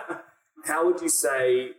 How 0.65 0.86
would 0.86 1.02
you 1.02 1.10
say 1.10 1.71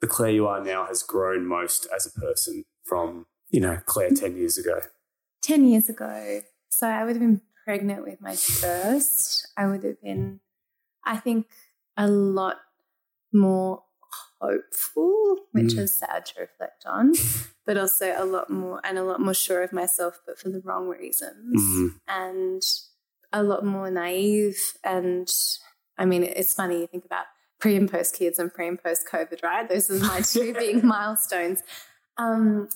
the 0.00 0.06
Claire 0.06 0.30
you 0.30 0.46
are 0.46 0.62
now 0.62 0.86
has 0.86 1.02
grown 1.02 1.46
most 1.46 1.86
as 1.94 2.06
a 2.06 2.20
person 2.20 2.64
from, 2.84 3.26
you 3.50 3.60
know, 3.60 3.78
Claire 3.86 4.10
10 4.10 4.36
years 4.36 4.56
ago? 4.56 4.80
10 5.42 5.66
years 5.66 5.88
ago. 5.88 6.40
So 6.70 6.86
I 6.88 7.04
would 7.04 7.16
have 7.16 7.20
been 7.20 7.40
pregnant 7.64 8.04
with 8.04 8.20
my 8.20 8.34
first. 8.36 9.48
I 9.56 9.66
would 9.66 9.82
have 9.84 10.00
been, 10.00 10.40
I 11.04 11.16
think, 11.18 11.46
a 11.96 12.08
lot 12.08 12.58
more 13.32 13.82
hopeful, 14.40 15.36
which 15.52 15.74
Mm. 15.74 15.78
is 15.80 15.98
sad 15.98 16.26
to 16.26 16.40
reflect 16.40 16.84
on, 16.86 17.12
but 17.66 17.76
also 17.76 18.14
a 18.16 18.24
lot 18.24 18.48
more 18.48 18.80
and 18.84 18.96
a 18.96 19.02
lot 19.04 19.20
more 19.20 19.34
sure 19.34 19.62
of 19.62 19.72
myself, 19.72 20.20
but 20.24 20.38
for 20.38 20.48
the 20.48 20.60
wrong 20.60 20.88
reasons. 20.88 21.60
Mhm. 21.60 22.00
And 22.08 22.62
a 23.32 23.42
lot 23.42 23.64
more 23.64 23.90
naive. 23.90 24.58
And 24.84 25.28
I 25.98 26.04
mean, 26.04 26.22
it's 26.22 26.54
funny, 26.54 26.80
you 26.80 26.86
think 26.86 27.04
about 27.04 27.26
pre 27.60 27.76
and 27.76 27.90
post 27.90 28.14
kids 28.14 28.38
and 28.38 28.52
pre 28.52 28.68
and 28.68 28.82
post 28.82 29.06
COVID, 29.10 29.42
right? 29.42 29.68
Those 29.68 29.90
are 29.90 29.98
my 29.98 30.20
two 30.20 30.54
big 30.58 30.84
milestones. 30.84 31.62
Um, 32.16 32.68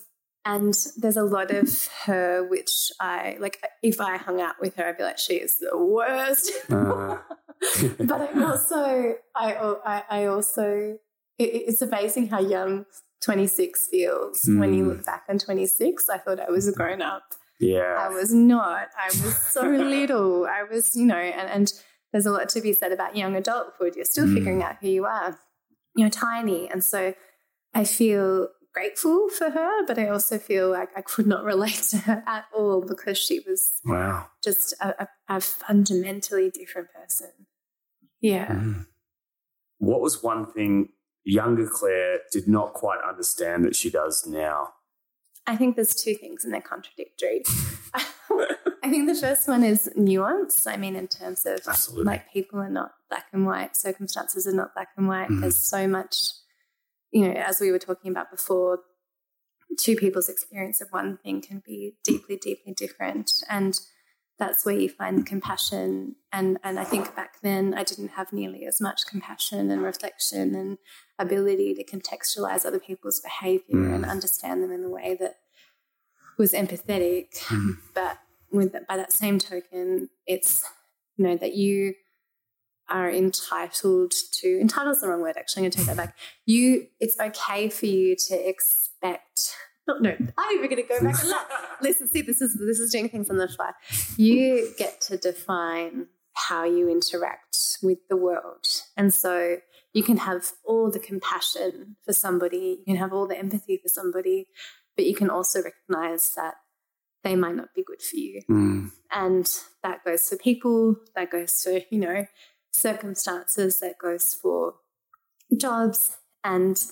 and 0.45 0.75
there's 0.97 1.17
a 1.17 1.23
lot 1.23 1.51
of 1.51 1.89
her 2.07 2.43
which 2.47 2.91
I 2.99 3.37
like. 3.41 3.63
If 3.83 4.01
I 4.01 4.17
hung 4.17 4.41
out 4.41 4.57
with 4.61 4.75
her, 4.77 4.87
I'd 4.89 4.97
be 4.97 5.05
like, 5.05 5.19
she 5.19 5.35
is 5.35 5.59
the 5.59 5.77
worst. 5.77 6.51
Uh. 6.71 7.19
but 8.01 8.21
I 8.23 8.43
also, 8.43 9.17
I, 9.37 9.55
I, 9.85 10.03
I 10.09 10.25
also, 10.27 10.99
it, 11.39 11.45
it's 11.45 11.83
amazing 11.83 12.29
how 12.29 12.41
young 12.41 12.87
26 13.23 13.89
feels 13.91 14.43
when 14.47 14.73
you 14.75 14.85
Mm. 14.85 14.89
look 14.89 15.05
back 15.05 15.25
on 15.29 15.39
26. 15.39 16.09
I 16.09 16.19
thought 16.19 16.41
I 16.41 16.51
was 16.51 16.67
a 16.69 16.73
grown 16.73 17.03
up. 17.03 17.23
Yeah. 17.59 17.97
I 17.99 18.09
was 18.09 18.33
not. 18.33 18.89
I 18.97 19.07
was 19.09 19.37
so 19.37 19.63
little. 19.69 20.47
I 20.47 20.63
was, 20.63 20.97
you 20.97 21.05
know, 21.07 21.15
and, 21.17 21.51
and 21.51 21.73
there's 22.13 22.27
a 22.27 22.31
lot 22.33 22.49
to 22.51 22.61
be 22.61 22.73
said 22.73 22.93
about 22.93 23.17
young 23.17 23.37
adulthood. 23.37 23.95
You're 23.97 24.05
still 24.07 24.27
Mm. 24.27 24.35
figuring 24.35 24.63
out 24.63 24.77
who 24.81 24.89
you 24.89 25.05
are. 25.05 25.39
You're 25.95 26.09
tiny. 26.11 26.69
And 26.71 26.83
so 26.83 27.15
I 27.75 27.85
feel 27.85 28.49
grateful 28.73 29.29
for 29.29 29.51
her, 29.51 29.85
but 29.87 29.99
I 29.99 30.09
also 30.09 30.39
feel 30.39 30.71
like 30.71 30.89
I 30.97 31.03
could 31.03 31.27
not 31.27 31.45
relate 31.53 31.83
to 31.91 31.99
her 31.99 32.23
at 32.27 32.47
all 32.55 32.81
because 32.81 33.19
she 33.19 33.41
was 33.41 33.81
Wow. 33.85 34.29
just 34.43 34.73
a, 34.81 35.03
a, 35.03 35.09
a 35.29 35.41
fundamentally 35.41 36.51
different 36.51 36.89
person. 36.95 37.31
Yeah. 38.21 38.47
Mm. 38.47 38.87
What 39.79 40.01
was 40.01 40.23
one 40.23 40.47
thing 40.53 40.91
younger 41.25 41.69
Claire 41.69 42.21
did 42.33 42.49
not 42.49 42.73
quite 42.73 43.01
understand 43.07 43.65
that 43.65 43.77
she 43.77 43.91
does 43.91 44.27
now? 44.27 44.69
I 45.47 45.57
think 45.57 45.77
there's 45.77 45.95
two 45.95 46.15
things 46.15 46.45
and 46.45 46.53
they're 46.53 46.61
contradictory. 46.61 47.43
I 48.83 48.89
think 48.89 49.09
the 49.09 49.15
first 49.15 49.49
one 49.49 49.63
is 49.65 49.91
nuance. 49.97 50.67
I 50.67 50.77
mean, 50.77 50.97
in 50.97 51.09
terms 51.09 51.45
of 51.45 51.61
Absolutely. 51.67 52.05
like 52.05 52.33
people 52.33 52.59
are 52.61 52.71
not 52.71 52.93
black 53.09 53.27
and 53.33 53.47
white, 53.47 53.77
circumstances 53.77 54.47
are 54.47 54.55
not 54.55 54.75
black 54.75 54.89
and 54.97 55.09
white. 55.09 55.29
Mhm. 55.29 55.41
There's 55.43 55.57
so 55.57 55.87
much, 55.87 56.17
you 57.11 57.27
know, 57.27 57.33
as 57.33 57.61
we 57.61 57.71
were 57.71 57.79
talking 57.79 58.11
about 58.11 58.31
before, 58.31 58.81
two 59.79 59.97
people's 59.97 60.29
experience 60.29 60.81
of 60.81 60.89
one 60.91 61.19
thing 61.19 61.41
can 61.41 61.63
be 61.65 61.97
deeply, 62.05 62.37
deeply 62.37 62.73
different. 62.73 63.31
And 63.49 63.79
that's 64.39 64.65
where 64.65 64.75
you 64.75 64.89
find 64.89 65.19
the 65.19 65.23
compassion. 65.23 66.17
And, 66.33 66.59
and 66.65 66.79
I 66.79 66.85
think 66.85 67.15
back 67.15 67.41
then 67.43 67.75
I 67.75 67.85
didn't 67.85 68.09
have 68.11 68.33
nearly 68.33 68.65
as 68.67 68.81
much 68.81 69.07
compassion 69.07 69.71
and 69.71 69.83
reflection 69.83 70.55
and 70.55 70.79
ability 71.21 71.75
to 71.75 71.85
contextualize 71.85 72.65
other 72.67 72.81
people's 72.81 73.21
behavior 73.21 73.77
Mm. 73.77 73.95
and 73.95 74.05
understand 74.07 74.63
them 74.63 74.73
in 74.73 74.83
a 74.85 74.89
way 74.89 75.17
that 75.21 75.37
was 76.39 76.53
empathetic. 76.53 77.29
Mhm. 77.49 77.79
But 77.95 78.19
with 78.51 78.73
by 78.89 78.97
that 78.97 79.13
same 79.13 79.39
token, 79.39 80.11
it's 80.27 80.65
you 81.17 81.25
know 81.27 81.37
that 81.37 81.55
you 81.55 81.95
are 82.89 83.11
entitled 83.11 84.13
to 84.41 84.49
entitled 84.61 84.97
is 84.97 85.01
the 85.01 85.07
wrong 85.09 85.21
word 85.21 85.37
actually 85.37 85.61
i'm 85.61 85.65
going 85.65 85.71
to 85.71 85.79
take 85.79 85.87
that 85.87 85.97
back 85.97 86.17
you 86.45 86.89
it's 86.99 87.17
okay 87.21 87.69
for 87.69 87.87
you 87.87 88.17
to 88.17 88.35
expect 88.49 89.55
no, 90.01 90.11
I'm 90.39 90.51
even 90.57 90.71
going 90.71 90.83
to 90.83 90.89
go 90.89 91.01
back 91.03 91.19
and 91.21 91.29
look. 91.31 91.47
Listen, 91.83 92.09
see, 92.09 92.23
this 92.23 92.41
is 92.41 92.55
this 92.55 92.79
is 92.79 92.93
doing 92.93 93.09
things 93.09 93.29
on 93.29 93.39
the 93.39 93.49
fly. 93.49 93.73
You 94.17 94.73
get 94.79 95.01
to 95.09 95.17
define 95.17 96.07
how 96.35 96.63
you 96.65 96.89
interact 96.89 97.57
with 97.83 97.99
the 98.09 98.17
world, 98.17 98.67
and 98.97 99.13
so 99.13 99.57
you 99.93 100.03
can 100.03 100.19
have 100.19 100.53
all 100.65 100.91
the 100.91 100.99
compassion 100.99 101.97
for 102.05 102.13
somebody, 102.13 102.79
you 102.79 102.85
can 102.85 102.97
have 102.97 103.13
all 103.13 103.27
the 103.27 103.39
empathy 103.39 103.79
for 103.83 103.89
somebody, 103.89 104.47
but 104.97 105.07
you 105.07 105.15
can 105.15 105.31
also 105.31 105.63
recognize 105.63 106.33
that 106.35 106.55
they 107.23 107.37
might 107.37 107.57
not 107.57 107.75
be 107.75 107.83
good 107.83 108.01
for 108.01 108.17
you. 108.17 108.43
Mm. 108.49 108.91
And 109.11 109.49
that 109.83 110.05
goes 110.05 110.29
for 110.29 110.37
people, 110.37 110.97
that 111.15 111.31
goes 111.31 111.63
for, 111.63 111.81
you 111.91 112.01
know, 112.01 112.27
circumstances, 112.73 113.81
that 113.81 113.99
goes 113.99 114.33
for 114.35 114.75
jobs. 115.57 116.17
And 116.45 116.83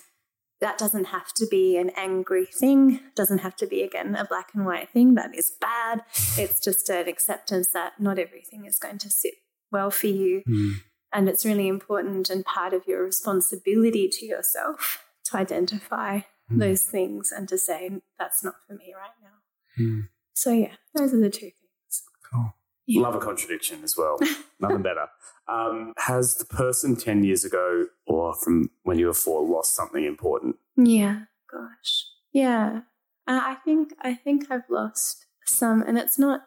that 0.61 0.77
doesn't 0.77 1.07
have 1.07 1.33
to 1.35 1.47
be 1.47 1.77
an 1.77 1.91
angry 1.97 2.47
thing, 2.47 3.01
doesn't 3.15 3.39
have 3.39 3.57
to 3.57 3.67
be, 3.67 3.83
again, 3.83 4.17
a 4.17 4.25
black 4.25 4.49
and 4.55 4.67
white 4.67 4.91
thing 4.91 5.15
that 5.15 5.35
is 5.35 5.53
bad. 5.61 6.03
It's 6.37 6.61
just 6.61 6.89
an 6.89 7.09
acceptance 7.09 7.69
that 7.73 8.01
not 8.01 8.19
everything 8.19 8.65
is 8.65 8.79
going 8.79 8.99
to 8.99 9.11
sit 9.11 9.35
well 9.71 9.91
for 9.91 10.09
you. 10.09 10.43
Mm. 10.49 10.75
And 11.13 11.29
it's 11.29 11.45
really 11.45 11.69
important 11.69 12.31
and 12.31 12.45
part 12.45 12.75
of 12.75 12.87
your 12.87 13.03
responsibility 13.05 14.09
to 14.09 14.27
yourself 14.27 15.05
to 15.25 15.37
identify 15.37 16.21
Mm. 16.51 16.61
those 16.61 16.83
things 16.83 17.31
and 17.31 17.49
to 17.49 17.59
say, 17.59 17.91
that's 18.19 18.43
not 18.43 18.55
for 18.67 18.73
me 18.75 18.95
right 18.97 19.11
now. 19.23 19.85
Mm. 19.85 20.09
So, 20.33 20.53
yeah, 20.53 20.77
those 20.95 21.13
are 21.13 21.21
the 21.21 21.29
two 21.31 21.51
things. 21.51 22.03
Cool. 22.33 22.55
Yeah. 22.87 23.03
Love 23.03 23.17
a 23.17 23.19
contradiction 23.19 23.85
as 23.85 23.97
well. 23.99 24.19
Nothing 24.61 24.83
better. 24.83 25.09
Um, 25.47 25.93
has 25.99 26.37
the 26.37 26.47
person 26.47 26.97
10 26.97 27.23
years 27.23 27.45
ago 27.45 27.87
or 28.07 28.35
from 28.35 28.71
when 28.85 28.99
you 28.99 29.07
were 29.07 29.15
four 29.15 29.43
lost 29.47 29.75
something 29.75 30.05
important? 30.05 30.57
Yeah, 30.77 31.25
gosh. 31.53 32.07
Yeah. 32.33 32.81
Uh, 33.27 33.41
I 33.43 33.57
think 33.57 33.93
I 34.01 34.15
think 34.15 34.51
I've 34.51 34.69
lost 34.71 35.27
some 35.45 35.83
and 35.83 35.99
it's 35.99 36.19
not 36.19 36.43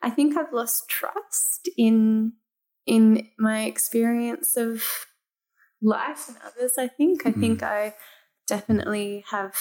I 0.00 0.10
think 0.10 0.36
I've 0.36 0.52
lost 0.52 0.88
trust 0.88 1.68
in 1.76 2.34
in 2.86 3.28
my 3.38 3.64
experience 3.64 4.56
of 4.56 4.82
life 5.82 6.28
and 6.28 6.36
others, 6.44 6.74
I 6.78 6.88
think. 6.88 7.26
I 7.26 7.32
think 7.32 7.62
I 7.62 7.94
definitely 8.46 9.24
have 9.30 9.54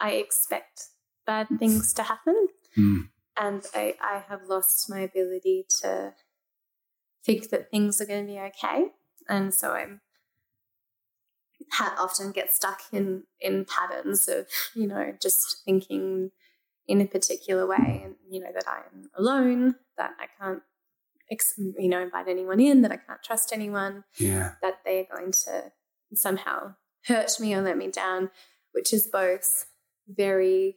I 0.00 0.12
expect 0.12 0.84
bad 1.26 1.48
things 1.58 1.92
to 1.94 2.02
happen 2.04 2.48
Mm. 2.76 3.08
and 3.36 3.64
I, 3.74 3.94
I 4.00 4.22
have 4.28 4.44
lost 4.46 4.88
my 4.90 5.00
ability 5.00 5.64
to 5.80 6.14
think 7.24 7.48
that 7.50 7.70
things 7.70 8.00
are 8.00 8.06
going 8.06 8.26
to 8.26 8.32
be 8.32 8.38
okay. 8.38 8.88
And 9.28 9.52
so 9.52 9.72
I'm 9.72 10.00
ha- 11.72 11.96
often 11.98 12.32
get 12.32 12.52
stuck 12.52 12.82
in 12.92 13.24
in 13.40 13.64
patterns 13.64 14.28
of 14.28 14.46
you 14.74 14.86
know 14.86 15.14
just 15.20 15.62
thinking 15.64 16.30
in 16.86 17.00
a 17.00 17.06
particular 17.06 17.66
way, 17.66 18.02
and 18.04 18.14
you 18.30 18.40
know 18.40 18.52
that 18.52 18.66
I 18.66 18.78
am 18.92 19.10
alone, 19.16 19.74
that 19.96 20.12
I 20.18 20.26
can't 20.40 20.62
you 21.30 21.88
know 21.88 22.00
invite 22.00 22.28
anyone 22.28 22.60
in, 22.60 22.82
that 22.82 22.92
I 22.92 22.96
can't 22.96 23.22
trust 23.22 23.52
anyone, 23.52 24.04
Yeah. 24.18 24.52
that 24.62 24.80
they're 24.84 25.06
going 25.14 25.32
to 25.44 25.72
somehow 26.14 26.74
hurt 27.06 27.38
me 27.40 27.54
or 27.54 27.62
let 27.62 27.76
me 27.76 27.88
down, 27.90 28.30
which 28.72 28.92
is 28.92 29.06
both 29.06 29.66
very, 30.08 30.76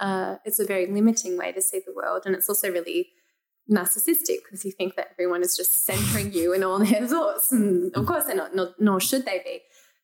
uh, 0.00 0.36
it's 0.44 0.58
a 0.58 0.64
very 0.66 0.86
limiting 0.86 1.38
way 1.38 1.52
to 1.52 1.62
see 1.62 1.80
the 1.84 1.92
world. 1.94 2.22
And 2.26 2.34
it's 2.34 2.48
also 2.48 2.70
really 2.70 3.10
narcissistic 3.70 4.38
because 4.44 4.64
you 4.64 4.72
think 4.72 4.96
that 4.96 5.08
everyone 5.12 5.42
is 5.42 5.56
just 5.56 5.84
centering 5.84 6.32
you 6.32 6.52
in 6.52 6.64
all 6.64 6.78
their 6.78 7.06
thoughts. 7.06 7.52
And 7.52 7.94
of 7.94 8.06
course 8.06 8.24
they're 8.24 8.34
not, 8.34 8.54
nor, 8.54 8.74
nor 8.78 9.00
should 9.00 9.24
they 9.24 9.40
be. 9.44 9.60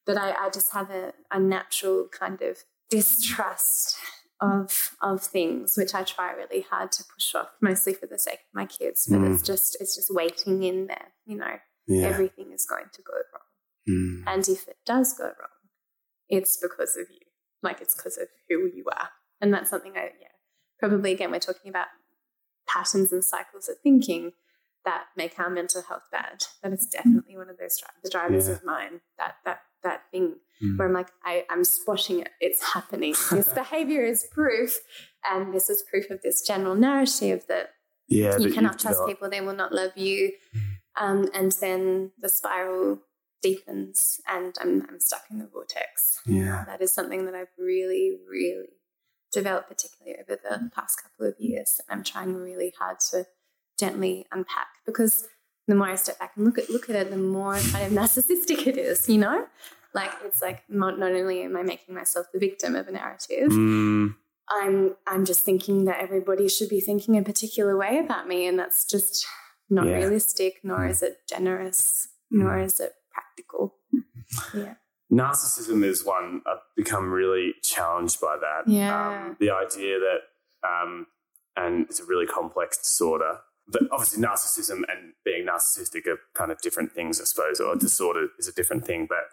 But 0.06 0.18
I, 0.18 0.32
I 0.32 0.50
just 0.50 0.72
have 0.72 0.90
a, 0.90 1.14
a 1.30 1.40
natural 1.40 2.08
kind 2.16 2.40
of 2.42 2.58
distrust 2.90 3.96
of 4.52 4.96
of 5.00 5.22
things, 5.22 5.74
which 5.76 5.94
I 5.94 6.02
try 6.04 6.32
really 6.32 6.62
hard 6.62 6.92
to 6.92 7.04
push 7.14 7.34
off, 7.34 7.50
mostly 7.60 7.94
for 7.94 8.06
the 8.06 8.18
sake 8.18 8.40
of 8.48 8.54
my 8.54 8.66
kids. 8.66 9.06
But 9.10 9.20
Mm. 9.20 9.32
it's 9.34 9.42
just 9.42 9.76
it's 9.80 9.94
just 9.96 10.10
waiting 10.12 10.62
in 10.62 10.86
there, 10.86 11.08
you 11.24 11.36
know 11.36 11.56
Yeah. 11.86 12.08
everything 12.08 12.52
is 12.52 12.64
going 12.66 12.88
to 12.92 13.02
go 13.02 13.14
wrong. 13.32 13.48
Mm. 13.88 14.24
And 14.32 14.48
if 14.48 14.68
it 14.68 14.78
does 14.86 15.12
go 15.16 15.24
wrong, 15.24 15.58
it's 16.28 16.56
because 16.56 16.96
of 16.96 17.06
you. 17.10 17.26
Like 17.62 17.80
it's 17.80 17.94
because 17.96 18.18
of 18.18 18.28
who 18.48 18.66
you 18.66 18.84
are. 18.98 19.08
And 19.40 19.52
that's 19.52 19.70
something 19.70 19.96
I, 19.96 20.04
yeah, 20.20 20.28
probably 20.78 21.12
again, 21.12 21.30
we're 21.30 21.38
talking 21.50 21.68
about 21.70 21.88
patterns 22.66 23.12
and 23.12 23.24
cycles 23.24 23.68
of 23.68 23.76
thinking 23.82 24.32
that 24.84 25.04
make 25.16 25.38
our 25.38 25.50
mental 25.50 25.82
health 25.82 26.04
bad. 26.12 26.44
That 26.62 26.72
is 26.72 26.86
definitely 26.86 27.36
one 27.36 27.48
of 27.50 27.56
those 27.58 27.78
dri- 27.78 27.88
the 28.02 28.10
drivers 28.10 28.48
Yeah. 28.48 28.54
of 28.54 28.64
mine. 28.64 29.00
That, 29.18 29.36
that, 29.44 29.60
that 29.84 30.02
thing 30.10 30.36
Mm. 30.62 30.78
where 30.78 30.86
I'm 30.86 30.94
like, 30.94 31.10
I, 31.24 31.44
I'm 31.50 31.64
spotting 31.64 32.20
it. 32.20 32.28
It's 32.40 32.62
happening. 32.74 33.14
This 33.32 33.48
behavior 33.48 34.04
is 34.04 34.24
proof. 34.30 34.78
And 35.28 35.52
this 35.52 35.68
is 35.68 35.82
proof 35.90 36.10
of 36.10 36.22
this 36.22 36.42
general 36.42 36.76
narrative 36.76 37.44
that 37.48 37.70
Yeah. 38.06 38.38
you 38.38 38.52
cannot 38.52 38.78
trust 38.78 38.98
developed. 38.98 39.08
people, 39.10 39.30
they 39.30 39.40
will 39.40 39.56
not 39.56 39.72
love 39.72 39.96
you. 39.96 40.32
Um, 40.96 41.28
and 41.34 41.50
then 41.60 42.12
the 42.20 42.28
spiral 42.28 43.00
deepens 43.42 44.20
and 44.28 44.54
I'm, 44.60 44.86
I'm 44.88 45.00
stuck 45.00 45.24
in 45.30 45.38
the 45.38 45.46
vortex. 45.46 46.20
Yeah. 46.24 46.64
That 46.66 46.80
is 46.80 46.94
something 46.94 47.26
that 47.26 47.34
I've 47.34 47.48
really, 47.58 48.16
really 48.30 48.68
developed, 49.32 49.68
particularly 49.68 50.18
over 50.20 50.38
the 50.40 50.70
past 50.74 51.02
couple 51.02 51.26
of 51.26 51.34
years. 51.40 51.80
And 51.88 51.98
I'm 51.98 52.04
trying 52.04 52.34
really 52.36 52.72
hard 52.78 53.00
to 53.10 53.26
gently 53.78 54.26
unpack 54.30 54.68
because 54.86 55.26
the 55.68 55.74
more 55.74 55.88
I 55.88 55.94
step 55.96 56.18
back 56.18 56.32
and 56.36 56.44
look 56.44 56.58
at 56.58 56.70
look 56.70 56.88
at 56.90 56.96
it, 56.96 57.10
the 57.10 57.16
more 57.16 57.54
kind 57.58 57.86
of 57.86 57.92
narcissistic 58.00 58.66
it 58.66 58.76
is, 58.76 59.08
you 59.08 59.18
know? 59.18 59.46
Like 59.94 60.10
it's 60.24 60.42
like 60.42 60.62
not, 60.68 60.98
not 60.98 61.12
only 61.12 61.42
am 61.42 61.56
I 61.56 61.62
making 61.62 61.94
myself 61.94 62.26
the 62.32 62.38
victim 62.40 62.74
of 62.74 62.88
a 62.88 62.92
narrative, 62.92 63.50
Mm. 63.50 64.16
I'm 64.50 64.96
I'm 65.06 65.24
just 65.24 65.44
thinking 65.44 65.84
that 65.86 66.00
everybody 66.00 66.48
should 66.48 66.68
be 66.68 66.80
thinking 66.80 67.16
a 67.16 67.22
particular 67.22 67.76
way 67.78 67.98
about 67.98 68.28
me, 68.28 68.46
and 68.46 68.58
that's 68.58 68.84
just 68.84 69.24
not 69.70 69.86
Yeah. 69.86 69.96
realistic, 69.96 70.60
nor 70.62 70.80
Mm. 70.80 70.90
is 70.90 71.02
it 71.02 71.18
generous, 71.28 72.08
nor 72.30 72.58
is 72.58 72.78
it 72.80 72.92
practical. 73.12 73.76
Yeah. 74.54 74.74
Narcissism 75.12 75.84
is 75.84 76.04
one 76.04 76.42
I've 76.46 76.58
become 76.76 77.10
really 77.12 77.54
challenged 77.62 78.20
by 78.20 78.36
that. 78.36 78.66
Yeah. 78.66 79.26
Um, 79.26 79.36
the 79.38 79.50
idea 79.50 79.98
that, 80.00 80.20
um, 80.68 81.06
and 81.56 81.86
it's 81.86 82.00
a 82.00 82.04
really 82.04 82.26
complex 82.26 82.78
disorder. 82.78 83.38
But 83.66 83.82
obviously, 83.90 84.22
narcissism 84.22 84.82
and 84.88 85.14
being 85.24 85.46
narcissistic 85.46 86.06
are 86.06 86.18
kind 86.34 86.52
of 86.52 86.60
different 86.60 86.92
things, 86.92 87.20
I 87.20 87.24
suppose, 87.24 87.60
or 87.60 87.74
disorder 87.76 88.28
is 88.38 88.46
a 88.48 88.52
different 88.52 88.84
thing. 88.86 89.06
But 89.08 89.24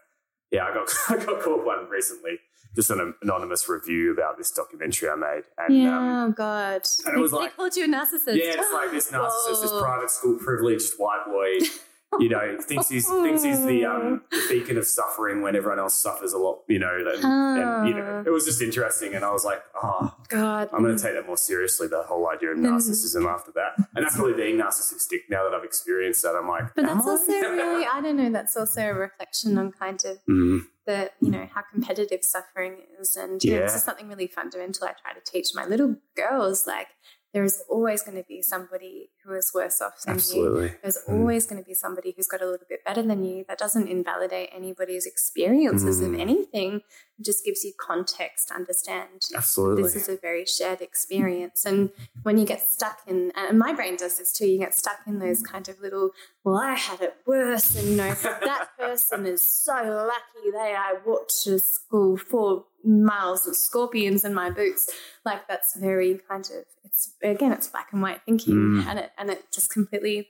yeah, 0.52 0.66
I 0.66 0.74
got 0.74 0.90
I 1.10 1.24
got 1.26 1.42
called 1.42 1.66
one 1.66 1.90
recently, 1.90 2.40
just 2.76 2.90
an 2.92 3.14
anonymous 3.22 3.68
review 3.68 4.14
about 4.14 4.38
this 4.38 4.52
documentary 4.52 5.10
I 5.10 5.16
made, 5.16 5.44
and 5.58 5.78
yeah. 5.78 5.98
um, 5.98 6.30
oh 6.30 6.32
God. 6.32 6.82
and 7.06 7.18
it 7.18 7.20
was 7.20 7.32
they 7.32 7.38
like- 7.38 7.56
called 7.58 7.76
you 7.76 7.86
a 7.86 7.88
narcissist. 7.88 8.36
yeah, 8.36 8.56
it's 8.62 8.74
like 8.74 8.92
this 8.92 9.12
narcissist, 9.12 9.62
this 9.62 9.72
private 9.82 10.10
school 10.12 10.38
privileged 10.38 10.94
white 10.98 11.26
boy, 11.28 11.66
you 12.20 12.30
know, 12.30 12.58
thinks 12.62 12.90
he's 12.90 13.08
thinks 13.08 13.44
he's 13.44 13.66
the 13.66 13.86
um 13.86 14.22
the 14.32 14.46
beacon 14.50 14.78
of 14.78 14.86
suffering 14.86 15.42
when 15.42 15.56
everyone 15.56 15.80
else 15.80 15.96
suffers 15.96 16.34
a 16.34 16.38
lot, 16.38 16.60
you 16.68 16.80
know, 16.80 16.94
and, 17.14 17.24
and 17.24 17.88
you 17.88 17.94
know, 17.96 18.24
it 18.26 18.30
was 18.30 18.46
just 18.46 18.62
interesting, 18.62 19.14
and 19.14 19.24
I 19.24 19.32
was 19.32 19.46
like, 19.46 19.62
oh, 19.82 20.14
God. 20.28 20.70
I'm 20.74 20.84
going 20.84 20.96
to 20.96 21.02
take 21.02 21.14
that 21.14 21.26
more 21.28 21.38
seriously, 21.38 21.88
the 21.88 22.04
whole 22.04 22.28
idea 22.30 22.52
of 22.52 22.58
narcissism 22.58 23.26
after 23.30 23.52
that, 23.54 23.88
and 23.96 24.04
that's 24.06 24.16
probably 24.16 24.34
being 24.34 24.58
narcissistic. 24.58 25.20
Now 25.30 25.44
that 25.50 25.54
I've 25.56 25.64
experienced 25.64 26.22
that, 26.24 26.36
I'm 26.36 26.48
like, 26.48 26.74
But 26.76 26.86
that's 26.86 27.06
I? 27.06 27.10
also 27.10 27.32
really, 27.32 27.86
I 27.86 28.02
don't 28.02 28.18
know, 28.18 28.30
that's 28.32 28.56
also 28.58 28.82
a 28.82 28.94
reflection 28.94 29.58
on 29.58 29.72
kind 29.72 30.00
of 30.06 30.18
Mm, 30.30 30.62
the, 30.86 31.12
you 31.22 31.30
know, 31.32 31.48
how 31.54 31.62
competitive 31.72 32.24
suffering 32.24 32.78
is. 33.00 33.16
And, 33.16 33.44
you 33.44 33.52
know, 33.54 33.62
this 33.62 33.76
is 33.76 33.84
something 33.84 34.08
really 34.08 34.28
fundamental 34.28 34.88
I 34.88 34.94
try 35.02 35.14
to 35.14 35.22
teach 35.32 35.50
my 35.54 35.66
little 35.66 35.96
girls. 36.16 36.66
Like, 36.68 36.88
there 37.34 37.44
is 37.44 37.64
always 37.70 38.02
going 38.02 38.18
to 38.18 38.24
be 38.28 38.42
somebody 38.42 39.10
who 39.24 39.34
is 39.34 39.52
worse 39.54 39.82
off 39.82 40.02
than 40.06 40.20
you. 40.34 40.72
There's 40.82 40.98
Mm. 41.08 41.20
always 41.20 41.46
going 41.46 41.62
to 41.62 41.68
be 41.68 41.74
somebody 41.74 42.14
who's 42.16 42.28
got 42.28 42.42
a 42.42 42.46
little 42.46 42.66
bit 42.68 42.84
better 42.84 43.02
than 43.04 43.24
you. 43.24 43.46
That 43.48 43.58
doesn't 43.58 43.88
invalidate 43.88 44.50
anybody's 44.52 45.06
experiences 45.06 46.02
of 46.02 46.10
Mm. 46.12 46.20
anything. 46.20 46.76
It 47.20 47.24
just 47.24 47.46
gives 47.46 47.64
you 47.64 47.74
context 47.80 48.48
to 48.50 48.56
understand 48.56 49.22
Absolutely. 49.36 49.84
this 49.84 49.96
is 49.96 50.10
a 50.10 50.18
very 50.18 50.46
shared 50.46 50.82
experience. 50.82 51.66
And 51.66 51.92
when 52.24 52.38
you 52.38 52.46
get 52.46 52.62
stuck 52.70 53.00
in, 53.08 53.32
and 53.36 53.60
my 53.60 53.74
brain 53.74 53.96
does 53.96 54.18
this 54.18 54.32
too, 54.34 54.48
you 54.48 54.58
get 54.58 54.74
stuck 54.74 55.00
in 55.06 55.20
those 55.20 55.42
kind 55.42 55.70
of 55.70 55.80
little, 55.80 56.12
well, 56.44 56.58
I 56.58 56.74
had 56.74 57.02
it 57.02 57.16
worse. 57.26 57.76
And, 57.76 57.88
you 57.90 57.96
know, 57.96 58.14
that 58.14 58.70
person 58.78 59.26
is 59.26 59.42
so 59.42 59.74
lucky 59.74 60.52
they 60.52 60.76
I 60.76 60.96
walked 61.06 61.34
to 61.44 61.60
school 61.60 62.18
four 62.18 62.66
miles 62.84 63.46
of 63.48 63.56
scorpions 63.56 64.26
in 64.26 64.34
my 64.34 64.50
boots. 64.50 64.90
Like 65.24 65.48
that's 65.48 65.76
very 65.76 66.20
kind 66.28 66.44
of, 66.46 66.66
it's 66.84 67.14
again, 67.22 67.52
it's 67.52 67.68
black 67.68 67.90
and 67.94 68.02
white 68.02 68.22
thinking. 68.26 68.56
Mm. 68.56 68.86
And 68.88 69.00
it, 69.00 69.11
and 69.18 69.30
it 69.30 69.52
just 69.52 69.70
completely 69.72 70.30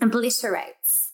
obliterates 0.00 1.12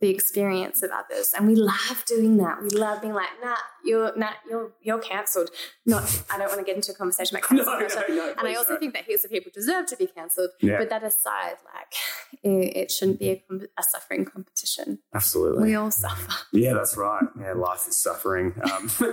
the 0.00 0.08
experience 0.08 0.82
of 0.82 0.90
others. 0.90 1.34
And 1.36 1.46
we 1.46 1.54
love 1.54 2.04
doing 2.06 2.38
that. 2.38 2.62
We 2.62 2.70
love 2.70 3.02
being 3.02 3.12
like, 3.12 3.28
nah, 3.44 3.56
you're 3.84 4.16
nah, 4.16 4.30
you're 4.48 4.72
you're 4.80 4.98
cancelled. 4.98 5.50
Not 5.84 6.22
I 6.32 6.38
don't 6.38 6.48
want 6.48 6.58
to 6.60 6.64
get 6.64 6.76
into 6.76 6.92
a 6.92 6.94
conversation 6.94 7.36
about 7.36 7.50
No, 7.52 7.64
cancel 7.64 7.78
no, 7.78 7.88
culture. 8.06 8.14
no, 8.14 8.34
and 8.38 8.48
I 8.48 8.54
also 8.54 8.78
think 8.78 8.94
that 8.94 9.04
here's 9.06 9.24
of 9.24 9.30
people 9.30 9.52
deserve 9.54 9.86
to 9.86 9.96
be 9.96 10.06
cancelled. 10.06 10.50
Yeah. 10.60 10.78
But 10.78 10.88
that 10.88 11.02
aside, 11.02 11.56
like 11.74 12.42
it, 12.42 12.76
it 12.76 12.90
shouldn't 12.90 13.18
be 13.18 13.30
a, 13.30 13.42
a 13.78 13.82
suffering 13.82 14.24
competition. 14.24 15.00
Absolutely. 15.14 15.64
We 15.64 15.74
all 15.74 15.90
suffer. 15.90 16.32
Yeah, 16.52 16.72
that's 16.72 16.96
right. 16.96 17.24
Yeah, 17.38 17.52
life 17.52 17.86
is 17.86 17.98
suffering. 17.98 18.54
Um, 18.72 18.90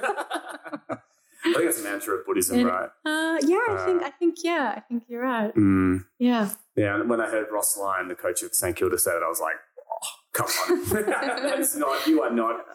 but 1.43 1.55
think 1.57 1.69
it's 1.69 1.79
a 1.79 1.83
mantra 1.83 2.15
of 2.15 2.25
Buddhism, 2.25 2.59
And- 2.59 2.67
right? 2.67 2.89
Uh, 3.05 3.38
yeah, 3.41 3.57
I 3.69 3.83
think 3.85 4.01
Uh, 4.01 4.05
I 4.05 4.09
think 4.11 4.35
yeah, 4.43 4.73
I 4.75 4.79
think 4.81 5.03
you're 5.07 5.21
right. 5.23 5.53
Mm. 5.55 6.05
Yeah. 6.19 6.49
Yeah, 6.75 6.95
and 6.95 7.09
when 7.09 7.21
I 7.21 7.27
heard 7.29 7.47
Ross 7.51 7.77
Lyon, 7.77 8.07
the 8.07 8.15
coach 8.15 8.43
of 8.43 8.53
St 8.53 8.75
Kilda, 8.75 8.97
say 8.97 9.11
that, 9.11 9.23
I 9.23 9.27
was 9.29 9.39
like, 9.39 9.55
oh, 9.91 10.07
come 10.33 10.47
on. 10.47 11.05
that's 11.49 11.75
not, 11.75 12.05
you 12.07 12.21
are 12.21 12.31
not. 12.31 12.65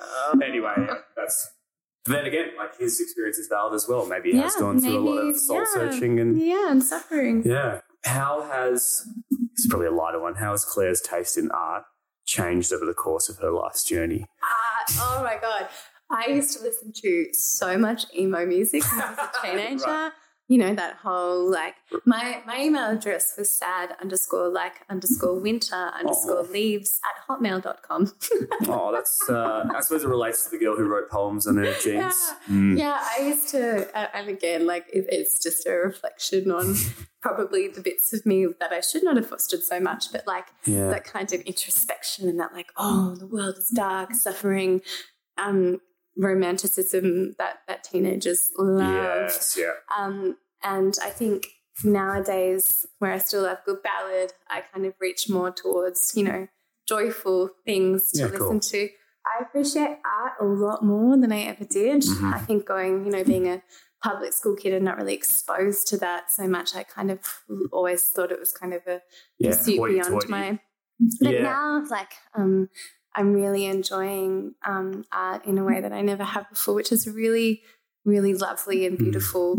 Anyway, 0.43 0.73
yeah, 0.77 0.95
that's. 1.17 1.51
But 2.05 2.15
then 2.15 2.25
again, 2.27 2.49
like 2.59 2.77
his 2.79 3.01
experience 3.01 3.39
is 3.39 3.47
valid 3.47 3.75
as 3.75 3.87
well. 3.89 4.07
Maybe 4.07 4.33
he 4.33 4.39
has 4.39 4.55
Yeah, 4.57 4.61
gone 4.61 4.81
through 4.81 4.99
a 4.99 5.07
lot 5.09 5.19
of 5.19 5.37
soul 5.37 5.59
yeah. 5.59 5.65
searching 5.73 6.19
and 6.19 6.37
Yeah, 6.41 6.71
and 6.71 6.83
suffering. 6.83 7.45
yeah. 7.47 7.81
How 8.05 8.43
has 8.43 9.07
this 9.31 9.65
is 9.65 9.67
probably 9.71 9.87
a 9.87 9.93
lighter 9.93 10.19
one? 10.21 10.35
How 10.35 10.51
has 10.51 10.65
Claire's 10.65 11.01
taste 11.01 11.39
in 11.39 11.49
art 11.53 11.85
changed 12.27 12.73
over 12.73 12.85
the 12.85 12.95
course 12.95 13.29
of 13.29 13.39
her 13.39 13.53
life's 13.53 13.85
journey? 13.85 14.27
Ah, 14.43 15.19
oh 15.21 15.23
my 15.23 15.37
god. 15.41 15.69
I 16.13 16.27
used 16.29 16.57
to 16.59 16.63
listen 16.63 16.93
to 17.03 17.27
so 17.33 17.79
much 17.79 18.05
emo 18.17 18.45
music 18.47 18.83
when 18.93 19.01
I 19.03 19.11
was 19.11 19.19
a 19.19 19.31
teenager. 19.47 19.85
Right. 19.87 20.13
You 20.49 20.59
know, 20.59 20.75
that 20.75 20.97
whole 20.97 21.51
like 21.51 21.77
my 22.05 22.43
my 22.47 22.61
email 22.65 22.91
address 22.91 23.33
was 23.39 23.57
sad 23.57 23.95
underscore 24.03 24.51
like 24.51 24.83
underscore 24.91 25.41
winter 25.41 25.91
underscore 25.99 26.43
leaves 26.43 27.01
at 27.09 27.27
hotmail.com. 27.27 28.13
Oh, 28.69 28.93
that's. 28.93 29.19
Uh, 29.31 29.65
I 29.75 29.81
suppose 29.81 30.05
it 30.05 30.09
relates 30.09 30.45
to 30.45 30.51
the 30.51 30.59
girl 30.63 30.77
who 30.77 30.85
wrote 30.85 31.09
poems 31.11 31.47
on 31.47 31.57
her 31.57 31.73
jeans. 31.81 31.87
Yeah. 31.87 32.13
Mm. 32.51 32.79
Yeah, 32.79 32.99
I 33.19 33.23
used 33.23 33.49
to, 33.51 33.89
and- 33.97 34.11
and 34.13 34.29
again, 34.29 34.67
like 34.67 34.87
it, 34.93 35.07
it's 35.09 35.43
just 35.43 35.67
a 35.67 35.73
reflection 35.73 36.51
on 36.51 36.75
probably 37.23 37.69
the 37.69 37.81
bits 37.81 38.13
of 38.13 38.27
me 38.27 38.47
that 38.61 38.73
I 38.73 38.81
should 38.81 39.05
not 39.05 39.17
have 39.17 39.29
fostered 39.29 39.63
so 39.63 39.81
much, 39.81 40.13
but 40.13 40.27
like 40.27 40.49
Yeah. 40.67 40.89
that 40.89 41.05
kind 41.05 41.33
of 41.33 41.41
introspection 41.43 42.29
and 42.29 42.39
that, 42.41 42.53
like, 42.53 42.71
oh, 42.77 43.15
the 43.17 43.27
world 43.27 43.57
is 43.59 43.71
dark, 43.75 44.13
suffering, 44.15 44.83
um, 45.39 45.81
romanticism 46.17 47.35
that 47.39 47.59
that 47.69 47.85
teenagers 47.85 48.51
love. 48.57 49.31
Yes. 49.31 49.57
Yeah. 49.59 49.73
Um, 49.97 50.37
and 50.63 50.95
I 51.03 51.11
think 51.11 51.47
nowadays, 51.85 52.87
where 52.99 53.13
I 53.13 53.19
still 53.19 53.43
love 53.43 53.59
good 53.65 53.83
ballad, 53.83 54.33
I 54.49 54.61
kind 54.73 54.87
of 54.87 54.95
reach 55.01 55.29
more 55.29 55.51
towards, 55.51 56.13
you 56.15 56.25
know, 56.25 56.49
joyful 56.87 57.51
things 57.65 58.13
to 58.13 58.19
Yeah, 58.21 58.27
listen 58.27 58.39
cool. 58.49 58.61
to. 58.61 58.89
I 59.25 59.43
appreciate 59.45 59.99
art 60.05 60.33
a 60.41 60.45
lot 60.45 60.85
more 60.85 61.17
than 61.17 61.33
I 61.33 61.43
ever 61.43 61.65
did. 61.65 62.03
Mhm. 62.03 62.35
I 62.35 62.39
think 62.39 62.67
going, 62.67 63.05
you 63.07 63.13
know, 63.13 63.23
being 63.25 63.47
a 63.49 63.63
public 64.03 64.33
school 64.33 64.57
kid 64.57 64.73
and 64.75 64.85
not 64.85 64.97
really 64.97 65.15
exposed 65.15 65.87
to 65.89 65.97
that 65.99 66.31
so 66.31 66.49
much, 66.49 66.75
I 66.75 66.83
kind 66.83 67.11
of 67.11 67.21
always 67.71 68.03
thought 68.09 68.33
it 68.33 68.41
was 68.41 68.53
kind 68.53 68.75
of 68.75 68.83
a 68.87 69.01
Yeah. 69.39 69.51
pursuit 69.51 69.87
beyond 69.89 70.29
my. 70.29 70.59
But 71.21 71.35
Yeah. 71.35 71.43
now, 71.43 71.85
like, 71.89 72.13
um, 72.35 72.69
I'm 73.15 73.33
really 73.35 73.67
enjoying 73.67 74.55
um, 74.65 75.05
art 75.13 75.45
in 75.45 75.59
a 75.59 75.65
way 75.65 75.81
that 75.81 75.93
I 75.93 76.01
never 76.01 76.25
have 76.25 76.49
before, 76.51 76.75
which 76.75 76.91
is 76.93 77.07
really, 77.09 77.63
really 78.05 78.35
lovely 78.35 78.87
and 78.87 78.97
Mm. 78.99 79.03
beautiful. 79.05 79.59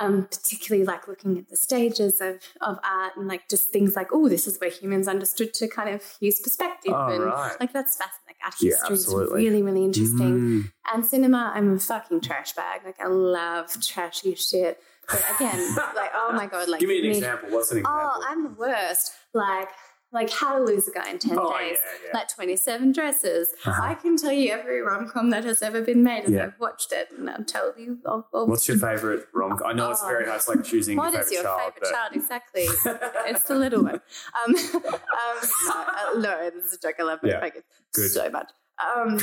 Um, 0.00 0.24
particularly 0.28 0.84
like 0.84 1.06
looking 1.06 1.38
at 1.38 1.48
the 1.48 1.56
stages 1.56 2.20
of, 2.20 2.40
of 2.60 2.80
art 2.82 3.12
and 3.16 3.28
like 3.28 3.48
just 3.48 3.68
things 3.68 3.94
like, 3.94 4.08
oh, 4.12 4.28
this 4.28 4.48
is 4.48 4.58
where 4.58 4.68
humans 4.68 5.06
understood 5.06 5.54
to 5.54 5.68
kind 5.68 5.88
of 5.88 6.02
use 6.18 6.40
perspective. 6.40 6.92
Oh, 6.92 7.06
and 7.12 7.22
right. 7.26 7.54
like 7.60 7.72
that's 7.72 7.96
fascinating. 7.96 8.24
Like 8.26 8.36
art 8.44 8.54
Yeah, 8.60 8.70
history 8.72 8.94
is 8.94 9.00
absolutely. 9.04 9.44
really, 9.44 9.62
really 9.62 9.84
interesting. 9.84 10.18
Mm. 10.40 10.72
And 10.92 11.06
cinema, 11.06 11.52
I'm 11.54 11.74
a 11.74 11.78
fucking 11.78 12.22
trash 12.22 12.54
bag. 12.54 12.80
Like 12.84 12.98
I 13.00 13.06
love 13.06 13.80
trashy 13.80 14.34
shit. 14.34 14.80
But 15.08 15.22
again, 15.36 15.76
like, 15.94 16.10
oh 16.12 16.32
my 16.32 16.46
God, 16.46 16.68
like 16.68 16.80
Give 16.80 16.88
me 16.88 16.96
an 16.98 17.02
me- 17.04 17.10
example. 17.10 17.50
What's 17.50 17.70
an 17.70 17.78
example? 17.78 18.02
Oh, 18.16 18.24
I'm 18.28 18.42
the 18.42 18.50
worst. 18.58 19.12
Like, 19.32 19.68
like 20.14 20.30
how 20.30 20.56
to 20.58 20.64
lose 20.64 20.88
a 20.88 20.92
guy 20.92 21.10
in 21.10 21.18
10 21.18 21.38
Oh, 21.38 21.50
days. 21.58 21.76
yeah, 21.82 22.06
yeah. 22.06 22.18
Like 22.18 22.28
27 22.28 22.92
dresses. 22.92 23.52
Uh-huh. 23.66 23.82
I 23.82 23.94
can 23.94 24.16
tell 24.16 24.32
you 24.32 24.52
every 24.52 24.80
rom 24.80 25.08
com 25.08 25.28
that 25.30 25.44
has 25.44 25.60
ever 25.60 25.82
been 25.82 26.02
made, 26.02 26.24
and 26.24 26.34
Yeah. 26.34 26.44
I've 26.44 26.58
watched 26.60 26.92
it, 26.92 27.08
and 27.16 27.28
I'll 27.28 27.44
tell 27.44 27.74
you. 27.76 27.98
I'll, 28.06 28.26
I'll- 28.32 28.46
What's 28.46 28.66
your 28.68 28.78
favorite 28.88 29.26
rom? 29.34 29.58
Com? 29.58 29.66
I 29.66 29.72
know 29.74 29.90
it's 29.90 30.00
Oh. 30.02 30.08
very 30.08 30.24
hard. 30.24 30.36
It's 30.36 30.48
like 30.48 30.64
choosing 30.64 30.96
what 30.96 31.12
your 31.12 31.20
is 31.22 31.28
favorite 31.28 31.42
your 31.42 31.58
child. 31.58 31.72
favorite 31.74 31.90
child? 31.92 32.12
Exactly. 32.16 32.62
it's 33.30 33.42
the 33.44 33.54
little 33.56 33.82
one. 33.82 34.00
Um, 34.46 34.54
um, 34.74 35.36
no, 35.66 35.74
uh, 35.74 36.18
no, 36.18 36.50
this 36.54 36.64
is 36.66 36.74
a 36.74 36.80
joke. 36.80 36.94
I 37.00 37.02
love 37.02 37.18
my 37.22 37.28
Yeah. 37.28 37.40
faggots 37.40 37.62
Good. 37.92 38.10
so 38.10 38.30
much. 38.30 38.50
Um, 38.96 39.18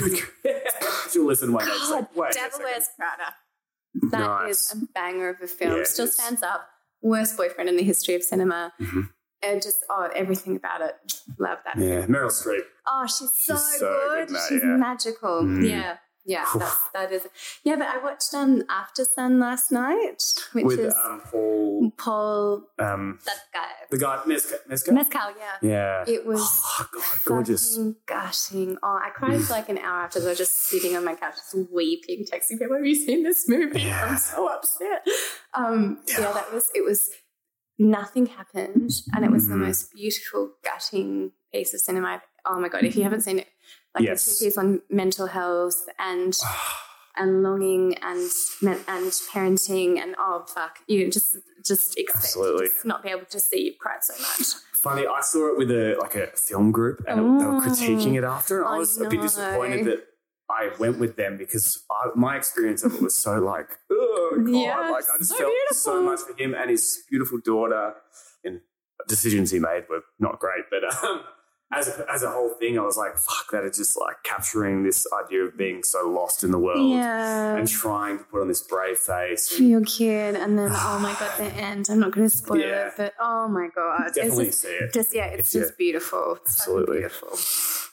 She'll 1.11 1.25
listen 1.25 1.51
one 1.53 1.65
day. 1.65 1.71
It's 1.71 1.89
God, 1.89 1.95
like, 2.01 2.15
wait 2.15 2.31
Devil 2.33 2.51
second. 2.51 2.65
Wears 2.65 2.89
Prada. 2.97 3.33
That 4.11 4.49
is 4.49 4.73
Nice. 4.73 4.83
a 4.83 4.85
banger 4.93 5.29
of 5.29 5.41
a 5.41 5.47
film. 5.47 5.77
Yeah, 5.77 5.83
Still 5.83 6.07
stands 6.07 6.41
up. 6.43 6.67
Worst 7.01 7.35
boyfriend 7.35 7.69
in 7.69 7.75
the 7.77 7.83
history 7.83 8.15
of 8.15 8.23
cinema. 8.23 8.71
Mhm. 8.79 9.09
And 9.43 9.61
just 9.61 9.83
oh, 9.89 10.09
everything 10.15 10.55
about 10.55 10.81
it. 10.81 10.95
Love 11.39 11.57
that. 11.65 11.77
Yeah, 11.77 12.05
Meryl 12.05 12.27
Streep. 12.31 12.61
Oh, 12.87 13.05
she's 13.07 13.31
so, 13.37 13.55
She's 13.55 13.79
so 13.79 14.07
good. 14.09 14.27
good 14.27 14.37
she's 14.49 14.61
yeah. 14.63 14.67
magical. 14.77 15.41
Mm. 15.43 15.67
Yeah. 15.69 15.97
Yeah, 16.23 16.45
that's, 16.55 16.77
that 16.93 17.11
is. 17.11 17.27
Yeah, 17.63 17.77
but 17.77 17.87
I 17.87 17.97
watched 17.97 18.31
um 18.35 18.61
Aftersun 18.69 19.39
last 19.41 19.71
night, 19.71 20.21
which 20.53 20.63
With 20.65 20.79
is 20.79 20.93
um, 20.93 21.19
Paul, 21.25 21.91
Paul, 21.97 22.61
um, 22.77 23.17
that 23.25 23.39
guy, 23.51 23.67
the 23.89 23.97
guy. 23.97 24.21
Mezca? 24.27 24.91
Mescal. 24.93 25.31
Yeah, 25.35 25.57
Yeah. 25.63 26.03
it 26.07 26.23
was 26.27 26.39
Oh, 26.43 26.87
God, 26.93 27.03
gorgeous. 27.25 27.79
gushing. 28.05 28.77
Oh, 28.83 28.99
I 29.03 29.09
cried 29.09 29.41
for 29.41 29.53
like 29.53 29.69
an 29.69 29.79
hour 29.79 30.01
after. 30.03 30.19
I 30.21 30.25
was 30.25 30.37
just 30.37 30.53
sitting 30.67 30.95
on 30.95 31.03
my 31.03 31.15
couch, 31.15 31.37
just 31.37 31.55
weeping, 31.73 32.25
texting 32.31 32.59
people. 32.59 32.75
Have 32.75 32.85
you 32.85 32.93
seen 32.93 33.23
this 33.23 33.49
movie? 33.49 33.81
Yeah. 33.81 34.05
I'm 34.11 34.17
so 34.19 34.47
upset. 34.47 35.03
Um, 35.55 36.01
yeah. 36.07 36.19
Yeah. 36.19 36.31
that 36.33 36.53
was. 36.53 36.69
It 36.75 36.85
was. 36.85 37.09
Nothing 37.81 38.27
happened, 38.27 38.91
and 39.15 39.25
it 39.25 39.31
was 39.31 39.47
the 39.47 39.55
Mhm. 39.55 39.65
most 39.67 39.91
beautiful, 39.93 40.53
gutting 40.63 41.31
piece 41.51 41.73
of 41.73 41.79
cinema. 41.81 42.21
Oh 42.45 42.59
my 42.59 42.69
god! 42.69 42.83
If 42.83 42.95
you 42.95 43.03
haven't 43.03 43.21
seen 43.21 43.39
it, 43.39 43.47
like 43.95 44.03
Yes. 44.03 44.27
it's 44.27 44.39
piece 44.39 44.57
on 44.57 44.81
mental 44.89 45.27
health 45.27 45.87
and 45.97 46.37
and 47.15 47.43
longing 47.43 47.95
and 48.09 48.29
and 48.61 49.11
parenting 49.33 49.97
and 49.97 50.15
oh 50.19 50.45
fuck, 50.47 50.79
you 50.87 51.09
just 51.09 51.37
just 51.65 51.97
expect 51.97 52.23
Absolutely. 52.25 52.67
to 52.81 52.87
not 52.87 53.01
be 53.03 53.09
able 53.09 53.25
to 53.25 53.39
see 53.39 53.61
you 53.65 53.73
cry 53.79 53.97
so 54.01 54.13
much. 54.21 54.47
Funny, 54.73 55.05
I 55.07 55.21
saw 55.21 55.47
it 55.51 55.57
with 55.57 55.69
a 55.71 55.95
like 55.99 56.15
a 56.15 56.27
film 56.37 56.71
group, 56.71 57.03
and 57.07 57.19
they 57.41 57.45
were 57.45 57.57
Oh. 57.57 57.61
critiquing 57.61 58.15
it 58.15 58.23
after, 58.23 58.59
and 58.59 58.67
I 58.69 58.75
I 58.75 58.77
was 58.77 58.99
a 58.99 59.07
bit 59.09 59.21
disappointed 59.21 59.85
that 59.85 60.07
I 60.51 60.71
went 60.79 60.99
with 60.99 61.15
them 61.15 61.37
because 61.37 61.83
I, 61.89 62.09
my 62.15 62.35
experience 62.35 62.83
of 62.83 62.93
it 62.95 63.01
was 63.01 63.15
so 63.15 63.39
like, 63.39 63.69
oh 63.91 64.31
god, 64.37 64.49
Yeah, 64.49 64.89
like 64.89 65.05
I 65.13 65.17
just 65.19 65.31
so 65.31 65.37
felt 65.37 65.53
so 65.71 66.01
much 66.03 66.19
for 66.19 66.35
him 66.41 66.53
and 66.53 66.69
his 66.69 67.03
beautiful 67.09 67.39
daughter, 67.43 67.93
and 68.43 68.61
decisions 69.07 69.51
he 69.51 69.59
made 69.59 69.85
were 69.89 70.01
not 70.19 70.39
great, 70.39 70.65
but 70.69 70.83
um, 71.03 71.21
as 71.73 71.87
a, 71.87 72.05
as 72.13 72.21
a 72.21 72.29
whole 72.29 72.49
thing, 72.59 72.77
I 72.77 72.81
was 72.83 72.97
like, 72.97 73.13
fuck, 73.17 73.51
that 73.53 73.63
is 73.63 73.77
just 73.77 73.97
like 73.99 74.17
capturing 74.23 74.83
this 74.83 75.07
idea 75.23 75.43
of 75.45 75.57
being 75.57 75.83
so 75.83 76.07
lost 76.09 76.43
in 76.43 76.51
the 76.51 76.59
world 76.59 76.91
Yeah. 76.91 77.55
and 77.55 77.65
trying 77.67 78.17
to 78.17 78.23
put 78.25 78.41
on 78.41 78.49
this 78.49 78.61
brave 78.61 78.97
face. 78.97 79.57
And 79.57 79.69
your 79.69 79.81
kid, 79.85 80.35
and 80.35 80.59
then 80.59 80.69
oh 80.73 80.99
my 81.01 81.13
god, 81.17 81.31
the 81.37 81.45
end. 81.69 81.87
I'm 81.89 81.99
not 81.99 82.11
going 82.11 82.29
to 82.29 82.35
spoil 82.35 82.59
Yeah. 82.59 82.87
it, 82.87 82.93
but 82.97 83.13
oh 83.21 83.47
my 83.47 83.69
god, 83.73 84.11
definitely 84.13 84.47
it's 84.47 84.59
see 84.59 84.67
it. 84.67 84.93
just, 84.93 85.15
yeah, 85.15 85.27
it's 85.27 85.55
If 85.55 85.61
just 85.61 85.77
beautiful. 85.77 86.37
It's 86.41 86.59
Absolutely. 86.59 86.97
beautiful. 86.99 87.29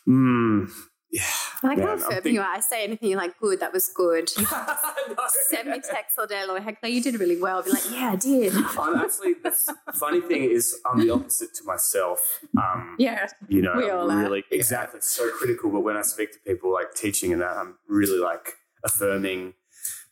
Mm. 0.08 0.70
Yeah. 1.10 1.22
I 1.62 1.68
like 1.68 1.78
Man, 1.78 1.98
think- 1.98 2.26
you 2.26 2.40
are. 2.40 2.48
I 2.54 2.60
say 2.60 2.84
anything, 2.84 3.08
you're 3.10 3.18
like, 3.18 3.38
good, 3.38 3.60
that 3.60 3.72
was 3.72 3.88
good. 3.94 4.30
You 4.38 5.16
send 5.50 5.68
me 5.70 5.80
texts 5.80 6.18
all 6.18 6.26
day 6.26 6.44
long. 6.46 6.60
Heckler, 6.60 6.88
you 6.90 7.02
did 7.02 7.18
really 7.18 7.40
well. 7.40 7.56
I'll 7.58 7.62
be 7.62 7.70
like, 7.70 7.90
yeah, 7.90 8.10
I 8.12 8.16
did. 8.16 8.52
I'm 8.78 8.96
actually 8.96 9.34
the 9.42 9.50
funny 9.94 10.20
thing 10.20 10.44
is 10.44 10.78
I'm 10.86 11.00
the 11.00 11.10
opposite 11.10 11.54
to 11.54 11.64
myself. 11.64 12.40
Um, 12.56 12.94
Yeah. 12.98 13.26
you 13.48 13.62
know, 13.62 13.74
We 13.76 13.90
I'm 13.90 13.96
all 13.98 14.10
are. 14.10 14.16
really 14.22 14.44
exactly 14.50 15.00
so 15.00 15.30
critical. 15.38 15.70
But 15.70 15.80
when 15.80 15.96
I 15.96 16.02
speak 16.02 16.32
to 16.32 16.38
people 16.46 16.72
like 16.72 16.92
teaching 16.94 17.32
and 17.32 17.40
that, 17.40 17.56
I'm 17.56 17.76
really 17.88 18.18
like 18.18 18.54
affirming. 18.84 19.54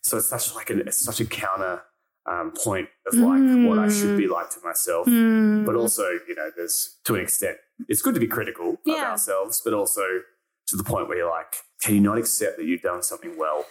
So 0.00 0.16
it's 0.18 0.28
such 0.28 0.54
like 0.54 0.70
an 0.70 0.80
it's 0.86 1.04
such 1.04 1.20
a 1.20 1.26
counter 1.26 1.82
um, 2.26 2.52
point 2.52 2.88
of 3.06 3.14
like 3.14 3.42
what 3.68 3.78
I 3.78 3.88
should 3.88 4.16
be 4.16 4.26
like 4.28 4.50
to 4.50 4.60
myself. 4.64 5.06
Mm. 5.06 5.64
But 5.66 5.74
also, 5.76 6.04
you 6.26 6.34
know, 6.34 6.50
there's 6.56 6.96
to 7.04 7.14
an 7.16 7.20
extent, 7.20 7.58
it's 7.88 8.02
good 8.02 8.14
to 8.14 8.20
be 8.20 8.26
critical 8.26 8.78
of 8.86 8.94
ourselves, 8.98 9.60
but 9.64 9.74
also 9.74 10.02
to 10.68 10.76
the 10.76 10.84
point 10.84 11.08
where 11.08 11.18
you're 11.18 11.30
like, 11.30 11.54
can 11.80 11.94
you 11.94 12.00
not 12.00 12.18
accept 12.18 12.56
that 12.58 12.64
you've 12.66 12.82
done 12.82 13.02
something 13.02 13.36
well? 13.38 13.64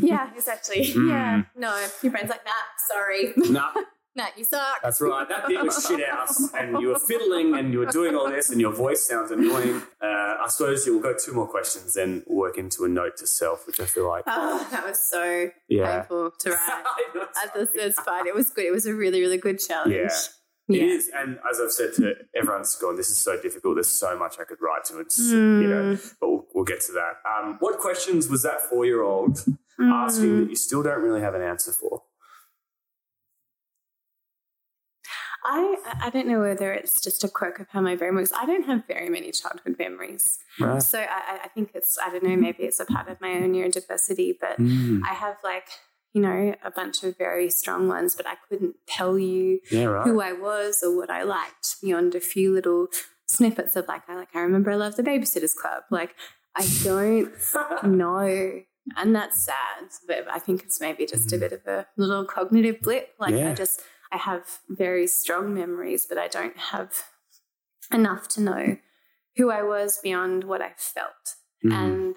yeah, 0.00 0.30
exactly. 0.36 0.84
Mm. 0.84 1.08
Yeah. 1.08 1.42
No, 1.56 1.86
your 2.02 2.12
brain's 2.12 2.30
like, 2.30 2.44
nah, 2.44 2.52
sorry. 2.88 3.32
nah, 3.36 3.70
nah, 4.16 4.26
you 4.36 4.44
suck. 4.44 4.80
That's 4.82 5.00
right. 5.00 5.28
That 5.28 5.46
bit 5.48 5.62
was 5.62 5.84
shit 5.86 6.06
house, 6.08 6.52
and 6.54 6.80
you 6.80 6.88
were 6.88 6.98
fiddling, 6.98 7.54
and 7.56 7.72
you 7.72 7.80
were 7.80 7.86
doing 7.86 8.14
all 8.14 8.30
this, 8.30 8.50
and 8.50 8.60
your 8.60 8.72
voice 8.72 9.02
sounds 9.02 9.30
annoying. 9.30 9.82
Uh, 10.00 10.06
I 10.40 10.46
suppose 10.48 10.86
you'll 10.86 11.02
go 11.02 11.14
two 11.14 11.32
more 11.34 11.46
questions, 11.48 11.94
then 11.94 12.22
work 12.26 12.56
into 12.58 12.84
a 12.84 12.88
note 12.88 13.16
to 13.18 13.26
self, 13.26 13.66
which 13.66 13.80
I 13.80 13.84
feel 13.84 14.08
like, 14.08 14.24
Oh, 14.26 14.66
that 14.70 14.86
was 14.86 15.00
so 15.10 15.48
yeah, 15.68 16.00
painful 16.00 16.32
to 16.38 16.50
write. 16.50 16.58
I 16.86 17.04
know, 17.14 17.26
At 17.44 17.54
the 17.54 17.66
third 17.66 17.94
spot, 17.94 18.26
it 18.26 18.34
was 18.34 18.50
good. 18.50 18.64
It 18.64 18.72
was 18.72 18.86
a 18.86 18.94
really, 18.94 19.20
really 19.20 19.38
good 19.38 19.58
challenge. 19.58 19.94
Yeah. 19.94 20.08
Yeah. 20.70 20.82
It 20.82 20.88
is, 20.90 21.10
and 21.14 21.38
as 21.50 21.60
I've 21.60 21.72
said 21.72 21.94
to 21.94 22.14
everyone's 22.36 22.74
gone, 22.76 22.96
this 22.96 23.08
is 23.08 23.16
so 23.16 23.40
difficult. 23.40 23.76
There's 23.76 23.88
so 23.88 24.18
much 24.18 24.36
I 24.38 24.44
could 24.44 24.58
write 24.60 24.84
to 24.86 25.00
it, 25.00 25.14
you 25.18 25.34
know. 25.68 25.94
Mm. 25.96 26.14
But 26.20 26.28
we'll, 26.28 26.46
we'll 26.54 26.64
get 26.64 26.80
to 26.82 26.92
that. 26.92 27.14
Um, 27.26 27.56
what 27.60 27.78
questions 27.78 28.28
was 28.28 28.42
that 28.42 28.60
four-year-old 28.68 29.38
asking 29.80 30.24
Mm. 30.30 30.40
that 30.44 30.50
you 30.50 30.56
still 30.56 30.82
don't 30.82 31.00
really 31.02 31.20
have 31.22 31.34
an 31.34 31.40
answer 31.42 31.72
for? 31.72 32.02
I 35.44 35.76
I 36.02 36.10
don't 36.10 36.26
know 36.26 36.40
whether 36.40 36.72
it's 36.72 37.00
just 37.00 37.22
a 37.24 37.28
quirk 37.28 37.60
of 37.60 37.68
how 37.70 37.80
my 37.80 37.94
brain 37.94 38.14
works. 38.14 38.32
I 38.36 38.44
don't 38.44 38.64
have 38.66 38.86
very 38.86 39.08
many 39.08 39.30
childhood 39.32 39.76
memories, 39.78 40.38
Right. 40.60 40.82
so 40.82 40.98
I, 40.98 41.04
I- 41.04 41.40
I 41.44 41.48
think 41.48 41.70
it's 41.74 41.96
I 42.04 42.10
don't 42.10 42.24
know 42.24 42.36
maybe 42.36 42.64
it's 42.64 42.80
a 42.80 42.84
part 42.84 43.08
of 43.08 43.20
my 43.20 43.30
own 43.34 43.52
neurodiversity, 43.54 44.36
but 44.40 44.58
Mm. 44.58 45.02
I 45.04 45.14
have 45.14 45.36
like 45.44 45.68
you 46.14 46.22
know, 46.22 46.54
a 46.64 46.70
bunch 46.70 47.02
of 47.02 47.16
very 47.18 47.50
strong 47.50 47.86
ones, 47.88 48.14
but 48.14 48.26
I 48.26 48.34
couldn't 48.48 48.76
tell 48.86 49.18
you 49.18 49.60
Yeah, 49.70 49.84
right. 49.84 50.06
who 50.06 50.20
I 50.20 50.32
was 50.32 50.82
or 50.82 50.96
what 50.96 51.10
I 51.10 51.22
liked 51.22 51.76
beyond 51.82 52.14
a 52.14 52.20
few 52.20 52.52
little 52.52 52.88
snippets 53.26 53.76
of 53.76 53.86
like 53.88 54.08
I 54.08 54.14
like 54.16 54.34
I 54.34 54.40
remember 54.40 54.70
I 54.70 54.76
loved 54.76 54.96
the 54.96 55.02
Babysitters 55.02 55.54
Club. 55.54 55.82
Like 55.90 56.14
I 56.56 56.66
don't 56.82 57.32
know. 57.84 58.62
And 58.96 59.14
that's 59.14 59.44
sad. 59.44 59.88
But 60.06 60.26
I 60.30 60.38
think 60.38 60.62
it's 60.62 60.80
maybe 60.80 61.04
just 61.04 61.30
a 61.32 61.36
Mhm. 61.36 61.40
bit 61.40 61.52
of 61.52 61.66
a 61.66 61.86
little 61.98 62.24
cognitive 62.24 62.80
blip. 62.80 63.14
Like 63.18 63.34
Yeah. 63.34 63.50
I 63.50 63.54
just 63.54 63.82
I 64.10 64.16
have 64.16 64.60
very 64.70 65.06
strong 65.06 65.52
memories, 65.52 66.06
but 66.08 66.16
I 66.16 66.28
don't 66.28 66.56
have 66.56 67.04
enough 67.92 68.28
to 68.28 68.40
know 68.40 68.78
who 69.36 69.50
I 69.50 69.62
was 69.62 69.98
beyond 70.02 70.44
what 70.44 70.62
I 70.62 70.72
felt. 70.78 71.36
Mhm. 71.64 71.72
And 71.72 72.16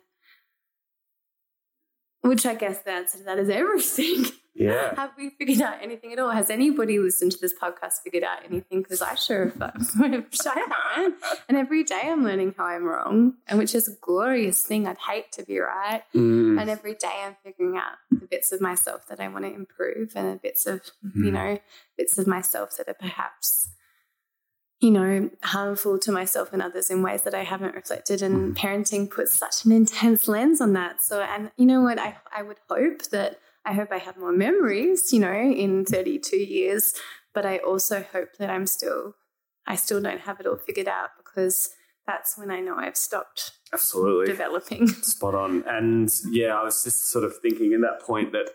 which 2.21 2.45
I 2.45 2.55
guess 2.55 2.79
the 2.79 2.91
answer 2.91 3.17
to 3.19 3.23
that 3.25 3.39
is 3.39 3.49
everything. 3.49 4.25
yeah. 4.53 4.93
Have 4.99 5.11
we 5.17 5.29
figured 5.31 5.61
out 5.61 5.77
anything 5.81 6.13
at 6.13 6.19
all? 6.19 6.29
Has 6.29 6.49
anybody 6.49 6.99
listened 6.99 7.31
to 7.33 7.39
this 7.39 7.53
podcast 7.53 8.01
figured 8.03 8.23
out 8.23 8.43
anything? 8.45 8.81
Because 8.83 9.01
I 9.01 9.15
sure 9.15 9.45
have 9.49 9.61
I 10.01 10.23
haven't. 10.95 11.15
And 11.49 11.57
every 11.57 11.83
day 11.83 12.01
I'm 12.05 12.23
learning 12.23 12.53
how 12.57 12.65
I'm 12.65 12.83
wrong, 12.83 13.35
and 13.47 13.57
which 13.59 13.73
is 13.73 13.87
a 13.87 13.95
glorious 14.01 14.61
thing. 14.65 14.87
I'd 14.87 14.97
hate 14.97 15.31
to 15.33 15.43
be 15.43 15.59
right. 15.59 16.03
Mm. 16.13 16.59
And 16.61 16.69
every 16.69 16.93
day 16.95 17.23
I'm 17.25 17.35
figuring 17.43 17.77
out 17.77 17.93
the 18.11 18.27
bits 18.27 18.51
of 18.51 18.61
myself 18.61 19.07
that 19.07 19.19
I 19.19 19.27
want 19.27 19.45
to 19.45 19.53
improve 19.53 20.13
and 20.15 20.33
the 20.33 20.37
bits 20.37 20.65
of, 20.67 20.81
you 21.15 21.31
Mhm. 21.31 21.33
know, 21.33 21.59
bits 21.97 22.17
of 22.17 22.27
myself 22.27 22.77
that 22.77 22.87
are 22.87 22.93
perhaps, 22.93 23.69
you 24.81 24.89
know, 24.89 25.29
harmful 25.43 25.99
to 25.99 26.11
myself 26.11 26.51
and 26.51 26.61
others 26.61 26.89
in 26.89 27.03
ways 27.03 27.21
that 27.21 27.35
I 27.35 27.43
haven't 27.43 27.75
reflected. 27.75 28.23
And 28.23 28.57
parenting 28.57 29.09
puts 29.09 29.31
such 29.31 29.63
an 29.63 29.71
intense 29.71 30.27
lens 30.27 30.59
on 30.59 30.73
that. 30.73 31.03
So, 31.03 31.21
and 31.21 31.51
you 31.55 31.67
know 31.67 31.81
what? 31.81 31.99
I, 31.99 32.17
I 32.35 32.41
would 32.41 32.57
hope 32.67 33.03
that 33.11 33.39
I 33.63 33.73
hope 33.73 33.91
I 33.91 33.99
have 33.99 34.17
more 34.17 34.31
memories, 34.31 35.13
you 35.13 35.19
know, 35.19 35.31
in 35.31 35.85
32 35.85 36.35
years, 36.35 36.95
but 37.31 37.45
I 37.45 37.57
also 37.59 38.03
hope 38.11 38.37
that 38.39 38.49
I'm 38.49 38.65
still, 38.65 39.13
I 39.67 39.75
still 39.75 40.01
don't 40.01 40.21
have 40.21 40.39
it 40.39 40.47
all 40.47 40.57
figured 40.57 40.87
out 40.87 41.09
because 41.15 41.69
that's 42.07 42.35
when 42.35 42.49
I 42.49 42.59
know 42.59 42.75
I've 42.75 42.97
stopped 42.97 43.51
Absolutely. 43.71 44.25
developing. 44.25 44.87
Spot 45.03 45.35
on. 45.35 45.63
And 45.67 46.09
yeah, 46.31 46.59
I 46.59 46.63
was 46.63 46.83
just 46.83 47.11
sort 47.11 47.23
of 47.23 47.37
thinking 47.37 47.73
in 47.73 47.81
that 47.81 48.01
point 48.01 48.31
that 48.31 48.49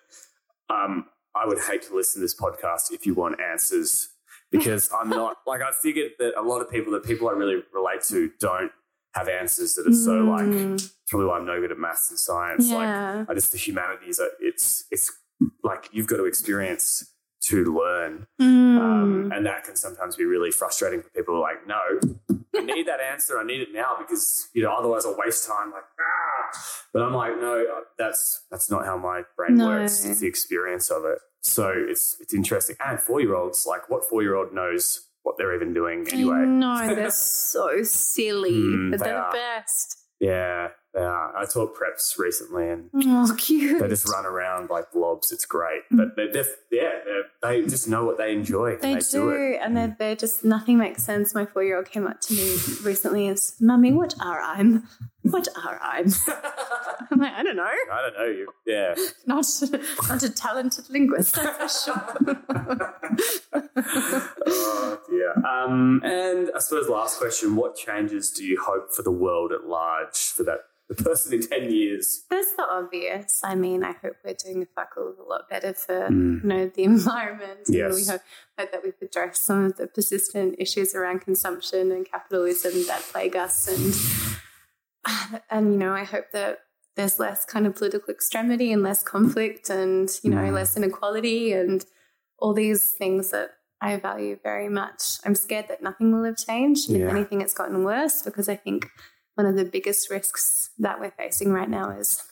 um, 0.68 1.06
I 1.36 1.46
would 1.46 1.60
hate 1.60 1.82
to 1.82 1.94
listen 1.94 2.20
to 2.20 2.24
this 2.24 2.34
podcast 2.34 2.90
if 2.90 3.06
you 3.06 3.14
want 3.14 3.40
answers 3.40 4.08
because 4.52 4.90
I'm 4.98 5.08
not 5.10 5.38
like 5.46 5.60
I 5.62 5.70
figured 5.82 6.12
that 6.18 6.32
a 6.38 6.42
lot 6.42 6.60
of 6.60 6.70
people, 6.70 6.92
the 6.92 7.00
people 7.00 7.28
I 7.28 7.32
really 7.32 7.62
relate 7.72 8.02
to, 8.08 8.30
don't 8.40 8.70
have 9.14 9.28
answers 9.28 9.74
that 9.74 9.86
are 9.86 9.92
so 9.94 10.12
like 10.24 10.44
Mm, 10.46 10.90
probably 11.08 11.26
why 11.28 11.38
I'm 11.38 11.46
no 11.46 11.58
good 11.60 11.72
at 11.72 11.78
maths 11.78 12.10
and 12.10 12.18
science. 12.18 12.70
Like. 12.70 12.88
I 13.28 13.34
just 13.34 13.52
the 13.52 13.58
humanities. 13.58 14.18
are- 14.20 14.30
It's 14.40 14.84
it's 14.90 15.10
like 15.62 15.88
you've 15.92 16.06
got 16.06 16.16
to 16.18 16.24
experience 16.26 17.12
to 17.48 17.64
learn, 17.64 18.26
Mm. 18.40 18.78
um, 18.80 19.32
and 19.32 19.46
that 19.46 19.62
can 19.64 19.76
sometimes 19.76 20.16
be 20.16 20.24
really 20.24 20.50
frustrating 20.50 21.00
for 21.02 21.10
people. 21.10 21.34
Who 21.34 21.40
are 21.42 21.48
like, 21.50 21.66
no, 21.66 21.78
I 22.56 22.60
need 22.62 22.86
that 22.88 23.00
answer. 23.00 23.38
I 23.38 23.44
need 23.44 23.60
it 23.60 23.68
now 23.72 23.96
because 23.98 24.48
you 24.54 24.62
know 24.62 24.72
otherwise 24.74 25.06
I'll 25.06 25.16
waste 25.16 25.46
time. 25.46 25.70
Like 25.70 25.84
ah, 26.00 26.35
but 26.92 27.02
I'm 27.02 27.14
like, 27.14 27.36
no, 27.40 27.64
that's 27.98 28.44
that's 28.50 28.70
not 28.70 28.84
how 28.84 28.96
my 28.96 29.22
brain 29.36 29.56
No. 29.56 29.66
works. 29.66 30.04
It's 30.04 30.20
the 30.20 30.26
experience 30.26 30.90
of 30.90 31.04
it. 31.04 31.18
So 31.42 31.72
it's 31.76 32.16
it's 32.20 32.34
interesting. 32.34 32.76
And 32.84 33.00
four 33.00 33.20
year 33.20 33.34
olds, 33.34 33.66
like 33.66 33.88
what 33.90 34.02
four 34.08 34.22
year 34.22 34.34
old 34.34 34.52
knows 34.52 35.08
what 35.22 35.36
they're 35.38 35.54
even 35.54 35.74
doing 35.74 36.06
anyway? 36.12 36.44
No, 36.46 36.94
they're 36.94 37.10
so 37.12 37.82
silly, 37.82 38.52
Mm, 38.52 38.90
but 38.92 39.00
they 39.00 39.06
they're 39.06 39.18
are. 39.18 39.32
the 39.32 39.36
best. 39.38 39.98
Yeah, 40.20 40.68
are. 41.02 41.36
I 41.36 41.44
taught 41.44 41.74
preps 41.76 42.18
recently, 42.18 42.68
and 42.70 42.90
Oh, 42.94 43.34
cute. 43.36 43.80
they 43.80 43.88
just 43.88 44.08
run 44.08 44.24
around 44.26 44.70
like 44.70 44.92
blobs. 44.92 45.32
It's 45.32 45.44
great, 45.44 45.82
but 45.90 46.16
they're 46.16 46.30
def- 46.32 46.56
yeah, 46.70 46.90
they're, 47.04 47.24
they 47.42 47.66
just 47.66 47.88
know 47.88 48.04
what 48.04 48.18
they 48.18 48.32
enjoy. 48.32 48.74
and 48.74 48.82
They, 48.82 48.94
they 48.94 49.00
do, 49.00 49.30
it. 49.30 49.60
and 49.62 49.76
they're, 49.76 49.96
they're 49.98 50.16
just 50.16 50.44
nothing 50.44 50.78
makes 50.78 51.02
sense. 51.02 51.34
My 51.34 51.44
four 51.46 51.62
year 51.64 51.76
old 51.76 51.90
came 51.90 52.06
up 52.06 52.20
to 52.22 52.34
me 52.34 52.56
recently 52.82 53.26
and 53.26 53.38
said, 53.38 53.64
Mummy, 53.64 53.92
what 53.92 54.14
are 54.20 54.40
I'm? 54.40 54.88
What 55.22 55.48
are 55.64 55.78
I'm? 55.82 56.06
I'm 57.10 57.18
like, 57.20 57.32
I 57.32 57.42
don't 57.42 57.56
know. 57.56 57.64
I 57.64 58.00
don't 58.02 58.14
know 58.16 58.24
you. 58.32 58.48
Yeah. 58.66 58.94
Not, 59.26 59.44
not 60.08 60.22
a 60.22 60.30
talented 60.30 60.88
linguist, 60.88 61.34
that's 61.34 61.84
for 61.86 61.92
sure. 61.92 62.16
oh 64.46 65.00
dear. 65.08 65.32
Um, 65.46 66.00
and 66.04 66.50
I 66.54 66.58
suppose 66.60 66.88
last 66.88 67.18
question: 67.18 67.56
What 67.56 67.76
changes 67.76 68.30
do 68.30 68.44
you 68.44 68.60
hope 68.62 68.92
for 68.92 69.02
the 69.02 69.10
world 69.10 69.52
at 69.52 69.66
large 69.66 70.16
for 70.16 70.42
that 70.44 70.60
the 70.96 71.02
person 71.02 71.34
in 71.34 71.46
ten 71.46 71.70
years? 71.70 72.24
That's 72.30 72.54
the 72.56 72.62
obvious. 72.70 73.40
I 73.44 73.54
mean, 73.54 73.82
I 73.84 73.92
hope 73.92 74.16
we're 74.24 74.34
doing 74.34 74.60
the 74.60 74.66
faculty 74.74 75.20
a 75.20 75.24
lot 75.24 75.48
better 75.50 75.72
for 75.74 76.08
Mm. 76.08 76.42
you 76.42 76.48
know 76.48 76.68
the 76.68 76.84
environment. 76.94 77.60
And 77.66 77.76
Yes. 77.76 77.94
we 77.94 78.04
hope, 78.04 78.20
hope 78.58 78.70
that 78.72 78.82
we've 78.84 78.94
addressed 79.02 79.44
some 79.44 79.64
of 79.64 79.76
the 79.76 79.86
persistent 79.86 80.56
issues 80.58 80.94
around 80.94 81.20
consumption 81.20 81.90
and 81.92 82.08
capitalism 82.08 82.72
that 82.86 83.00
plague 83.12 83.36
us. 83.36 83.66
And 83.68 83.94
and 85.50 85.72
you 85.72 85.78
know, 85.78 85.92
I 85.92 86.04
hope 86.04 86.26
that 86.32 86.58
there's 86.96 87.18
less 87.18 87.44
kind 87.44 87.66
of 87.66 87.74
political 87.76 88.10
extremity 88.12 88.72
and 88.72 88.82
less 88.82 89.02
conflict 89.02 89.68
and 89.70 90.08
you 90.22 90.30
know 90.30 90.38
Mm. 90.38 90.52
less 90.54 90.76
inequality 90.76 91.52
and 91.52 91.84
all 92.38 92.52
these 92.54 92.92
things 92.92 93.30
that 93.30 93.50
I 93.80 93.96
value 93.98 94.38
very 94.42 94.68
much. 94.68 95.02
I'm 95.24 95.34
scared 95.34 95.68
that 95.68 95.82
nothing 95.82 96.12
will 96.12 96.24
have 96.24 96.36
changed. 96.38 96.88
And 96.88 96.98
Yeah. 96.98 97.06
If 97.06 97.10
anything, 97.12 97.40
it's 97.42 97.54
gotten 97.54 97.84
worse 97.84 98.22
because 98.22 98.48
I 98.48 98.56
think 98.56 98.88
one 99.36 99.46
of 99.46 99.56
the 99.56 99.64
biggest 99.64 100.10
risks 100.10 100.70
that 100.78 100.98
we're 101.00 101.12
facing 101.12 101.52
right 101.52 101.68
now 101.70 101.90
is 101.90 102.22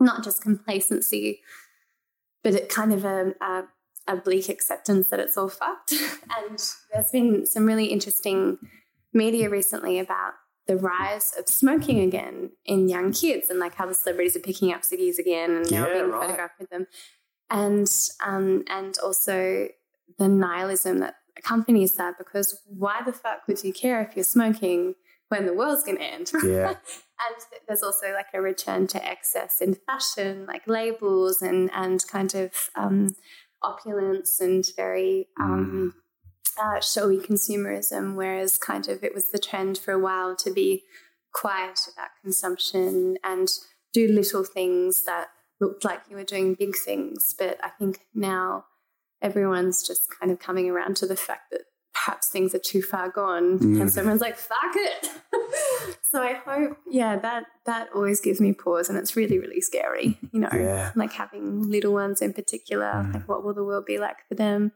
not 0.00 0.22
just 0.24 0.42
complacency, 0.42 1.40
but 2.42 2.54
it 2.54 2.68
kind 2.68 2.92
of 2.92 3.04
a, 3.04 3.34
a, 3.40 3.64
a 4.06 4.16
bleak 4.16 4.48
acceptance 4.48 5.08
that 5.08 5.20
it's 5.20 5.36
all 5.36 5.48
fucked. 5.48 5.92
and 6.38 6.58
there's 6.92 7.10
been 7.12 7.44
some 7.46 7.66
really 7.66 7.86
interesting 7.86 8.58
media 9.12 9.48
recently 9.50 9.98
about 9.98 10.32
the 10.66 10.76
rise 10.76 11.32
of 11.38 11.48
smoking 11.48 12.00
again 12.00 12.50
in 12.64 12.88
young 12.88 13.12
kids 13.12 13.50
and 13.50 13.58
like 13.58 13.74
how 13.74 13.86
the 13.86 13.94
celebrities 13.94 14.36
are 14.36 14.40
picking 14.40 14.72
up 14.72 14.82
ciggies 14.82 15.18
again 15.18 15.50
and 15.50 15.70
now 15.70 15.86
Yeah, 15.86 15.92
being 15.94 16.10
right. 16.10 16.22
photographed 16.22 16.58
with 16.58 16.70
them. 16.70 16.86
And 17.50 17.86
um, 18.24 18.64
and 18.68 18.96
also 19.02 19.68
the 20.18 20.28
nihilism 20.28 21.00
that 21.00 21.16
accompanies 21.36 21.96
that 21.96 22.16
because 22.16 22.60
why 22.66 23.02
the 23.04 23.12
fuck 23.12 23.46
would 23.46 23.62
you 23.62 23.72
care 23.72 24.00
if 24.02 24.16
you're 24.16 24.24
smoking 24.24 24.94
when 25.28 25.46
the 25.46 25.54
world's 25.54 25.84
going 25.84 25.98
to 25.98 26.04
end? 26.04 26.32
Yeah. 26.44 26.68
and 26.68 27.36
there's 27.66 27.82
also 27.82 28.12
like 28.12 28.26
a 28.34 28.40
return 28.40 28.86
to 28.88 29.04
excess 29.04 29.60
in 29.60 29.74
fashion, 29.86 30.46
like 30.46 30.66
labels 30.66 31.42
and 31.42 31.70
and 31.72 32.04
kind 32.06 32.34
of 32.34 32.52
um, 32.76 33.14
opulence 33.62 34.40
and 34.40 34.64
very 34.76 35.28
um, 35.40 35.94
uh, 36.60 36.80
showy 36.80 37.18
consumerism. 37.18 38.14
Whereas 38.14 38.58
kind 38.58 38.88
of 38.88 39.02
it 39.02 39.14
was 39.14 39.30
the 39.30 39.38
trend 39.38 39.78
for 39.78 39.92
a 39.92 39.98
while 39.98 40.36
to 40.36 40.52
be 40.52 40.82
quiet 41.32 41.80
about 41.92 42.10
consumption 42.22 43.16
and 43.24 43.48
do 43.92 44.08
little 44.08 44.44
things 44.44 45.04
that 45.04 45.28
looked 45.60 45.84
like 45.84 46.02
you 46.08 46.16
were 46.16 46.24
doing 46.24 46.54
big 46.54 46.74
things. 46.76 47.34
But 47.36 47.58
I 47.62 47.70
think 47.70 48.00
now 48.14 48.66
everyone's 49.22 49.86
just 49.86 50.06
kind 50.20 50.30
of 50.30 50.38
coming 50.38 50.68
around 50.70 50.96
to 50.96 51.06
the 51.06 51.16
fact 51.16 51.50
that 51.50 51.62
perhaps 51.94 52.28
things 52.28 52.54
are 52.54 52.58
too 52.58 52.82
far 52.82 53.08
gone 53.08 53.58
Mm. 53.58 53.80
and 53.80 53.92
someone's 53.92 54.20
like 54.20 54.36
fuck 54.36 54.74
it 54.74 55.08
so 56.10 56.20
i 56.22 56.34
hope 56.34 56.76
yeah 56.90 57.16
that 57.16 57.44
that 57.66 57.88
always 57.94 58.20
gives 58.20 58.40
me 58.40 58.52
pause 58.52 58.88
and 58.88 58.98
it's 58.98 59.16
really 59.16 59.38
really 59.38 59.60
scary 59.60 60.18
you 60.32 60.40
know 60.40 60.48
Yeah. 60.52 60.90
like 60.96 61.12
having 61.12 61.62
little 61.70 61.92
ones 61.92 62.20
in 62.20 62.32
particular 62.32 62.92
Mm. 62.94 63.14
like 63.14 63.28
what 63.28 63.44
will 63.44 63.54
the 63.54 63.64
world 63.64 63.86
be 63.86 63.98
like 63.98 64.18
for 64.28 64.34
them 64.34 64.72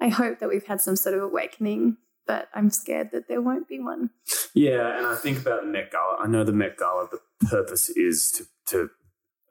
i 0.00 0.08
hope 0.08 0.40
that 0.40 0.48
we've 0.48 0.66
had 0.66 0.80
some 0.80 0.96
sort 0.96 1.14
of 1.14 1.22
awakening 1.22 1.96
but 2.26 2.48
i'm 2.54 2.70
scared 2.70 3.10
that 3.12 3.28
there 3.28 3.40
won't 3.40 3.68
be 3.68 3.78
one 3.80 4.10
Yeah, 4.54 4.96
and 4.98 5.06
I 5.06 5.14
think 5.14 5.38
about 5.38 5.60
the 5.62 5.68
Met 5.68 5.90
Gala. 5.92 6.16
I 6.20 6.26
know 6.26 6.42
the 6.42 6.52
Met 6.52 6.76
Gala, 6.78 7.06
the 7.10 7.20
purpose 7.46 7.88
is 7.90 8.32
to, 8.32 8.42
to 8.70 8.90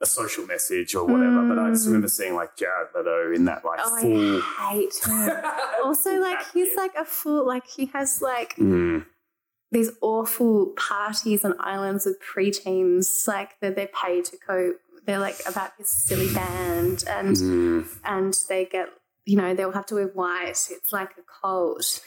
a 0.00 0.06
social 0.06 0.46
message 0.46 0.94
or 0.94 1.04
whatever, 1.04 1.42
but 1.48 1.58
I 1.58 1.70
just 1.70 1.84
Mm. 1.84 1.88
remember 1.88 2.08
seeing 2.08 2.34
like 2.34 2.56
Jared 2.56 2.88
Leto 2.94 3.32
in 3.32 3.44
that 3.46 3.64
like 3.64 3.80
oh 3.82 4.00
full. 4.00 4.42
i 4.58 4.70
hate 4.72 4.94
him 5.04 5.30
also 5.84 6.20
like 6.20 6.38
he's 6.52 6.74
like 6.76 6.94
a 6.94 7.04
full 7.04 7.44
like 7.46 7.66
he 7.66 7.86
has 7.86 8.22
like 8.22 8.54
Mm, 8.56 9.06
these 9.72 9.90
awful 10.00 10.72
parties 10.76 11.44
on 11.44 11.54
islands 11.60 12.06
with 12.06 12.18
preteens, 12.22 13.26
like 13.26 13.58
that 13.60 13.76
they're 13.76 13.88
paid 13.88 14.24
to 14.26 14.36
cope. 14.38 14.76
They're 15.04 15.18
like 15.18 15.40
about 15.46 15.76
this 15.78 15.90
silly 15.90 16.32
band, 16.32 17.04
and 17.08 17.36
mm. 17.36 17.88
and 18.04 18.34
they 18.48 18.64
get 18.66 18.88
you 19.28 19.36
know 19.36 19.54
they'll 19.54 19.72
have 19.72 19.86
to 19.86 19.94
wear 19.96 20.06
white. 20.08 20.48
It's 20.70 20.92
like 20.92 21.10
a 21.18 21.22
cult. 21.40 22.00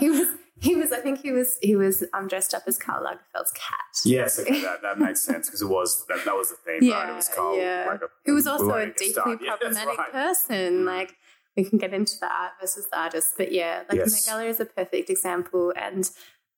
he 0.00 0.10
was 0.10 0.28
he 0.60 0.74
was 0.74 0.90
I 0.92 0.98
think 1.00 1.20
he 1.20 1.30
was 1.30 1.56
he 1.62 1.76
was 1.76 2.04
um, 2.12 2.26
dressed 2.26 2.52
up 2.52 2.64
as 2.66 2.76
Karl 2.78 3.04
Lagerfeld's 3.04 3.52
cat. 3.52 3.94
Yes, 4.04 4.38
okay, 4.40 4.60
that, 4.62 4.82
that 4.82 4.98
makes 4.98 5.22
sense 5.22 5.46
because 5.46 5.62
it 5.62 5.68
was 5.68 6.04
that, 6.08 6.24
that 6.24 6.34
was 6.34 6.50
the 6.50 6.56
theme, 6.56 6.90
right? 6.90 7.10
It 7.10 7.14
was 7.14 7.28
Karl. 7.28 7.56
yeah. 7.56 7.86
Like 7.88 8.02
a, 8.02 8.06
Who 8.24 8.34
was 8.34 8.46
also 8.48 8.70
a 8.70 8.86
deeply. 8.86 9.36
Yeah, 9.40 9.56
problematic 9.56 9.98
right. 9.98 10.12
person. 10.12 10.82
Mm. 10.82 10.84
Like 10.84 11.14
we 11.56 11.64
can 11.64 11.78
get 11.78 11.94
into 11.94 12.18
the 12.20 12.26
art 12.26 12.52
versus 12.60 12.88
the 12.90 12.98
artist, 12.98 13.34
but 13.38 13.52
yeah, 13.52 13.84
like 13.88 13.98
Yes. 13.98 14.24
the 14.24 14.30
Met 14.32 14.38
Gala 14.40 14.50
is 14.50 14.58
a 14.58 14.64
perfect 14.66 15.10
example, 15.10 15.72
and 15.76 16.10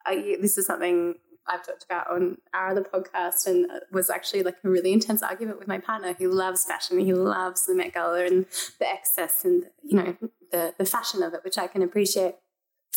I, 0.07 0.39
this 0.41 0.57
is 0.57 0.67
something 0.67 1.17
I've 1.49 1.67
talked 1.67 1.85
about 1.85 2.11
on 2.11 2.39
our 2.55 2.71
other 2.71 2.83
podcast, 2.83 3.47
and 3.47 3.67
was 3.93 4.11
actually 4.11 4.43
like 4.43 4.57
a 4.65 4.69
really 4.69 4.93
intense 4.93 5.23
argument 5.23 5.59
with 5.59 5.69
my 5.69 5.79
partner 5.79 6.15
who 6.19 6.29
loves 6.31 6.65
fashion. 6.65 6.99
He 6.99 7.13
loves 7.15 7.67
the 7.67 7.75
Met 7.75 7.95
Gala 7.95 8.25
and 8.25 8.47
the 8.79 8.89
excess 8.89 9.45
and 9.45 9.65
you 9.83 9.97
know 9.97 10.17
the 10.53 10.75
the 10.79 10.85
fashion 10.85 11.23
of 11.23 11.35
it, 11.35 11.41
which 11.45 11.59
I 11.59 11.67
can 11.67 11.83
appreciate. 11.83 12.37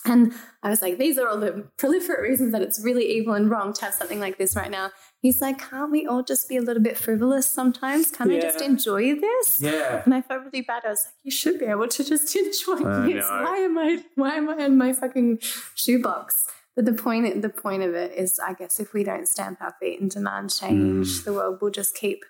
And 0.05 0.33
I 0.63 0.69
was 0.69 0.81
like, 0.81 0.97
these 0.97 1.17
are 1.17 1.27
all 1.27 1.37
the 1.39 1.65
proliferate 1.77 2.21
reasons 2.21 2.53
that 2.53 2.61
it's 2.61 2.79
really 2.79 3.05
evil 3.11 3.33
and 3.33 3.49
wrong 3.49 3.73
to 3.73 3.85
have 3.85 3.93
something 3.93 4.19
like 4.21 4.37
this 4.37 4.55
right 4.55 4.71
now. 4.71 4.91
He's 5.21 5.41
like, 5.41 5.59
can't 5.59 5.91
we 5.91 6.07
all 6.07 6.23
just 6.23 6.47
be 6.47 6.55
a 6.55 6.61
little 6.61 6.81
bit 6.81 6.97
frivolous 6.97 7.47
sometimes? 7.47 8.09
can't 8.09 8.31
I 8.31 8.39
just 8.39 8.61
enjoy 8.61 9.15
this? 9.15 9.61
Yeah. 9.61 10.01
And 10.05 10.13
I 10.13 10.21
felt 10.21 10.45
really 10.45 10.61
bad. 10.61 10.83
I 10.85 10.91
was 10.91 11.03
like, 11.05 11.13
you 11.23 11.31
should 11.31 11.59
be 11.59 11.65
able 11.65 11.89
to 11.89 12.03
just 12.03 12.33
enjoy 12.35 12.85
I 12.87 13.07
this. 13.07 13.25
know. 13.25 13.41
Why 13.43 13.57
am 13.57 13.77
I 13.77 14.03
why 14.15 14.35
am 14.35 14.49
I 14.49 14.65
in 14.65 14.77
my 14.77 14.93
fucking 14.93 15.39
shoebox? 15.75 16.47
But 16.75 16.85
the 16.85 16.93
point 16.93 17.41
the 17.41 17.49
point 17.49 17.83
of 17.83 17.93
it 17.93 18.13
is 18.13 18.39
I 18.39 18.53
guess 18.53 18.79
if 18.79 18.93
we 18.93 19.03
don't 19.03 19.27
stamp 19.27 19.61
our 19.61 19.75
feet 19.79 19.99
and 19.99 20.09
demand 20.09 20.51
change, 20.53 21.07
Mm. 21.21 21.23
the 21.25 21.33
world 21.33 21.61
will 21.61 21.71
just 21.71 21.95
keep 21.95 22.23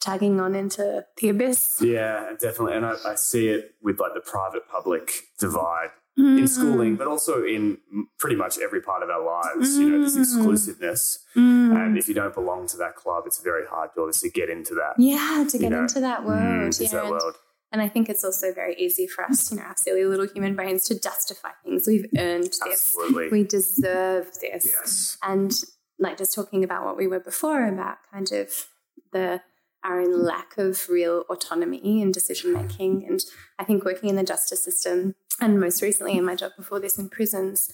tagging 0.00 0.40
on 0.40 0.54
into 0.54 1.04
the 1.18 1.28
abyss. 1.28 1.80
Yeah, 1.80 2.30
definitely. 2.40 2.74
And 2.74 2.86
I, 2.86 2.94
I 3.06 3.14
see 3.14 3.48
it 3.48 3.74
with 3.82 4.00
like 4.00 4.14
the 4.14 4.20
private 4.20 4.66
public 4.68 5.12
divide 5.38 5.90
in 6.16 6.46
schooling, 6.46 6.96
but 6.96 7.06
also 7.06 7.42
in 7.42 7.78
pretty 8.18 8.36
much 8.36 8.58
every 8.58 8.82
part 8.82 9.02
of 9.02 9.08
our 9.10 9.24
lives. 9.24 9.78
You 9.78 9.88
know, 9.90 10.00
this 10.04 10.16
Mm. 10.16 10.20
exclusiveness. 10.22 11.24
Mm. 11.36 11.74
And 11.76 11.98
if 11.98 12.06
you 12.08 12.14
don't 12.14 12.34
belong 12.34 12.66
to 12.68 12.76
that 12.78 12.96
club, 12.96 13.24
it's 13.26 13.40
very 13.40 13.66
hard 13.66 13.90
to 13.94 14.00
obviously 14.02 14.28
get 14.30 14.50
into 14.50 14.74
that. 14.74 14.94
yeah, 14.98 15.44
to 15.48 15.58
get 15.58 15.70
know, 15.70 15.80
into 15.82 16.00
that 16.00 16.24
world. 16.24 16.40
Mm, 16.42 16.66
into 16.66 16.84
yeah, 16.84 16.90
that 16.90 17.02
and- 17.02 17.10
world. 17.10 17.34
And 17.72 17.80
I 17.80 17.88
think 17.88 18.08
it's 18.08 18.22
also 18.22 18.52
very 18.52 18.74
easy 18.76 19.06
for 19.06 19.24
us, 19.24 19.50
you 19.50 19.56
know, 19.56 19.64
our 19.64 19.76
silly 19.76 20.04
little 20.04 20.26
human 20.26 20.54
brains 20.54 20.84
to 20.84 21.00
justify 21.00 21.50
things. 21.64 21.86
We've 21.86 22.06
earned 22.18 22.52
this. 22.64 22.96
Absolutely. 22.96 23.28
We 23.30 23.44
deserve 23.44 24.26
this. 24.40 24.66
yes. 24.66 25.18
And 25.22 25.52
like 25.98 26.18
just 26.18 26.34
talking 26.34 26.64
about 26.64 26.84
what 26.84 26.96
we 26.96 27.06
were 27.06 27.20
before 27.20 27.66
about 27.66 27.96
kind 28.12 28.30
of 28.32 28.66
the 29.12 29.40
our 29.84 30.00
own 30.00 30.22
lack 30.22 30.58
of 30.58 30.88
real 30.88 31.24
autonomy 31.28 32.02
and 32.02 32.14
decision 32.14 32.52
making. 32.52 33.04
And 33.08 33.20
I 33.58 33.64
think 33.64 33.84
working 33.84 34.08
in 34.08 34.16
the 34.16 34.22
justice 34.22 34.62
system 34.62 35.16
and 35.40 35.58
most 35.58 35.82
recently 35.82 36.16
in 36.16 36.24
my 36.24 36.36
job 36.36 36.52
before 36.56 36.78
this 36.78 36.98
in 36.98 37.08
prisons 37.08 37.72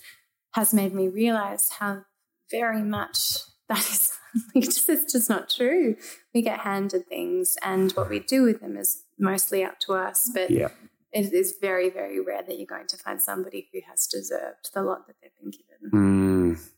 has 0.53 0.72
made 0.72 0.94
me 0.94 1.09
realize 1.09 1.68
how 1.80 2.05
very 2.51 2.82
much 2.82 3.40
that 3.68 3.80
is 3.80 4.12
it's 4.55 5.12
just 5.12 5.28
not 5.28 5.49
true. 5.51 5.96
We 6.34 6.42
get 6.42 6.61
handed 6.61 7.09
things 7.09 7.57
and 7.62 7.92
what 7.92 8.09
we 8.09 8.20
do 8.20 8.42
with 8.42 8.61
them 8.61 8.76
is 8.76 9.05
mostly 9.18 9.64
up 9.64 9.78
to 9.80 9.94
us. 9.94 10.30
But 10.32 10.50
Yeah. 10.50 10.68
it 11.12 11.32
is 11.32 11.56
very, 11.60 11.90
very 11.90 12.20
rare 12.20 12.42
that 12.42 12.56
you're 12.58 12.66
going 12.66 12.86
to 12.88 12.96
find 12.96 13.20
somebody 13.20 13.68
who 13.72 13.80
has 13.88 14.06
deserved 14.06 14.70
the 14.74 14.82
lot 14.82 15.06
that 15.06 15.16
they've 15.22 15.30
been 15.40 15.50
given. 15.50 16.56
Mm. 16.56 16.70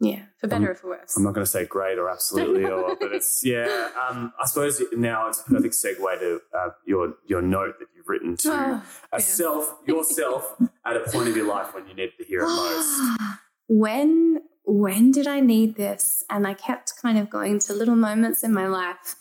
Yeah, 0.00 0.22
for 0.40 0.48
better 0.48 0.72
or 0.72 0.74
for 0.74 0.88
worse. 0.88 1.16
I'm 1.16 1.22
not 1.22 1.32
going 1.32 1.44
to 1.44 1.50
say 1.50 1.64
great 1.64 1.96
or 1.96 2.10
absolutely, 2.10 2.64
or, 2.64 2.96
but 2.98 3.12
it's 3.12 3.44
yeah. 3.44 3.88
Um, 4.10 4.32
I 4.42 4.46
suppose 4.46 4.82
now 4.92 5.28
it's 5.28 5.38
a 5.40 5.44
perfect 5.44 5.74
segue 5.74 6.18
to 6.18 6.40
uh, 6.58 6.70
your 6.84 7.14
your 7.24 7.40
note 7.40 7.78
that 7.78 7.86
you've 7.94 8.08
written 8.08 8.36
to 8.38 8.50
Oh, 8.50 8.54
a 8.54 8.82
yeah. 9.12 9.18
self 9.18 9.78
yourself 9.86 10.56
at 10.84 10.96
a 10.96 11.00
point 11.08 11.28
of 11.28 11.36
your 11.36 11.46
life 11.46 11.72
when 11.72 11.86
you 11.86 11.94
needed 11.94 12.14
to 12.18 12.24
hear 12.24 12.40
it 12.40 12.46
most. 12.48 13.20
when 13.68 14.40
when 14.64 15.12
did 15.12 15.28
I 15.28 15.38
need 15.38 15.76
this? 15.76 16.24
And 16.28 16.48
I 16.48 16.54
kept 16.54 16.94
kind 17.00 17.16
of 17.16 17.30
going 17.30 17.60
to 17.60 17.72
little 17.72 17.94
moments 17.96 18.42
in 18.42 18.52
my 18.52 18.66
life 18.66 19.14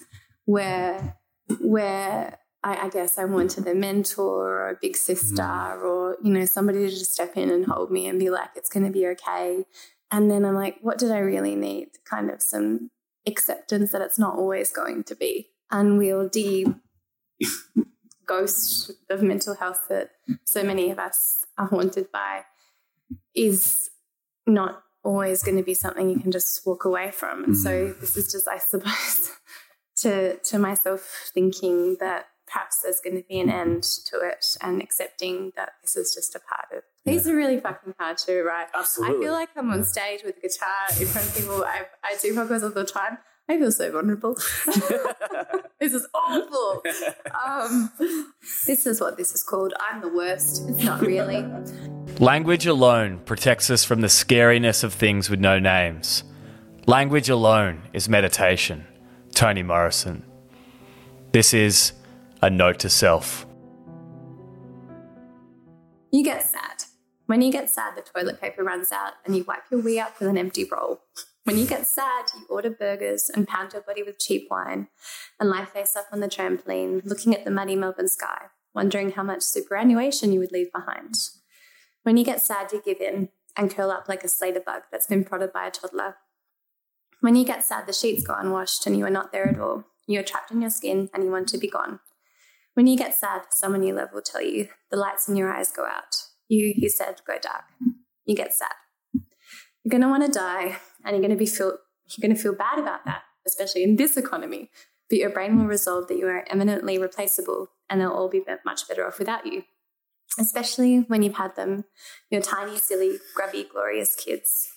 where 0.46 1.16
where 1.60 2.38
I, 2.64 2.86
I 2.86 2.90
guess 2.90 3.18
I 3.18 3.26
wanted 3.26 3.68
a 3.68 3.74
mentor 3.74 4.50
or 4.50 4.70
a 4.70 4.78
big 4.80 4.96
sister 4.96 5.42
mm. 5.42 5.82
or 5.84 6.18
you 6.24 6.32
know 6.32 6.46
somebody 6.46 6.80
to 6.80 6.90
just 6.90 7.14
step 7.14 7.36
in 7.36 7.50
and 7.50 7.66
hold 7.66 7.92
me 7.92 8.08
and 8.08 8.20
be 8.20 8.30
like, 8.30 8.50
it's 8.56 8.70
going 8.70 8.86
to 8.86 8.92
be 8.92 9.08
okay. 9.08 9.66
And 10.12 10.30
then 10.30 10.46
I'm 10.46 10.56
like, 10.56 10.78
what 10.82 10.98
did 10.98 11.12
I 11.12 11.20
really 11.20 11.56
need? 11.56 11.90
Kind 12.06 12.30
of 12.30 12.42
some 12.42 12.92
acceptance 13.26 13.92
that 13.92 14.02
it's 14.02 14.20
not 14.20 14.36
always 14.36 14.72
going 14.72 15.04
to 15.06 15.16
be 15.16 15.50
unwieldy 15.72 16.66
ghost 18.26 18.92
of 19.10 19.22
mental 19.22 19.56
health 19.56 19.88
that 19.90 20.12
so 20.46 20.64
many 20.64 20.92
of 20.92 21.00
us 21.00 21.46
are 21.58 21.68
haunted 21.68 22.12
by 22.12 22.42
is 23.36 23.90
not 24.46 24.84
always 25.04 25.44
going 25.44 25.58
to 25.58 25.64
be 25.64 25.74
something 25.74 26.10
you 26.10 26.20
can 26.20 26.32
just 26.32 26.66
walk 26.66 26.86
away 26.86 27.12
from. 27.12 27.44
And 27.44 27.58
so 27.58 27.88
mm. 27.88 28.00
this 28.00 28.18
is 28.18 28.32
just, 28.32 28.48
I 28.48 28.58
suppose, 28.58 29.32
to 29.98 30.38
to 30.38 30.60
myself 30.60 31.32
thinking 31.34 31.98
that 32.00 32.28
perhaps 32.52 32.82
there's 32.82 33.00
going 33.00 33.16
to 33.16 33.24
be 33.28 33.40
an 33.40 33.50
end 33.50 33.84
to 33.84 34.20
it 34.20 34.46
and 34.62 34.82
accepting 34.82 35.54
that 35.56 35.74
this 35.82 35.96
is 35.96 36.14
just 36.14 36.36
a 36.36 36.40
part 36.40 36.68
of. 36.76 36.84
These 37.06 37.28
are 37.28 37.36
really 37.36 37.60
fucking 37.60 37.96
hard 38.00 38.18
to 38.20 38.44
write. 38.44 38.68
Absolutely. 38.76 39.18
I 39.18 39.20
feel 39.22 39.34
like 39.34 39.50
I'm 39.56 39.72
on 39.72 39.84
stage 39.84 40.22
with 40.24 40.38
a 40.38 40.42
guitar 40.42 40.88
in 41.00 41.08
front 41.08 41.28
of 41.28 41.36
people. 41.36 41.64
I, 41.64 41.84
I 42.04 42.18
do 42.22 42.34
podcasts 42.36 42.64
all 42.64 42.70
the 42.70 42.84
time. 42.84 43.18
I 43.50 43.58
feel 43.58 43.72
so 43.72 43.92
vulnerable. 43.92 44.36
this 45.80 45.94
is 45.94 46.08
awful. 46.14 46.84
Um, 47.46 47.92
this 48.68 48.86
is 48.86 49.02
what 49.02 49.18
this 49.18 49.34
is 49.34 49.44
called. 49.44 49.74
I'm 49.80 50.02
the 50.02 50.10
worst. 50.10 50.64
It's 50.70 50.84
not 50.84 51.02
really. 51.02 51.46
Language 52.20 52.66
alone 52.66 53.20
protects 53.26 53.70
us 53.70 53.84
from 53.84 54.02
the 54.02 54.08
scariness 54.08 54.84
of 54.84 54.94
things 54.94 55.30
with 55.30 55.40
no 55.40 55.60
names. 55.60 56.24
Language 56.86 57.30
alone 57.30 57.82
is 57.94 58.08
meditation. 58.08 58.86
Toni 59.34 59.64
Morrison. 59.64 60.24
This 61.32 61.54
is 61.54 61.94
a 62.42 62.50
note 62.50 62.80
to 62.80 62.90
self. 62.90 63.46
You 66.12 66.24
get 66.24 66.46
sad. 66.46 66.84
When 67.28 67.42
you 67.42 67.52
get 67.52 67.70
sad, 67.70 67.96
the 67.96 68.02
toilet 68.02 68.42
paper 68.42 68.64
runs 68.64 68.92
out 68.92 69.14
and 69.26 69.36
you 69.36 69.44
wipe 69.44 69.64
your 69.70 69.80
wee 69.80 70.00
up 70.00 70.20
with 70.20 70.28
an 70.28 70.38
empty 70.38 70.66
roll. 70.70 71.02
When 71.44 71.58
you 71.58 71.66
get 71.66 71.88
sad, 71.88 72.26
you 72.36 72.46
order 72.50 72.70
burgers 72.70 73.30
and 73.34 73.48
pound 73.48 73.74
your 73.74 73.82
body 73.84 74.04
with 74.04 74.20
cheap 74.20 74.48
wine 74.52 74.90
and 75.40 75.50
lie 75.50 75.66
face 75.66 75.96
up 75.96 76.08
on 76.12 76.20
the 76.20 76.28
trampoline, 76.28 77.06
looking 77.06 77.34
at 77.34 77.46
the 77.46 77.52
muddy 77.52 77.76
Melbourne 77.76 78.08
sky, 78.08 78.48
wondering 78.76 79.12
how 79.12 79.24
much 79.24 79.44
superannuation 79.44 80.34
you 80.34 80.40
would 80.40 80.52
leave 80.52 80.72
behind. 80.72 81.16
When 82.04 82.18
you 82.18 82.26
get 82.26 82.42
sad, 82.42 82.72
you 82.72 82.82
give 82.84 83.00
in 83.00 83.30
and 83.56 83.74
curl 83.74 83.92
up 83.92 84.10
like 84.10 84.24
a 84.24 84.28
Slater 84.28 84.62
bug 84.66 84.84
that's 84.92 85.08
been 85.08 85.24
prodded 85.24 85.54
by 85.54 85.68
a 85.68 85.72
toddler. 85.72 86.18
When 87.22 87.36
you 87.36 87.46
get 87.46 87.64
sad, 87.64 87.86
the 87.88 87.94
sheets 87.94 88.26
go 88.26 88.34
unwashed 88.34 88.86
and 88.88 88.98
you 88.98 89.06
are 89.06 89.12
not 89.12 89.32
there 89.32 89.48
at 89.48 89.60
all. 89.60 89.86
You 90.08 90.20
are 90.20 90.24
trapped 90.24 90.52
in 90.52 90.62
your 90.62 90.72
skin 90.72 91.10
and 91.14 91.24
you 91.24 91.32
want 91.32 91.48
to 91.50 91.58
be 91.58 91.70
gone. 91.70 92.00
When 92.74 92.88
you 92.88 92.98
get 92.98 93.14
sad, 93.14 93.42
someone 93.52 93.84
you 93.84 93.94
love 93.94 94.10
will 94.14 94.22
tell 94.22 94.42
you 94.42 94.70
the 94.90 94.98
lights 94.98 95.28
in 95.28 95.36
your 95.36 95.54
eyes 95.54 95.72
go 95.72 95.86
out. 95.86 96.16
You, 96.48 96.74
who 96.80 96.90
said, 96.90 97.22
go 97.26 97.38
dark. 97.42 97.64
You 98.26 98.36
get 98.36 98.54
sad. 98.54 98.74
You're 99.14 99.90
going 99.90 100.02
to 100.02 100.08
want 100.08 100.26
to 100.26 100.32
die 100.32 100.78
and 101.04 101.16
you're 101.16 101.22
going 101.22 101.32
to 101.32 101.36
be 101.36 101.46
feel, 101.46 101.78
you're 102.08 102.22
going 102.28 102.36
to 102.36 102.42
feel 102.42 102.56
bad 102.56 102.80
about 102.80 103.06
that, 103.06 103.24
especially 103.46 103.84
in 103.84 103.96
this 103.96 104.16
economy. 104.16 104.70
But 105.10 105.20
your 105.20 105.30
brain 105.30 105.58
will 105.58 105.66
resolve 105.66 106.08
that 106.08 106.18
you 106.18 106.28
are 106.28 106.46
eminently 106.50 106.98
replaceable 106.98 107.68
and 107.90 108.00
they'll 108.00 108.12
all 108.12 108.30
be- 108.30 108.44
much 108.66 108.88
better 108.88 109.06
off 109.06 109.20
without 109.20 109.46
you. 109.46 109.64
Especially 110.40 111.00
when 111.00 111.24
you've 111.24 111.36
had 111.36 111.58
them, 111.58 111.84
your 112.30 112.42
tiny, 112.42 112.78
silly, 112.78 113.18
grubby, 113.36 113.68
glorious 113.70 114.16
kids. 114.16 114.70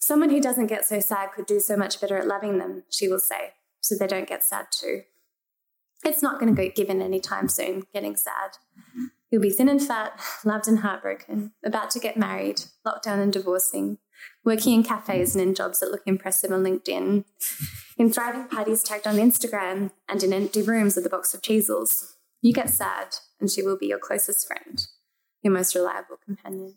Someone 0.00 0.30
who 0.30 0.40
doesn't 0.40 0.66
get 0.66 0.84
so 0.84 0.98
sad 0.98 1.30
could 1.32 1.46
do 1.46 1.60
so 1.60 1.76
much 1.76 2.00
better 2.00 2.18
at 2.18 2.26
loving 2.26 2.58
them, 2.58 2.82
she 2.90 3.06
will 3.06 3.20
say, 3.20 3.52
so 3.80 3.94
they 3.96 4.08
don't 4.08 4.28
get 4.28 4.42
sad 4.42 4.66
too. 4.72 5.02
It's 6.04 6.22
not 6.22 6.40
going 6.40 6.54
to 6.54 6.62
go 6.62 6.70
given 6.74 7.00
any 7.00 7.20
time 7.20 7.48
soon, 7.48 7.84
getting 7.92 8.16
sad. 8.16 8.58
You'll 9.30 9.42
be 9.42 9.50
thin 9.50 9.68
and 9.68 9.82
fat, 9.82 10.20
loved 10.44 10.68
and 10.68 10.80
heartbroken, 10.80 11.52
about 11.64 11.90
to 11.92 12.00
get 12.00 12.16
married, 12.16 12.62
locked 12.84 13.04
down 13.04 13.20
and 13.20 13.32
divorcing, 13.32 13.98
working 14.44 14.74
in 14.74 14.82
cafes 14.82 15.34
and 15.34 15.42
in 15.42 15.54
jobs 15.54 15.80
that 15.80 15.90
look 15.90 16.02
impressive 16.04 16.50
on 16.50 16.64
LinkedIn, 16.64 17.24
in 17.96 18.12
thriving 18.12 18.48
parties 18.48 18.82
tagged 18.82 19.06
on 19.06 19.16
Instagram, 19.16 19.92
and 20.08 20.22
in 20.22 20.32
empty 20.32 20.60
rooms 20.60 20.96
with 20.96 21.06
a 21.06 21.10
box 21.10 21.34
of 21.34 21.40
Cheezels. 21.40 22.14
You 22.42 22.52
get 22.52 22.68
sad, 22.68 23.16
and 23.40 23.50
she 23.50 23.62
will 23.62 23.78
be 23.78 23.86
your 23.86 23.98
closest 23.98 24.46
friend, 24.46 24.84
your 25.42 25.52
most 25.52 25.74
reliable 25.74 26.18
companion. 26.24 26.74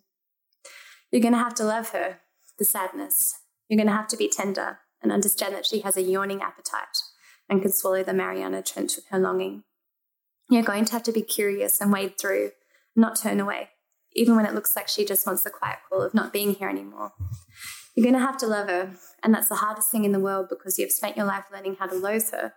You're 1.12 1.22
going 1.22 1.34
to 1.34 1.40
have 1.40 1.56
to 1.56 1.66
love 1.66 1.90
her, 1.90 2.20
the 2.60 2.66
sadness. 2.66 3.40
You're 3.68 3.78
going 3.78 3.88
to 3.88 3.94
have 3.94 4.08
to 4.10 4.18
be 4.18 4.30
tender 4.30 4.80
and 5.02 5.12
understand 5.12 5.56
that 5.56 5.66
she 5.66 5.80
has 5.80 5.98
a 5.98 6.04
yawning 6.04 6.42
appetite 6.42 6.98
and 7.50 7.62
can 7.62 7.72
swallow 7.72 8.04
the 8.04 8.14
Mariana 8.14 8.62
Trench 8.62 8.96
with 8.96 9.06
her 9.10 9.20
longing. 9.20 9.64
You're 10.50 10.64
going 10.64 10.86
to 10.86 10.94
have 10.94 11.04
to 11.04 11.12
be 11.12 11.22
curious 11.22 11.82
and 11.82 11.92
wade 11.92 12.20
through, 12.20 12.52
not 12.96 13.20
turn 13.20 13.40
away, 13.40 13.70
even 14.14 14.36
when 14.36 14.46
it 14.46 14.54
looks 14.54 14.76
like 14.76 14.88
she 14.88 15.06
just 15.06 15.26
wants 15.26 15.44
the 15.44 15.50
quiet 15.50 15.80
call 15.90 16.02
of 16.02 16.14
not 16.14 16.34
being 16.34 16.54
here 16.54 16.70
anymore. 16.70 17.14
You're 17.96 18.04
going 18.04 18.14
to 18.14 18.20
have 18.20 18.38
to 18.38 18.48
love 18.48 18.68
her, 18.68 18.96
and 19.24 19.34
that's 19.34 19.50
the 19.50 19.56
hardest 19.56 19.90
thing 19.90 20.06
in 20.06 20.12
the 20.12 20.20
world 20.20 20.48
because 20.50 20.78
you've 20.78 20.92
spent 20.92 21.18
your 21.18 21.26
life 21.26 21.46
learning 21.52 21.78
how 21.80 21.88
to 21.88 21.96
loathe 21.96 22.30
her, 22.32 22.54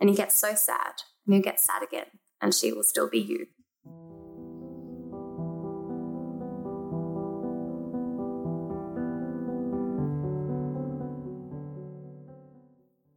and 0.00 0.10
you 0.10 0.16
get 0.16 0.32
so 0.32 0.54
sad, 0.54 0.92
and 1.26 1.36
you 1.36 1.42
get 1.42 1.60
sad 1.60 1.82
again, 1.82 2.06
and 2.40 2.54
she 2.54 2.72
will 2.72 2.82
still 2.82 3.08
be 3.08 3.20
you. 3.20 4.21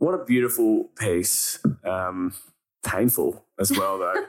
What 0.06 0.14
a 0.14 0.24
beautiful 0.24 0.92
piece. 1.00 1.58
Um, 1.84 2.32
painful 2.86 3.44
as 3.60 3.72
well, 3.76 3.98
though. 3.98 4.26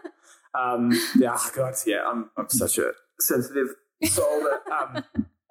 um, 0.58 0.90
yeah, 1.18 1.36
oh 1.38 1.50
God, 1.54 1.74
yeah, 1.86 2.02
I'm, 2.06 2.30
I'm 2.38 2.48
such 2.48 2.78
a 2.78 2.92
sensitive 3.20 3.74
soul. 4.04 4.40
That, 4.40 4.72
um, 4.72 5.04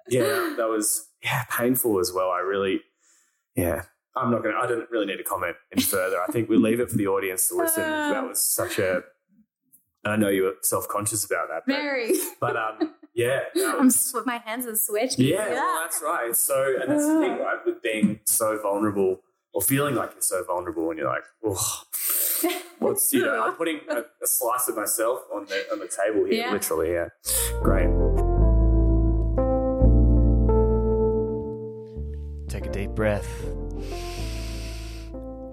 yeah, 0.08 0.54
that 0.56 0.66
was 0.68 1.10
yeah, 1.22 1.44
painful 1.44 2.00
as 2.00 2.12
well. 2.12 2.30
I 2.30 2.40
really, 2.40 2.80
yeah, 3.54 3.82
I'm 4.16 4.32
not 4.32 4.42
gonna. 4.42 4.56
I 4.60 4.66
don't 4.66 4.90
really 4.90 5.06
need 5.06 5.18
to 5.18 5.22
comment 5.22 5.54
any 5.72 5.82
further. 5.84 6.20
I 6.20 6.26
think 6.32 6.48
we 6.48 6.56
leave 6.56 6.80
it 6.80 6.90
for 6.90 6.96
the 6.96 7.06
audience 7.06 7.46
to 7.50 7.54
listen. 7.54 7.84
That 7.84 8.28
was 8.28 8.42
such 8.42 8.80
a. 8.80 9.04
I 10.04 10.16
know 10.16 10.28
you 10.28 10.42
were 10.42 10.54
self 10.62 10.88
conscious 10.88 11.24
about 11.24 11.50
that, 11.50 11.62
but, 11.68 11.76
Very. 11.76 12.14
but 12.40 12.56
um, 12.56 12.96
yeah, 13.14 13.42
I'm 13.56 13.90
my 14.24 14.38
hands 14.38 14.66
are 14.66 14.74
sweaty. 14.74 15.26
yeah, 15.26 15.50
well, 15.50 15.82
that's 15.84 16.02
right. 16.02 16.34
So, 16.34 16.78
and 16.80 16.90
that's 16.90 17.06
the 17.06 17.20
thing, 17.20 17.38
right? 17.38 17.58
With 17.64 17.80
being 17.80 18.18
so 18.24 18.58
vulnerable 18.60 19.20
or 19.56 19.62
feeling 19.62 19.94
like 19.94 20.10
you're 20.12 20.20
so 20.20 20.44
vulnerable, 20.44 20.90
and 20.90 20.98
you're 20.98 21.08
like, 21.08 21.24
oh, 21.42 21.82
what's 22.78 23.10
you 23.10 23.22
know, 23.24 23.42
I'm 23.42 23.54
putting 23.54 23.80
a, 23.88 24.00
a 24.00 24.26
slice 24.26 24.68
of 24.68 24.76
myself 24.76 25.20
on 25.34 25.46
the 25.46 25.64
on 25.72 25.78
the 25.78 25.88
table 25.88 26.26
here, 26.26 26.40
Yeah. 26.44 26.52
literally. 26.52 26.92
Yeah, 26.92 27.08
great. 27.62 27.88
Take 32.48 32.66
a 32.66 32.70
deep 32.70 32.90
breath. 32.90 33.26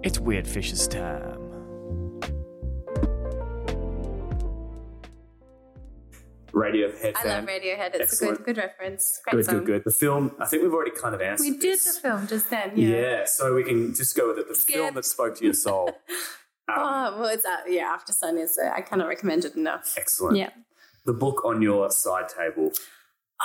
It's 0.04 0.20
Weird 0.20 0.46
Fishes 0.48 0.86
time. 0.88 1.33
Radiohead 6.54 7.14
I 7.16 7.24
love 7.28 7.46
Radiohead. 7.46 7.96
It's 7.96 8.22
a 8.22 8.26
good, 8.28 8.46
good 8.46 8.58
reference. 8.58 9.20
Great 9.24 9.38
Good, 9.38 9.46
song. 9.46 9.56
good, 9.60 9.66
good. 9.66 9.84
The 9.86 9.92
film, 9.92 10.32
I 10.40 10.46
think 10.46 10.62
we've 10.62 10.74
already 10.74 10.92
kind 10.92 11.16
of 11.16 11.22
answered. 11.22 11.44
We 11.46 11.58
did 11.58 11.74
this. 11.80 11.96
the 11.96 12.02
film 12.02 12.28
just 12.28 12.50
then. 12.52 12.74
Yeah. 12.76 12.88
Yeah. 12.90 13.26
so 13.26 13.56
we 13.56 13.64
can 13.64 13.94
just 13.96 14.16
go 14.16 14.28
with 14.28 14.38
it. 14.38 14.48
The 14.48 14.56
Skip. 14.56 14.76
film 14.76 14.94
that 14.94 15.06
spoke 15.06 15.36
to 15.38 15.44
your 15.46 15.54
soul. 15.54 15.92
Um, 16.70 16.76
oh 16.78 17.20
well, 17.20 17.26
it's 17.30 17.44
uh, 17.44 17.58
yeah. 17.68 17.94
Aftersun 17.94 18.40
is 18.42 18.58
uh, 18.58 18.72
I 18.74 18.80
cannot 18.80 19.10
recommend 19.10 19.44
it 19.44 19.54
enough. 19.58 19.96
excellent. 19.98 20.38
Yeah. 20.38 20.52
The 21.04 21.12
book 21.12 21.44
on 21.44 21.62
your 21.62 21.92
side 21.92 22.30
table. 22.30 22.72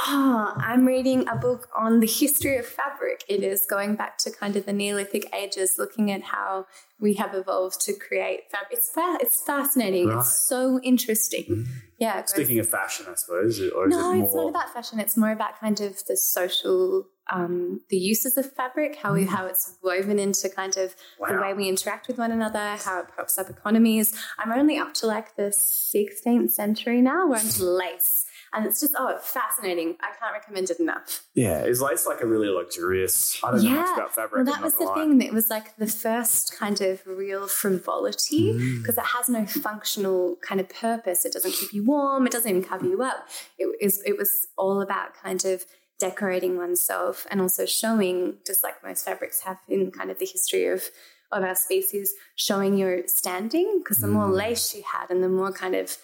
Oh, 0.06 0.54
I'm 0.56 0.86
reading 0.86 1.26
a 1.28 1.34
book 1.34 1.68
on 1.76 2.00
the 2.00 2.06
history 2.06 2.56
of 2.56 2.66
fabric. 2.66 3.24
It 3.28 3.42
is 3.42 3.66
going 3.68 3.96
back 3.96 4.16
to 4.18 4.30
kind 4.30 4.54
of 4.54 4.64
the 4.64 4.72
Neolithic 4.72 5.34
ages, 5.34 5.74
looking 5.78 6.12
at 6.12 6.22
how 6.22 6.66
we 7.00 7.14
have 7.14 7.34
evolved 7.34 7.80
to 7.82 7.94
create 7.94 8.50
fabric. 8.50 8.78
It's 8.78 8.90
fa- 8.90 9.18
it's 9.20 9.42
fascinating. 9.42 10.08
Right. 10.08 10.18
It's 10.18 10.32
so 10.32 10.80
interesting. 10.82 11.44
Mm-hmm. 11.44 11.72
Yeah. 11.98 12.18
it 12.18 12.22
goes- 12.22 12.30
Speaking 12.30 12.58
of 12.60 12.68
fashion, 12.68 13.06
I 13.08 13.14
suppose, 13.14 13.60
or 13.60 13.88
no, 13.88 14.12
it 14.12 14.16
more? 14.16 14.24
it's 14.24 14.34
not 14.34 14.48
about 14.48 14.72
fashion. 14.72 15.00
It's 15.00 15.16
more 15.16 15.32
about 15.32 15.58
kind 15.58 15.80
of 15.80 16.04
the 16.06 16.16
social, 16.16 17.06
um, 17.30 17.80
the 17.88 17.96
uses 17.96 18.36
of 18.36 18.52
fabric, 18.52 18.96
how 18.96 19.14
we 19.14 19.24
mm. 19.24 19.28
how 19.28 19.46
it's 19.46 19.76
woven 19.82 20.18
into 20.18 20.48
kind 20.48 20.76
of 20.76 20.94
the 21.28 21.40
way 21.40 21.54
we 21.54 21.68
interact 21.68 22.06
with 22.08 22.18
one 22.18 22.30
another, 22.30 22.76
how 22.84 23.00
it 23.00 23.08
props 23.08 23.36
up 23.36 23.50
economies. 23.50 24.14
I'm 24.38 24.52
only 24.52 24.78
up 24.78 24.94
to 24.94 25.06
like 25.06 25.36
the 25.36 25.50
16th 25.50 26.50
century 26.50 27.00
now. 27.00 27.28
We're 27.28 27.38
into 27.38 27.64
lace, 27.64 28.17
and 28.52 28.64
it's 28.66 28.80
just 28.80 28.94
oh, 28.98 29.18
fascinating. 29.22 29.96
I 30.00 30.10
can't 30.18 30.32
recommend 30.32 30.70
it 30.70 30.80
enough. 30.80 31.24
Yeah, 31.34 31.64
is 31.64 31.80
lace 31.82 32.06
like 32.06 32.20
a 32.20 32.26
really 32.26 32.48
luxurious? 32.48 33.38
I 33.44 33.50
don't 33.50 33.62
know 33.64 33.70
much 33.70 33.94
about 33.96 34.14
fabric. 34.14 34.44
Well, 34.46 34.54
that 34.54 34.62
was 34.62 34.74
the 34.74 34.90
thing. 34.94 35.20
It 35.22 35.32
was 35.32 35.50
like 35.50 35.76
the 35.76 35.86
first 35.86 36.56
kind 36.58 36.80
of 36.80 37.06
real 37.06 37.46
frivolity 37.48 38.52
Mm. 38.54 38.80
because 38.80 38.96
it 38.98 39.04
has 39.16 39.28
no 39.28 39.44
functional 39.46 40.36
kind 40.42 40.60
of 40.60 40.68
purpose. 40.68 41.24
It 41.24 41.32
doesn't 41.32 41.52
keep 41.52 41.72
you 41.72 41.84
warm. 41.84 42.26
It 42.26 42.32
doesn't 42.32 42.48
even 42.50 42.64
cover 42.64 42.86
you 42.86 43.02
up. 43.02 43.28
It 43.58 43.68
is. 43.80 44.02
It 44.06 44.16
was 44.16 44.48
all 44.56 44.80
about 44.80 45.14
kind 45.14 45.44
of 45.44 45.64
decorating 46.00 46.56
oneself 46.56 47.26
and 47.30 47.40
also 47.40 47.66
showing, 47.66 48.36
just 48.46 48.62
like 48.62 48.82
most 48.84 49.04
fabrics 49.04 49.40
have 49.40 49.58
in 49.68 49.90
kind 49.90 50.10
of 50.10 50.18
the 50.18 50.26
history 50.26 50.66
of 50.66 50.84
of 51.30 51.42
our 51.42 51.54
species, 51.54 52.14
showing 52.36 52.78
your 52.78 53.06
standing. 53.06 53.80
Because 53.82 53.98
the 53.98 54.06
more 54.06 54.28
Mm. 54.28 54.34
lace 54.36 54.74
you 54.74 54.82
had, 54.94 55.10
and 55.10 55.22
the 55.22 55.28
more 55.28 55.52
kind 55.52 55.74
of 55.74 55.98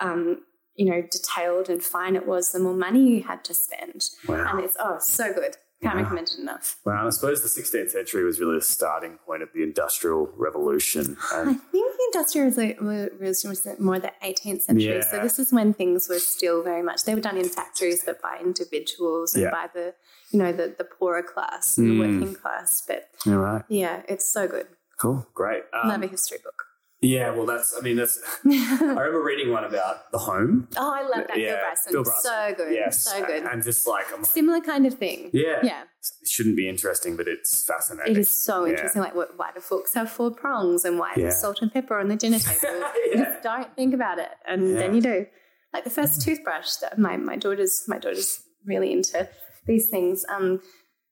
um, 0.00 0.42
you 0.76 0.86
know 0.90 1.02
detailed 1.02 1.68
and 1.68 1.82
fine 1.82 2.16
it 2.16 2.26
was, 2.26 2.52
the 2.52 2.58
more 2.58 2.74
money 2.74 3.16
you 3.16 3.22
had 3.24 3.44
to 3.44 3.54
spend. 3.54 4.04
Wow. 4.28 4.46
And 4.50 4.64
it's 4.64 4.76
oh 4.80 4.96
so 5.00 5.32
good. 5.32 5.56
Can't 5.82 5.96
Wow. 5.96 6.02
recommend 6.02 6.28
it 6.28 6.38
enough. 6.40 6.76
Well, 6.84 6.96
and 6.96 7.06
I 7.08 7.10
suppose 7.10 7.42
the 7.42 7.48
16th 7.60 7.90
century 7.90 8.24
was 8.24 8.40
really 8.40 8.54
the 8.58 8.64
starting 8.64 9.18
point 9.26 9.42
of 9.42 9.50
the 9.52 9.62
Industrial 9.62 10.30
Revolution. 10.34 11.16
I 11.32 11.44
think 11.44 11.60
the 11.72 12.04
industrial 12.14 12.46
revolution 12.80 13.50
was 13.50 13.66
more 13.78 13.98
the 13.98 14.12
18th 14.22 14.62
century. 14.62 15.02
So 15.02 15.20
this 15.20 15.38
is 15.38 15.52
when 15.52 15.74
things 15.74 16.08
were 16.08 16.20
still 16.20 16.62
very 16.62 16.82
much 16.82 17.04
they 17.04 17.14
were 17.14 17.20
done 17.20 17.36
in 17.36 17.48
factories, 17.48 18.02
but 18.04 18.22
by 18.22 18.38
individuals 18.40 19.34
and 19.34 19.42
Yeah. 19.44 19.50
by 19.50 19.68
the 19.74 19.94
you 20.30 20.38
know 20.38 20.52
the 20.52 20.74
the 20.78 20.84
poorer 20.84 21.22
class 21.22 21.76
Mm. 21.76 21.86
the 21.88 21.98
working 21.98 22.34
class. 22.34 22.82
But 22.86 23.10
all 23.26 23.36
right, 23.38 23.64
yeah, 23.68 24.02
it's 24.08 24.24
so 24.30 24.48
good. 24.48 24.68
cool, 24.96 25.26
great. 25.34 25.64
Um, 25.74 25.88
Love 25.88 26.02
a 26.02 26.06
history 26.06 26.38
book. 26.42 26.64
Yeah, 27.04 27.30
well, 27.30 27.46
that's. 27.46 27.74
I 27.78 27.80
mean, 27.82 27.96
that's. 27.96 28.18
I 28.44 28.50
remember 28.50 29.22
reading 29.22 29.52
one 29.52 29.64
about 29.64 30.10
the 30.12 30.18
home. 30.18 30.68
Oh, 30.76 30.92
I 30.92 31.02
love 31.02 31.26
that. 31.28 31.34
Bill 31.36 31.56
Bryson. 31.58 31.92
Bill 31.92 32.02
Bryson. 32.04 32.22
So 32.22 32.54
good. 32.56 32.72
Yes, 32.74 33.04
So 33.04 33.24
good. 33.24 33.44
And 33.44 33.62
just 33.62 33.86
like 33.86 34.06
I'm 34.12 34.22
like, 34.22 34.26
Similar 34.30 34.60
kind 34.60 34.86
of 34.86 34.94
thing. 34.94 35.30
yeah, 35.32 35.60
Yeah. 35.62 35.82
it 36.22 36.28
shouldn't 36.28 36.56
be 36.56 36.68
interesting, 36.68 37.16
but 37.16 37.28
it's 37.28 37.64
fascinating. 37.64 38.12
It 38.16 38.18
is 38.18 38.28
so 38.28 38.64
Yeah. 38.64 38.72
interesting, 38.72 39.02
like 39.02 39.14
what, 39.14 39.36
why 39.38 39.50
do 39.54 39.60
forks 39.60 39.94
have 39.94 40.10
four 40.10 40.30
prongs 40.30 40.84
and 40.84 40.98
why 40.98 41.12
Yeah. 41.16 41.22
there's 41.24 41.40
salt 41.40 41.60
and 41.62 41.72
pepper 41.72 41.98
on 41.98 42.08
the 42.08 42.16
dinner 42.16 42.38
table. 42.40 42.80
Yeah. 43.12 43.24
Just 43.24 43.42
don't 43.42 43.74
think 43.76 43.94
about 43.94 44.18
it, 44.18 44.30
and 44.46 44.70
Yeah. 44.72 44.78
then 44.78 44.94
you 44.94 45.00
do. 45.00 45.26
Like 45.72 45.84
the 45.84 45.90
first 45.90 46.22
toothbrush 46.22 46.72
that 46.76 46.98
my 46.98 47.16
my 47.16 47.36
daughter's 47.36 47.82
my 47.88 47.98
daughter's 47.98 48.40
really 48.64 48.92
into 48.92 49.28
these 49.66 49.88
things. 49.88 50.24
Um, 50.28 50.60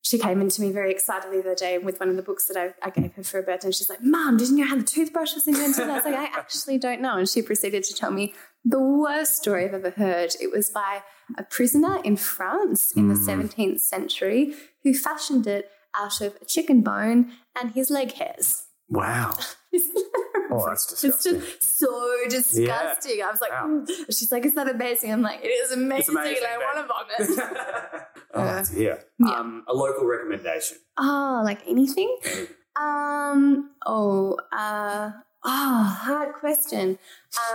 she 0.03 0.19
came 0.19 0.41
into 0.41 0.61
me 0.61 0.73
very 0.73 0.91
excitedly 0.91 1.41
the 1.41 1.51
other 1.51 1.55
day 1.55 1.79
with 1.79 2.01
one 2.01 2.09
of 2.09 2.17
the 2.17 2.23
books 2.23 2.47
that 2.47 2.57
I, 2.57 2.75
I 2.85 2.91
gave 2.91 3.15
her 3.15 3.23
for 3.23 3.37
her 3.39 3.43
birthday. 3.43 3.69
And 3.69 3.75
she's 3.75 3.89
like, 3.89 4.03
"Mom, 4.03 4.37
didn't 4.37 4.59
you 4.59 4.65
know 4.65 4.71
how 4.71 4.77
the 4.77 4.83
toothbrush 4.83 5.35
was 5.35 5.47
invented?" 5.47 5.85
And 5.85 5.93
I 5.93 5.97
was 5.97 6.05
like, 6.05 6.17
"I 6.17 6.25
actually 6.25 6.77
don't 6.77 7.01
know." 7.01 7.17
And 7.17 7.29
she 7.29 7.41
proceeded 7.41 7.85
to 7.85 7.95
tell 7.95 8.11
me 8.11 8.35
the 8.65 8.81
worst 8.81 9.37
story 9.37 9.65
I've 9.65 9.75
ever 9.75 9.91
heard. 9.91 10.35
It 10.41 10.51
was 10.51 10.71
by 10.71 11.03
a 11.39 11.45
prisoner 11.45 12.03
in 12.03 12.17
France 12.17 12.93
in 12.93 13.09
the 13.09 13.15
hmm. 13.15 13.29
17th 13.29 13.81
century 13.81 14.55
who 14.83 14.93
fashioned 14.93 15.47
it 15.47 15.71
out 15.95 16.21
of 16.21 16.37
a 16.43 16.45
chicken 16.45 16.81
bone 16.81 17.33
and 17.55 17.73
his 17.73 17.89
leg 17.89 18.13
hairs. 18.13 18.65
Wow. 18.89 19.35
Oh, 20.55 20.67
that's 20.69 20.85
disgusting. 20.87 21.37
It's 21.37 21.47
just 21.53 21.79
so 21.79 22.17
disgusting. 22.29 23.23
I 23.23 23.31
was 23.31 23.41
like, 23.41 23.53
Wow. 23.53 23.85
"Mm." 23.89 24.07
she's 24.09 24.31
like, 24.31 24.45
is 24.45 24.55
that 24.55 24.69
amazing? 24.69 25.11
I'm 25.11 25.23
like, 25.23 25.41
it 25.43 25.49
is 25.49 25.73
amazing. 25.73 26.15
amazing, 26.15 26.45
I 26.47 26.59
want 26.59 27.17
to 27.19 27.27
vomit. 27.33 28.05
oh, 28.35 28.65
here. 28.77 29.03
Yeah. 29.19 29.33
Um, 29.35 29.65
a 29.67 29.73
local 29.73 30.05
recommendation. 30.07 30.77
oh, 30.99 31.41
like 31.43 31.61
anything? 31.67 32.19
Um, 32.79 33.71
oh, 33.87 34.37
uh, 34.53 35.13
oh, 35.43 35.99
hard 36.03 36.35
question. 36.35 36.99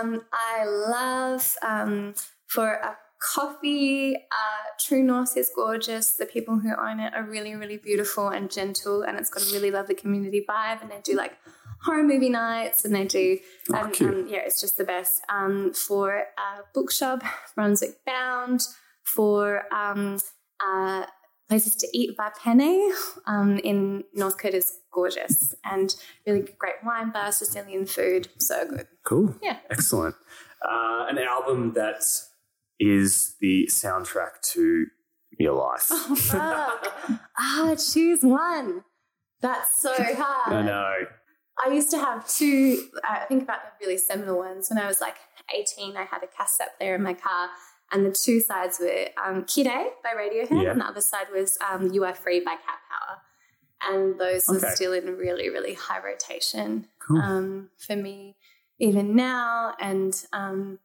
Um, 0.00 0.22
I 0.32 0.64
love, 0.64 1.54
um, 1.64 2.14
for 2.48 2.68
a 2.68 2.96
coffee, 3.20 4.16
uh, 4.16 4.64
True 4.80 5.02
North 5.02 5.36
is 5.36 5.50
gorgeous. 5.54 6.12
The 6.12 6.26
people 6.26 6.58
who 6.58 6.70
own 6.70 7.00
it 7.00 7.14
are 7.14 7.24
really, 7.24 7.54
really 7.54 7.76
beautiful 7.76 8.28
and 8.28 8.50
gentle, 8.50 9.02
and 9.02 9.18
it's 9.18 9.30
got 9.30 9.42
a 9.42 9.52
really 9.52 9.70
lovely 9.70 9.94
community 9.94 10.44
vibe. 10.48 10.82
And 10.82 10.90
they 10.90 11.00
do 11.02 11.14
like 11.16 11.36
horror 11.82 12.02
movie 12.02 12.28
nights, 12.30 12.84
and 12.84 12.94
they 12.94 13.04
do, 13.04 13.38
and 13.68 13.92
cute. 13.92 14.10
um, 14.10 14.26
yeah, 14.28 14.40
it's 14.44 14.60
just 14.60 14.76
the 14.78 14.84
best. 14.84 15.20
Um, 15.28 15.72
for 15.72 16.14
a 16.16 16.62
bookshop, 16.74 17.22
Brunswick 17.54 18.04
Bound. 18.04 18.62
For 19.04 19.62
um, 19.72 20.18
uh, 20.62 21.06
places 21.48 21.74
to 21.76 21.88
eat, 21.94 22.14
Vipene 22.18 22.92
um, 23.26 23.58
in 23.58 24.04
Northcote 24.14 24.52
is 24.52 24.70
gorgeous 24.92 25.54
and 25.64 25.94
really 26.26 26.46
great 26.58 26.74
wine 26.84 27.10
bar, 27.10 27.32
Sicilian 27.32 27.86
food, 27.86 28.28
so 28.38 28.68
good. 28.68 28.86
Cool. 29.04 29.34
Yeah. 29.42 29.56
Excellent. 29.70 30.14
Uh, 30.62 31.06
an 31.08 31.18
album 31.18 31.72
that 31.72 32.02
is 32.80 33.34
the 33.40 33.68
soundtrack 33.70 34.40
to 34.52 34.86
your 35.38 35.54
life. 35.54 35.86
Oh, 35.90 36.14
fuck. 36.18 37.20
ah, 37.38 37.74
choose 37.92 38.20
one. 38.22 38.84
That's 39.40 39.80
so 39.80 39.92
hard. 39.98 40.52
I 40.54 40.62
know. 40.62 40.94
I 41.64 41.72
used 41.72 41.90
to 41.90 41.98
have 41.98 42.26
two, 42.28 42.88
I 43.02 43.24
think 43.26 43.42
about 43.42 43.60
the 43.64 43.84
really 43.84 43.98
seminal 43.98 44.38
ones. 44.38 44.68
When 44.70 44.78
I 44.78 44.86
was 44.86 45.00
like 45.00 45.16
18, 45.54 45.96
I 45.96 46.04
had 46.04 46.22
a 46.22 46.28
cassette 46.28 46.78
player 46.78 46.94
in 46.94 47.02
my 47.02 47.14
car, 47.14 47.48
and 47.90 48.06
the 48.06 48.12
two 48.12 48.40
sides 48.40 48.78
were 48.80 49.06
um, 49.24 49.44
Kid 49.44 49.66
A 49.66 49.88
by 50.04 50.10
Radiohead, 50.16 50.62
Yeah. 50.62 50.70
and 50.72 50.80
the 50.80 50.84
other 50.86 51.00
side 51.00 51.26
was 51.34 51.58
um, 51.68 51.90
You 51.92 52.04
Are 52.04 52.14
Free 52.14 52.38
by 52.40 52.52
Cat 52.52 52.78
Power. 52.88 53.18
And 53.92 54.18
those 54.20 54.48
Okay. 54.48 54.66
are 54.66 54.70
still 54.74 54.92
in 54.92 55.16
really, 55.16 55.48
really 55.48 55.74
high 55.74 56.00
rotation 56.04 56.88
Cool. 57.06 57.18
um, 57.20 57.70
for 57.78 57.94
me, 57.96 58.36
even 58.78 59.14
now. 59.16 59.74
And 59.80 60.14
um, 60.32 60.78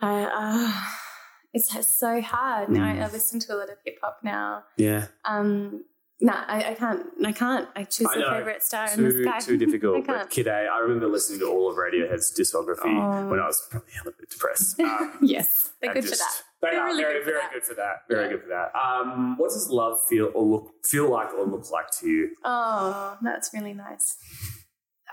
I, 0.00 0.22
uh, 0.24 0.84
it's 1.54 1.86
so 1.88 2.20
hard. 2.20 2.68
Now 2.68 2.84
I, 2.86 2.90
I 3.04 3.08
Mm. 3.08 3.12
listen 3.12 3.40
to 3.40 3.54
a 3.54 3.56
lot 3.56 3.70
of 3.70 3.76
hip 3.84 3.98
hop 4.02 4.20
now. 4.22 4.64
yeah. 4.76 5.06
Um, 5.24 5.84
no, 6.22 6.34
I, 6.34 6.72
I 6.72 6.74
can't. 6.74 7.06
I 7.24 7.32
can't. 7.32 7.66
I 7.74 7.84
choose 7.84 8.08
I 8.14 8.20
a 8.20 8.30
favorite 8.38 8.62
star 8.62 8.92
in 8.92 9.02
the 9.04 9.10
Too, 9.10 9.22
sky. 9.24 9.38
too 9.40 9.56
difficult. 9.56 10.04
can't. 10.06 10.28
Kid 10.28 10.48
A, 10.48 10.68
I 10.70 10.78
remember 10.80 11.06
listening 11.08 11.40
to 11.40 11.46
all 11.46 11.70
of 11.70 11.76
Radiohead's 11.78 12.38
discography 12.38 12.92
Oh. 12.94 13.30
when 13.30 13.40
I 13.40 13.46
was 13.46 13.66
probably 13.70 13.88
a 13.94 14.04
little 14.04 14.18
bit 14.20 14.28
depressed. 14.28 14.78
Um, 14.80 15.16
yes, 15.22 15.70
they're 15.80 15.94
good 15.94 16.04
for 16.04 16.10
just- 16.10 16.20
that. 16.20 16.42
They 16.60 16.72
They're 16.72 16.80
are 16.82 16.86
really 16.88 17.02
very, 17.02 17.14
good 17.14 17.22
for 17.24 17.30
very 17.30 17.40
that. 17.40 17.52
good 17.54 17.64
for 17.64 17.74
that. 17.76 17.96
Very 18.10 18.24
Yeah. 18.24 18.30
good 18.32 18.42
for 18.42 18.48
that. 18.50 18.70
Um, 18.78 19.38
what 19.38 19.48
does 19.48 19.70
love 19.70 19.98
feel 20.10 20.30
or 20.34 20.44
look 20.44 20.72
feel 20.84 21.08
like 21.10 21.32
or 21.32 21.46
look 21.46 21.70
like 21.70 21.86
to 22.00 22.06
you? 22.06 22.36
Oh, 22.44 23.16
that's 23.22 23.54
really 23.54 23.72
nice. 23.72 24.18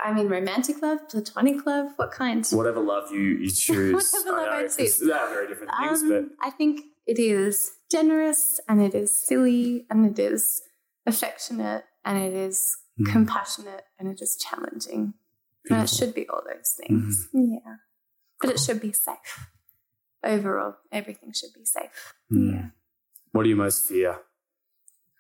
I 0.04 0.14
mean, 0.14 0.28
romantic 0.30 0.82
love, 0.82 1.08
platonic 1.10 1.66
love. 1.66 1.92
What 1.98 2.12
kind? 2.12 2.46
Whatever 2.52 2.80
love 2.82 3.12
you 3.12 3.20
you 3.20 3.50
choose. 3.66 4.12
Whatever 4.14 4.38
love 4.38 4.50
I 4.54 4.62
'cause 4.64 4.76
choose. 4.78 4.98
They 5.00 5.12
are 5.12 5.30
very 5.30 5.48
different 5.48 5.72
things, 5.80 6.02
Um, 6.04 6.10
but 6.10 6.46
I 6.48 6.50
think 6.52 6.82
it 7.06 7.20
is 7.20 7.74
generous 7.92 8.60
and 8.68 8.82
it 8.82 8.94
is 8.94 9.12
silly 9.12 9.86
and 9.90 10.06
it 10.06 10.20
is 10.20 10.62
affectionate 11.06 11.86
and 12.06 12.18
it 12.18 12.34
is 12.34 12.76
Mm. 13.00 13.12
compassionate 13.12 13.86
and 14.00 14.08
it 14.08 14.20
is 14.22 14.36
challenging. 14.38 15.14
And 15.70 15.84
it 15.84 15.90
should 15.90 16.14
be 16.16 16.28
all 16.30 16.42
those 16.46 16.72
things. 16.80 17.28
Yeah. 17.34 17.76
But 18.42 18.50
it 18.52 18.60
should 18.60 18.80
be 18.82 18.92
safe. 18.92 19.48
Overall, 20.24 20.78
everything 20.92 21.32
should 21.34 21.54
be 21.54 21.64
safe. 21.66 22.14
Mm. 22.32 22.52
Yeah. 22.54 22.66
What 23.34 23.44
do 23.44 23.50
you 23.50 23.56
most 23.56 23.86
fear? 23.88 24.20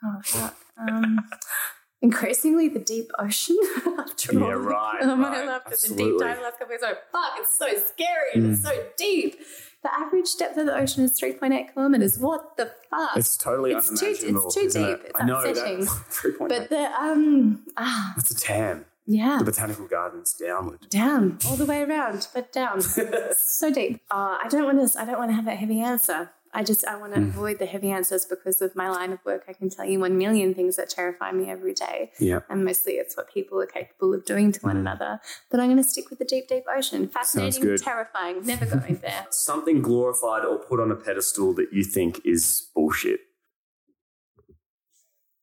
Oh, 0.03 0.21
fuck. 0.23 0.55
Um, 0.77 1.19
increasingly, 2.01 2.67
the 2.69 2.79
deep 2.79 3.09
ocean. 3.19 3.57
After 3.99 4.33
Yeah, 4.33 4.45
all. 4.45 4.51
right, 4.55 4.99
Oh, 5.01 5.15
my 5.15 5.29
right, 5.29 5.45
love 5.47 5.63
for 5.63 5.69
the 5.89 5.95
deep 5.95 6.19
dive 6.19 6.39
last 6.41 6.59
couple 6.59 6.75
of 6.75 6.81
weeks. 6.81 6.83
Oh, 6.85 6.95
fuck, 7.11 7.31
it's 7.37 7.57
so 7.57 7.67
scary 7.93 8.29
and 8.35 8.51
it's 8.51 8.61
Mm. 8.61 8.63
so 8.71 8.85
deep. 8.97 9.35
The 9.83 9.93
average 9.93 10.35
depth 10.37 10.57
of 10.57 10.65
the 10.65 10.75
ocean 10.75 11.03
is 11.03 11.19
3.8 11.19 11.73
kilometers. 11.73 12.17
What 12.17 12.57
the 12.57 12.71
fuck? 12.89 13.15
It's 13.15 13.37
totally 13.37 13.73
It's 13.73 13.87
too- 13.87 14.07
it's 14.07 14.21
unimaginable. 14.23 14.51
too 14.51 14.59
isn't 14.61 14.81
deep. 14.83 14.99
It? 14.99 15.05
It's 15.11 15.21
I 15.21 15.25
know 15.25 15.39
upsetting. 15.39 15.79
that. 15.85 16.35
But 16.49 16.69
the, 16.69 17.01
um, 17.01 17.63
ah, 17.77 18.13
That's 18.15 18.31
a 18.31 18.35
TAM. 18.35 18.85
yeah. 19.05 19.37
The 19.37 19.45
botanical 19.45 19.87
gardens 19.87 20.33
downward. 20.33 20.89
down 20.89 21.37
all 21.47 21.55
the 21.55 21.65
way 21.65 21.83
around, 21.83 22.27
but 22.33 22.51
down. 22.51 22.81
so 22.81 23.71
deep. 23.71 24.01
Uh, 24.09 24.37
I 24.43 24.47
don't 24.49 24.65
want 24.65 24.91
to. 24.91 24.99
I 24.99 25.05
don't 25.05 25.19
want 25.19 25.29
to 25.29 25.35
have 25.35 25.47
a 25.47 25.55
heavy 25.55 25.79
answer. 25.79 26.31
I 26.59 26.63
just 26.63 26.83
I 26.87 26.95
want 26.97 27.13
to 27.13 27.19
Mm. 27.19 27.27
avoid 27.29 27.59
the 27.59 27.67
heavy 27.67 27.91
answers 27.91 28.25
because 28.25 28.61
of 28.61 28.75
my 28.75 28.89
line 28.89 29.11
of 29.13 29.19
work. 29.23 29.43
I 29.47 29.53
can 29.53 29.69
tell 29.69 29.85
you 29.85 29.99
one 29.99 30.17
million 30.17 30.55
things 30.55 30.75
that 30.77 30.89
terrify 30.89 31.31
me 31.31 31.49
every 31.55 31.73
day, 31.73 32.11
Yeah. 32.19 32.39
and 32.49 32.65
mostly 32.65 32.93
it's 32.93 33.15
what 33.15 33.31
people 33.31 33.61
are 33.61 33.67
capable 33.67 34.11
of 34.15 34.25
doing 34.25 34.51
to 34.53 34.59
one 34.61 34.75
Mm. 34.77 34.79
another. 34.85 35.11
But 35.51 35.59
I'm 35.59 35.67
going 35.67 35.77
to 35.83 35.87
stick 35.87 36.09
with 36.09 36.17
the 36.17 36.25
deep, 36.25 36.47
deep 36.47 36.63
ocean. 36.67 37.07
Fascinating, 37.09 37.61
good. 37.61 37.81
terrifying. 37.83 38.43
Never 38.43 38.65
going 38.65 38.97
there. 39.03 39.27
Something 39.29 39.81
glorified 39.83 40.43
or 40.45 40.57
put 40.57 40.79
on 40.79 40.89
a 40.91 40.95
pedestal 40.95 41.53
that 41.53 41.67
you 41.71 41.83
think 41.83 42.21
is 42.25 42.69
bullshit. 42.73 43.19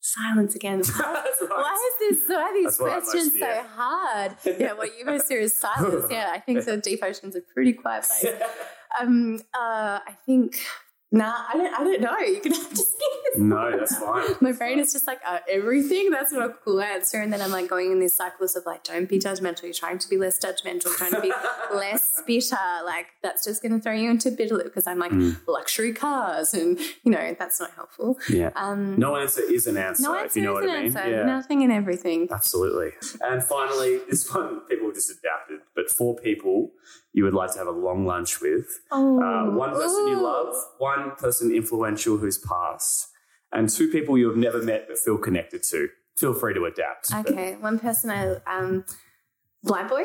Silence 0.00 0.54
again. 0.54 0.78
That's 0.82 0.98
right. 1.00 1.48
Why 1.48 1.90
is 1.90 2.18
this? 2.18 2.28
Why 2.28 2.42
are 2.42 2.52
these 2.54 2.64
That's 2.64 2.80
what 2.80 2.90
I 2.90 2.94
most 2.96 3.10
questions 3.10 3.32
so 3.32 3.38
fear. 3.38 3.62
hard? 3.74 4.36
Yeah, 4.60 4.72
what 4.74 4.98
you 4.98 5.04
most 5.04 5.28
fear 5.28 5.40
is 5.40 5.54
silence. 5.56 6.06
Yeah, 6.10 6.30
I 6.32 6.40
think 6.40 6.64
the 6.64 6.76
deep 6.76 7.02
ocean's 7.02 7.36
a 7.36 7.40
pretty 7.40 7.72
quiet 7.72 8.04
place. 8.04 8.32
Um, 9.00 9.40
uh, 9.54 10.00
I 10.06 10.16
think. 10.26 10.58
Nah, 11.14 11.32
I 11.48 11.56
don't. 11.56 11.72
I 11.72 11.84
don't 11.84 12.00
know. 12.00 12.18
You 12.18 12.40
can 12.40 12.52
have 12.60 12.70
to 12.70 12.76
skip 12.76 12.98
this. 13.24 13.38
No, 13.38 13.70
that's 13.78 13.96
fine. 13.98 14.34
My 14.40 14.50
brain 14.50 14.80
is 14.80 14.92
just 14.92 15.06
like 15.06 15.20
uh, 15.24 15.38
everything. 15.48 16.10
That's 16.10 16.32
not 16.32 16.50
a 16.50 16.52
cool 16.64 16.80
answer. 16.80 17.20
And 17.20 17.32
then 17.32 17.40
I'm 17.40 17.52
like 17.52 17.68
going 17.68 17.92
in 17.92 18.00
these 18.00 18.12
cycles 18.14 18.56
of 18.56 18.66
like, 18.66 18.82
don't 18.82 19.08
be 19.08 19.18
judgmental. 19.20 19.62
You're 19.62 19.72
trying 19.74 19.98
to 19.98 20.08
be 20.08 20.16
less 20.16 20.40
judgmental, 20.44 20.94
trying 20.96 21.12
to 21.12 21.20
be 21.20 21.32
less 21.74 22.20
bitter. 22.26 22.56
Like 22.84 23.06
that's 23.22 23.44
just 23.44 23.62
going 23.62 23.72
to 23.72 23.80
throw 23.80 23.92
you 23.92 24.10
into 24.10 24.32
bitter 24.32 24.54
loop 24.56 24.64
because 24.64 24.86
I'm 24.88 24.98
like 24.98 25.12
Mm. 25.14 25.36
luxury 25.46 25.92
cars, 25.92 26.52
and 26.54 26.78
you 27.04 27.12
know 27.12 27.36
that's 27.38 27.60
not 27.60 27.70
helpful. 27.76 28.18
Yeah. 28.28 28.50
Um, 28.56 28.98
No 28.98 29.14
answer 29.14 29.42
is 29.42 29.68
an 29.68 29.76
answer, 29.76 30.02
no 30.02 30.14
if 30.14 30.22
answer 30.24 30.40
you 30.40 30.44
know 30.46 30.56
is 30.58 30.62
what 30.62 30.64
an 30.64 30.70
I 30.70 30.82
mean. 30.82 30.96
answer. 30.96 31.10
Yeah. 31.10 31.22
Nothing 31.26 31.62
and 31.62 31.72
everything. 31.72 32.26
Absolutely. 32.32 32.90
And 33.20 33.40
finally, 33.44 34.00
this 34.10 34.28
one 34.34 34.62
people 34.68 34.90
just 34.92 35.10
adapted, 35.10 35.60
but 35.76 35.88
four 35.90 36.16
people 36.16 36.72
you 37.14 37.24
would 37.24 37.32
like 37.32 37.52
to 37.52 37.58
have 37.58 37.66
a 37.68 37.70
long 37.88 38.04
lunch 38.04 38.40
with. 38.42 38.66
Oh, 38.90 39.22
Uh, 39.22 39.56
one 39.56 39.70
person 39.72 40.08
you 40.08 40.20
love, 40.20 40.54
one 40.78 41.12
person 41.12 41.50
influential 41.54 42.18
who's 42.18 42.36
passed, 42.38 43.08
and 43.52 43.68
two 43.70 43.88
people 43.88 44.18
you 44.18 44.28
have 44.28 44.36
never 44.36 44.60
met 44.60 44.86
but 44.88 44.98
feel 44.98 45.16
connected 45.16 45.62
to. 45.70 45.88
Feel 46.18 46.34
free 46.34 46.54
to 46.54 46.64
adapt. 46.66 47.10
but- 47.10 47.30
Okay, 47.30 47.56
one 47.56 47.78
person 47.78 48.10
I 48.10 48.34
um, 48.46 48.84
Blind 49.62 49.88
Boy, 49.88 50.04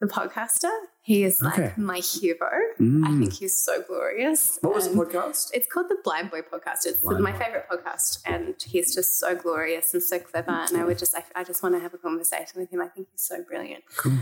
the 0.00 0.06
podcaster. 0.06 0.70
He 1.02 1.22
is 1.24 1.40
like 1.40 1.58
Okay. 1.58 1.72
my 1.78 1.98
hero. 1.98 2.38
I 2.78 2.82
Mm. 2.82 3.18
think 3.20 3.32
he's 3.34 3.56
so 3.56 3.80
glorious. 3.82 4.58
What 4.60 4.74
was 4.74 4.88
the 4.90 4.94
podcast? 4.94 5.50
It's 5.54 5.66
called 5.66 5.88
the 5.88 5.96
Blind 6.04 6.30
Boy 6.30 6.42
podcast. 6.42 6.84
It's 6.86 6.98
Blind 7.00 7.22
my 7.24 7.32
Boy. 7.32 7.38
favorite 7.38 7.66
podcast, 7.70 8.18
and 8.26 8.54
he's 8.62 8.94
just 8.94 9.18
so 9.18 9.34
glorious 9.34 9.94
and 9.94 10.02
so 10.02 10.18
clever. 10.18 10.50
And 10.68 10.76
I 10.76 10.84
would 10.84 10.98
just, 10.98 11.14
I, 11.16 11.24
I 11.34 11.44
just 11.44 11.62
want 11.62 11.74
to 11.76 11.80
have 11.80 11.94
a 11.94 11.98
conversation 11.98 12.60
with 12.60 12.70
him. 12.70 12.80
I 12.82 12.88
think 12.88 13.08
he's 13.12 13.22
so 13.22 13.42
brilliant. 13.42 13.84
Cool. 13.96 14.18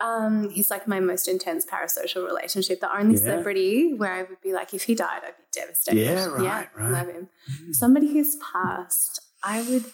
Um, 0.00 0.48
he's 0.50 0.70
like 0.70 0.88
my 0.88 0.98
most 1.00 1.28
intense 1.28 1.66
parasocial 1.66 2.24
relationship. 2.26 2.80
The 2.80 2.94
only 2.96 3.14
Yeah. 3.16 3.20
celebrity 3.20 3.92
where 3.94 4.12
I 4.12 4.22
would 4.22 4.40
be 4.40 4.52
like, 4.52 4.72
if 4.72 4.84
he 4.84 4.94
died, 4.94 5.22
I'd 5.24 5.36
be 5.36 5.42
devastated. 5.52 6.00
Yeah, 6.00 6.24
right, 6.26 6.42
yeah, 6.42 6.66
right. 6.74 6.90
Love 6.92 7.08
him. 7.08 7.28
Somebody 7.72 8.12
who's 8.12 8.36
passed, 8.52 9.20
I 9.44 9.62
would 9.68 9.84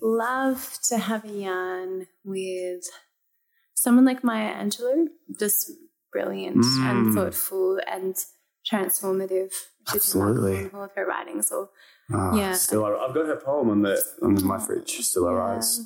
love 0.00 0.78
to 0.88 0.98
have 0.98 1.24
a 1.24 1.28
yarn 1.32 2.06
with 2.24 2.84
someone 3.76 4.04
like 4.04 4.24
Maya 4.24 4.54
Angelou, 4.54 5.06
just 5.38 5.70
brilliant 6.12 6.56
and 6.56 7.06
Mm. 7.08 7.14
thoughtful 7.14 7.78
and 7.86 8.16
transformative. 8.70 9.52
She's 9.88 9.96
Absolutely. 9.96 10.70
all 10.72 10.84
of 10.84 10.92
her 10.96 11.06
writings. 11.06 11.52
Or 11.52 11.70
Oh, 12.12 12.36
Yeah. 12.36 12.52
Still, 12.52 12.84
Our- 12.84 12.98
I've 12.98 13.14
got 13.14 13.26
her 13.26 13.36
poem 13.36 13.70
on 13.70 13.80
the 13.82 14.02
on 14.20 14.44
my 14.44 14.58
fridge. 14.58 15.00
Still 15.06 15.26
I 15.26 15.32
Yeah. 15.32 15.38
Rise. 15.38 15.80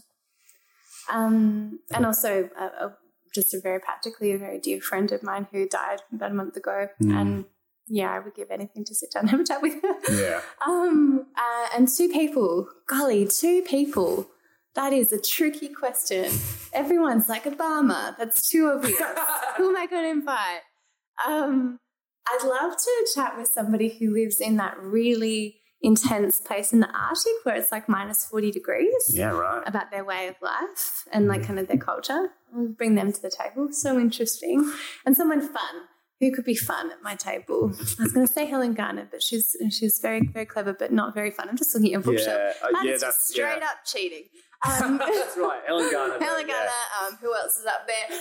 Um, 1.10 1.80
and 1.92 2.04
also, 2.04 2.50
uh, 2.58 2.70
uh, 2.80 2.90
just 3.34 3.54
a 3.54 3.60
very 3.60 3.80
practically 3.80 4.32
a 4.32 4.38
very 4.38 4.58
dear 4.58 4.80
friend 4.80 5.12
of 5.12 5.22
mine 5.22 5.46
who 5.52 5.68
died 5.68 6.00
about 6.12 6.30
a 6.30 6.34
month 6.34 6.56
ago. 6.56 6.88
Mm. 7.02 7.20
And 7.20 7.44
yeah, 7.86 8.12
I 8.12 8.18
would 8.18 8.34
give 8.34 8.50
anything 8.50 8.84
to 8.84 8.94
sit 8.94 9.12
down 9.12 9.22
and 9.22 9.30
have 9.30 9.40
a 9.40 9.44
chat 9.44 9.62
with 9.62 9.80
her. 9.82 10.14
Yeah. 10.14 10.40
Um, 10.66 11.26
uh, 11.36 11.68
and 11.76 11.88
two 11.88 12.08
people, 12.08 12.68
golly, 12.86 13.26
two 13.26 13.62
people. 13.62 14.28
That 14.74 14.92
is 14.92 15.12
a 15.12 15.20
tricky 15.20 15.68
question. 15.68 16.30
Everyone's 16.72 17.28
like 17.28 17.44
Obama. 17.44 18.16
That's 18.18 18.48
too 18.48 18.70
obvious. 18.74 18.98
Who 19.56 19.70
am 19.70 19.76
I 19.76 19.86
going 19.86 20.04
to 20.04 20.10
invite? 20.10 20.60
Um, 21.26 21.78
I'd 22.28 22.46
love 22.46 22.76
to 22.76 23.06
chat 23.14 23.36
with 23.38 23.48
somebody 23.48 23.96
who 23.98 24.12
lives 24.12 24.40
in 24.40 24.56
that 24.56 24.78
really 24.78 25.57
intense 25.82 26.40
place 26.40 26.72
in 26.72 26.80
the 26.80 26.88
Arctic 26.88 27.32
where 27.44 27.54
it's 27.56 27.70
like 27.70 27.88
minus 27.88 28.24
40 28.26 28.50
degrees 28.50 29.10
Yeah. 29.10 29.30
Right. 29.30 29.62
about 29.66 29.90
their 29.90 30.04
way 30.04 30.26
of 30.28 30.34
life 30.42 31.06
and 31.12 31.28
like 31.28 31.44
kind 31.44 31.58
of 31.58 31.68
their 31.68 31.76
culture. 31.78 32.30
I'll 32.54 32.66
bring 32.68 32.94
them 32.96 33.12
to 33.12 33.22
the 33.22 33.30
table. 33.30 33.68
So 33.72 33.98
interesting. 33.98 34.72
And 35.06 35.16
someone 35.16 35.40
fun. 35.40 35.74
Who 36.20 36.32
could 36.32 36.44
be 36.44 36.56
fun 36.56 36.90
at 36.90 37.00
my 37.00 37.14
table? 37.14 37.70
I 38.00 38.02
was 38.02 38.12
going 38.12 38.26
to 38.26 38.32
say 38.32 38.44
Helen 38.46 38.74
Garner, 38.74 39.06
but 39.08 39.22
she's 39.22 39.56
she's 39.70 40.00
very 40.00 40.20
very 40.26 40.46
clever, 40.46 40.72
but 40.72 40.90
not 40.92 41.14
very 41.14 41.30
fun. 41.30 41.48
I'm 41.48 41.56
just 41.56 41.72
looking 41.76 41.94
at 41.94 42.00
a 42.00 42.02
bookshelf. 42.02 42.56
Yeah. 42.60 42.66
uh, 42.66 42.72
That's 42.72 42.84
yeah. 42.84 42.96
That's 43.00 43.28
straight 43.28 43.58
yeah. 43.60 43.66
up 43.68 43.84
cheating. 43.86 44.24
Um, 44.66 44.98
that's 44.98 45.36
right. 45.36 45.60
Helen 45.66 45.90
Garner. 45.92 46.18
Helen 46.18 46.48
yeah. 46.48 46.68
Um, 47.02 47.16
who 47.20 47.34
else 47.34 47.58
is 47.58 47.66
up 47.66 47.86
there? 47.86 48.18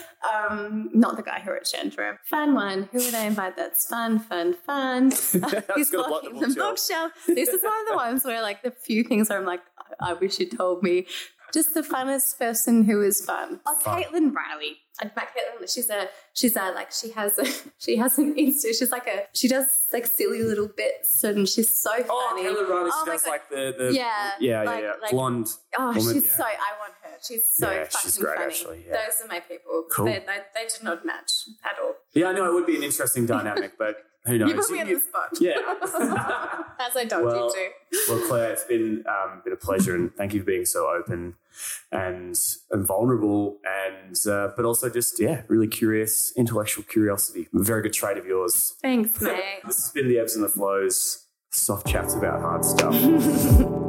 Um, 0.50 0.90
not 0.94 1.16
the 1.16 1.24
guy 1.24 1.40
who 1.40 1.52
wrote 1.52 1.66
Chandra. 1.66 2.20
Fun 2.26 2.54
one. 2.54 2.90
Who 2.92 3.00
would 3.00 3.16
I 3.16 3.26
invite? 3.26 3.56
That's 3.56 3.88
fun, 3.88 4.20
fun, 4.20 4.54
fun. 4.54 5.06
He's 5.76 5.90
gonna 5.90 6.08
block 6.08 6.24
the 6.24 6.30
blocking 6.30 6.34
the 6.40 6.48
bookshelf. 6.48 6.70
bookshelf. 6.70 7.12
This 7.28 7.50
is 7.50 7.64
one 7.64 7.74
of 7.82 7.88
the 7.90 7.96
ones 7.96 8.24
where, 8.24 8.42
like, 8.42 8.62
the 8.62 8.72
few 8.72 9.04
things 9.04 9.30
where 9.30 9.40
I'm 9.40 9.46
like, 9.46 9.62
I 10.00 10.12
I 10.12 10.14
wish 10.14 10.40
you 10.40 10.48
told 10.50 10.84
me. 10.84 11.08
Just 11.54 11.74
the 11.74 11.82
funnest 11.82 12.38
person 12.38 12.84
who 12.84 13.02
is 13.02 13.24
fun. 13.24 13.60
Oh, 13.66 13.76
Fun. 13.80 14.02
Caitlin 14.04 14.34
Riley. 14.34 14.78
I'd 15.00 15.16
met 15.16 15.30
Caitlin. 15.30 15.72
She's 15.74 15.90
a 15.90 16.10
she's 16.34 16.56
a 16.56 16.72
like 16.72 16.92
she 16.92 17.12
has 17.12 17.38
a 17.38 17.46
she 17.78 17.98
has 17.98 18.18
an 18.18 18.36
Insta. 18.36 18.68
She's 18.78 18.92
like 18.92 19.08
a 19.08 19.24
she 19.34 19.48
does 19.48 19.66
like 19.94 20.08
silly 20.08 20.42
little 20.44 20.68
bits 20.68 21.24
and 21.24 21.48
she's 21.48 21.70
so 21.70 21.92
oh, 22.10 22.28
funny. 22.30 22.48
Oh, 22.48 22.54
Helen 22.54 22.70
Riley. 22.70 22.90
Oh 22.94 23.02
She 23.04 23.10
my 23.10 23.14
does 23.16 23.22
God. 23.24 23.30
like 23.32 23.50
the 23.50 23.76
the 23.78 23.94
Yeah, 23.94 24.32
yeah 24.40 24.64
like- 24.64 24.84
yeah, 24.84 24.94
like- 25.02 25.12
blonde. 25.12 25.48
Oh, 25.78 25.88
woman, 25.96 26.02
she's 26.02 26.26
yeah. 26.26 26.38
so. 26.38 26.44
I 26.44 26.80
want 26.80 26.94
her. 27.04 27.10
She's 27.26 27.50
so 27.52 27.72
Yeah, 27.72 27.84
fucking 27.86 28.00
she's 28.02 28.18
great, 28.18 28.36
funny. 28.38 28.48
actually, 28.48 28.86
yeah. 28.88 28.94
Those 29.06 29.22
are 29.24 29.28
my 29.28 29.40
people. 29.40 29.84
Cool. 29.92 30.06
They, 30.06 30.20
they, 30.20 30.38
they 30.56 30.68
do 30.68 30.84
not 30.84 31.06
match 31.06 31.32
at 31.64 31.78
all. 31.82 31.94
Yeah, 32.14 32.28
I 32.30 32.34
know 32.34 32.46
it 32.50 32.54
would 32.54 32.66
be 32.66 32.76
an 32.76 32.84
interesting 32.84 33.26
dynamic, 33.26 33.74
but 33.78 33.96
who 34.28 34.38
knows? 34.38 34.50
You 34.50 34.56
put 34.56 34.70
me 34.72 34.82
on 34.82 34.88
the 34.88 35.00
spot. 35.00 35.30
Yeah. 35.40 36.66
As 36.80 36.96
I 36.96 37.06
told 37.06 37.26
Well- 37.26 37.48
you 37.48 37.54
to. 37.54 38.14
Well, 38.14 38.28
Claire, 38.28 38.52
it's 38.52 38.64
been 38.66 39.04
um, 39.08 39.42
been 39.44 39.54
a 39.54 39.58
pleasure, 39.58 39.96
and 39.96 40.14
thank 40.16 40.34
you 40.34 40.42
for 40.42 40.46
being 40.46 40.66
so 40.66 40.88
open 40.90 41.36
and 41.92 42.38
and 42.72 42.86
vulnerable, 42.86 43.58
and 43.66 44.16
uh, 44.28 44.50
but 44.56 44.66
also 44.66 44.90
just 44.90 45.20
yeah, 45.20 45.42
really 45.48 45.68
curious, 45.68 46.34
intellectual 46.36 46.84
curiosity. 46.84 47.48
A 47.56 47.64
very 47.64 47.82
good 47.82 47.94
trait 47.94 48.18
of 48.18 48.26
yours. 48.26 48.76
Thanks, 48.82 49.22
mate. 49.22 49.62
This 49.66 49.78
has 49.78 49.92
been 49.92 50.08
the 50.10 50.20
ebbs 50.20 50.36
and 50.36 50.44
the 50.44 50.50
flows, 50.50 51.26
soft 51.50 51.88
chats 51.88 52.14
about 52.14 52.42
hard 52.42 52.66
stuff. 52.66 52.94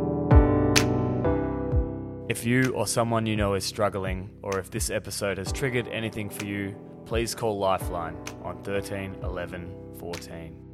If 2.29 2.45
you 2.45 2.73
or 2.75 2.87
someone 2.87 3.25
you 3.25 3.37
know 3.37 3.55
is 3.55 3.65
struggling, 3.65 4.29
or 4.43 4.59
if 4.59 4.71
this 4.71 4.91
episode 4.91 5.39
has 5.39 5.51
triggered 5.51 5.89
anything 5.89 6.29
for 6.29 6.45
you, 6.45 6.77
please 7.07 7.35
call 7.35 7.59
Lifeline 7.59 8.19
on 8.45 8.63
13 8.65 9.21
11 9.23 9.95
14. 9.99 10.65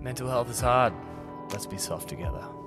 Mental 0.00 0.28
health 0.28 0.48
is 0.48 0.60
hard. 0.60 0.94
Let's 1.50 1.66
be 1.66 1.76
soft 1.76 2.08
together. 2.08 2.59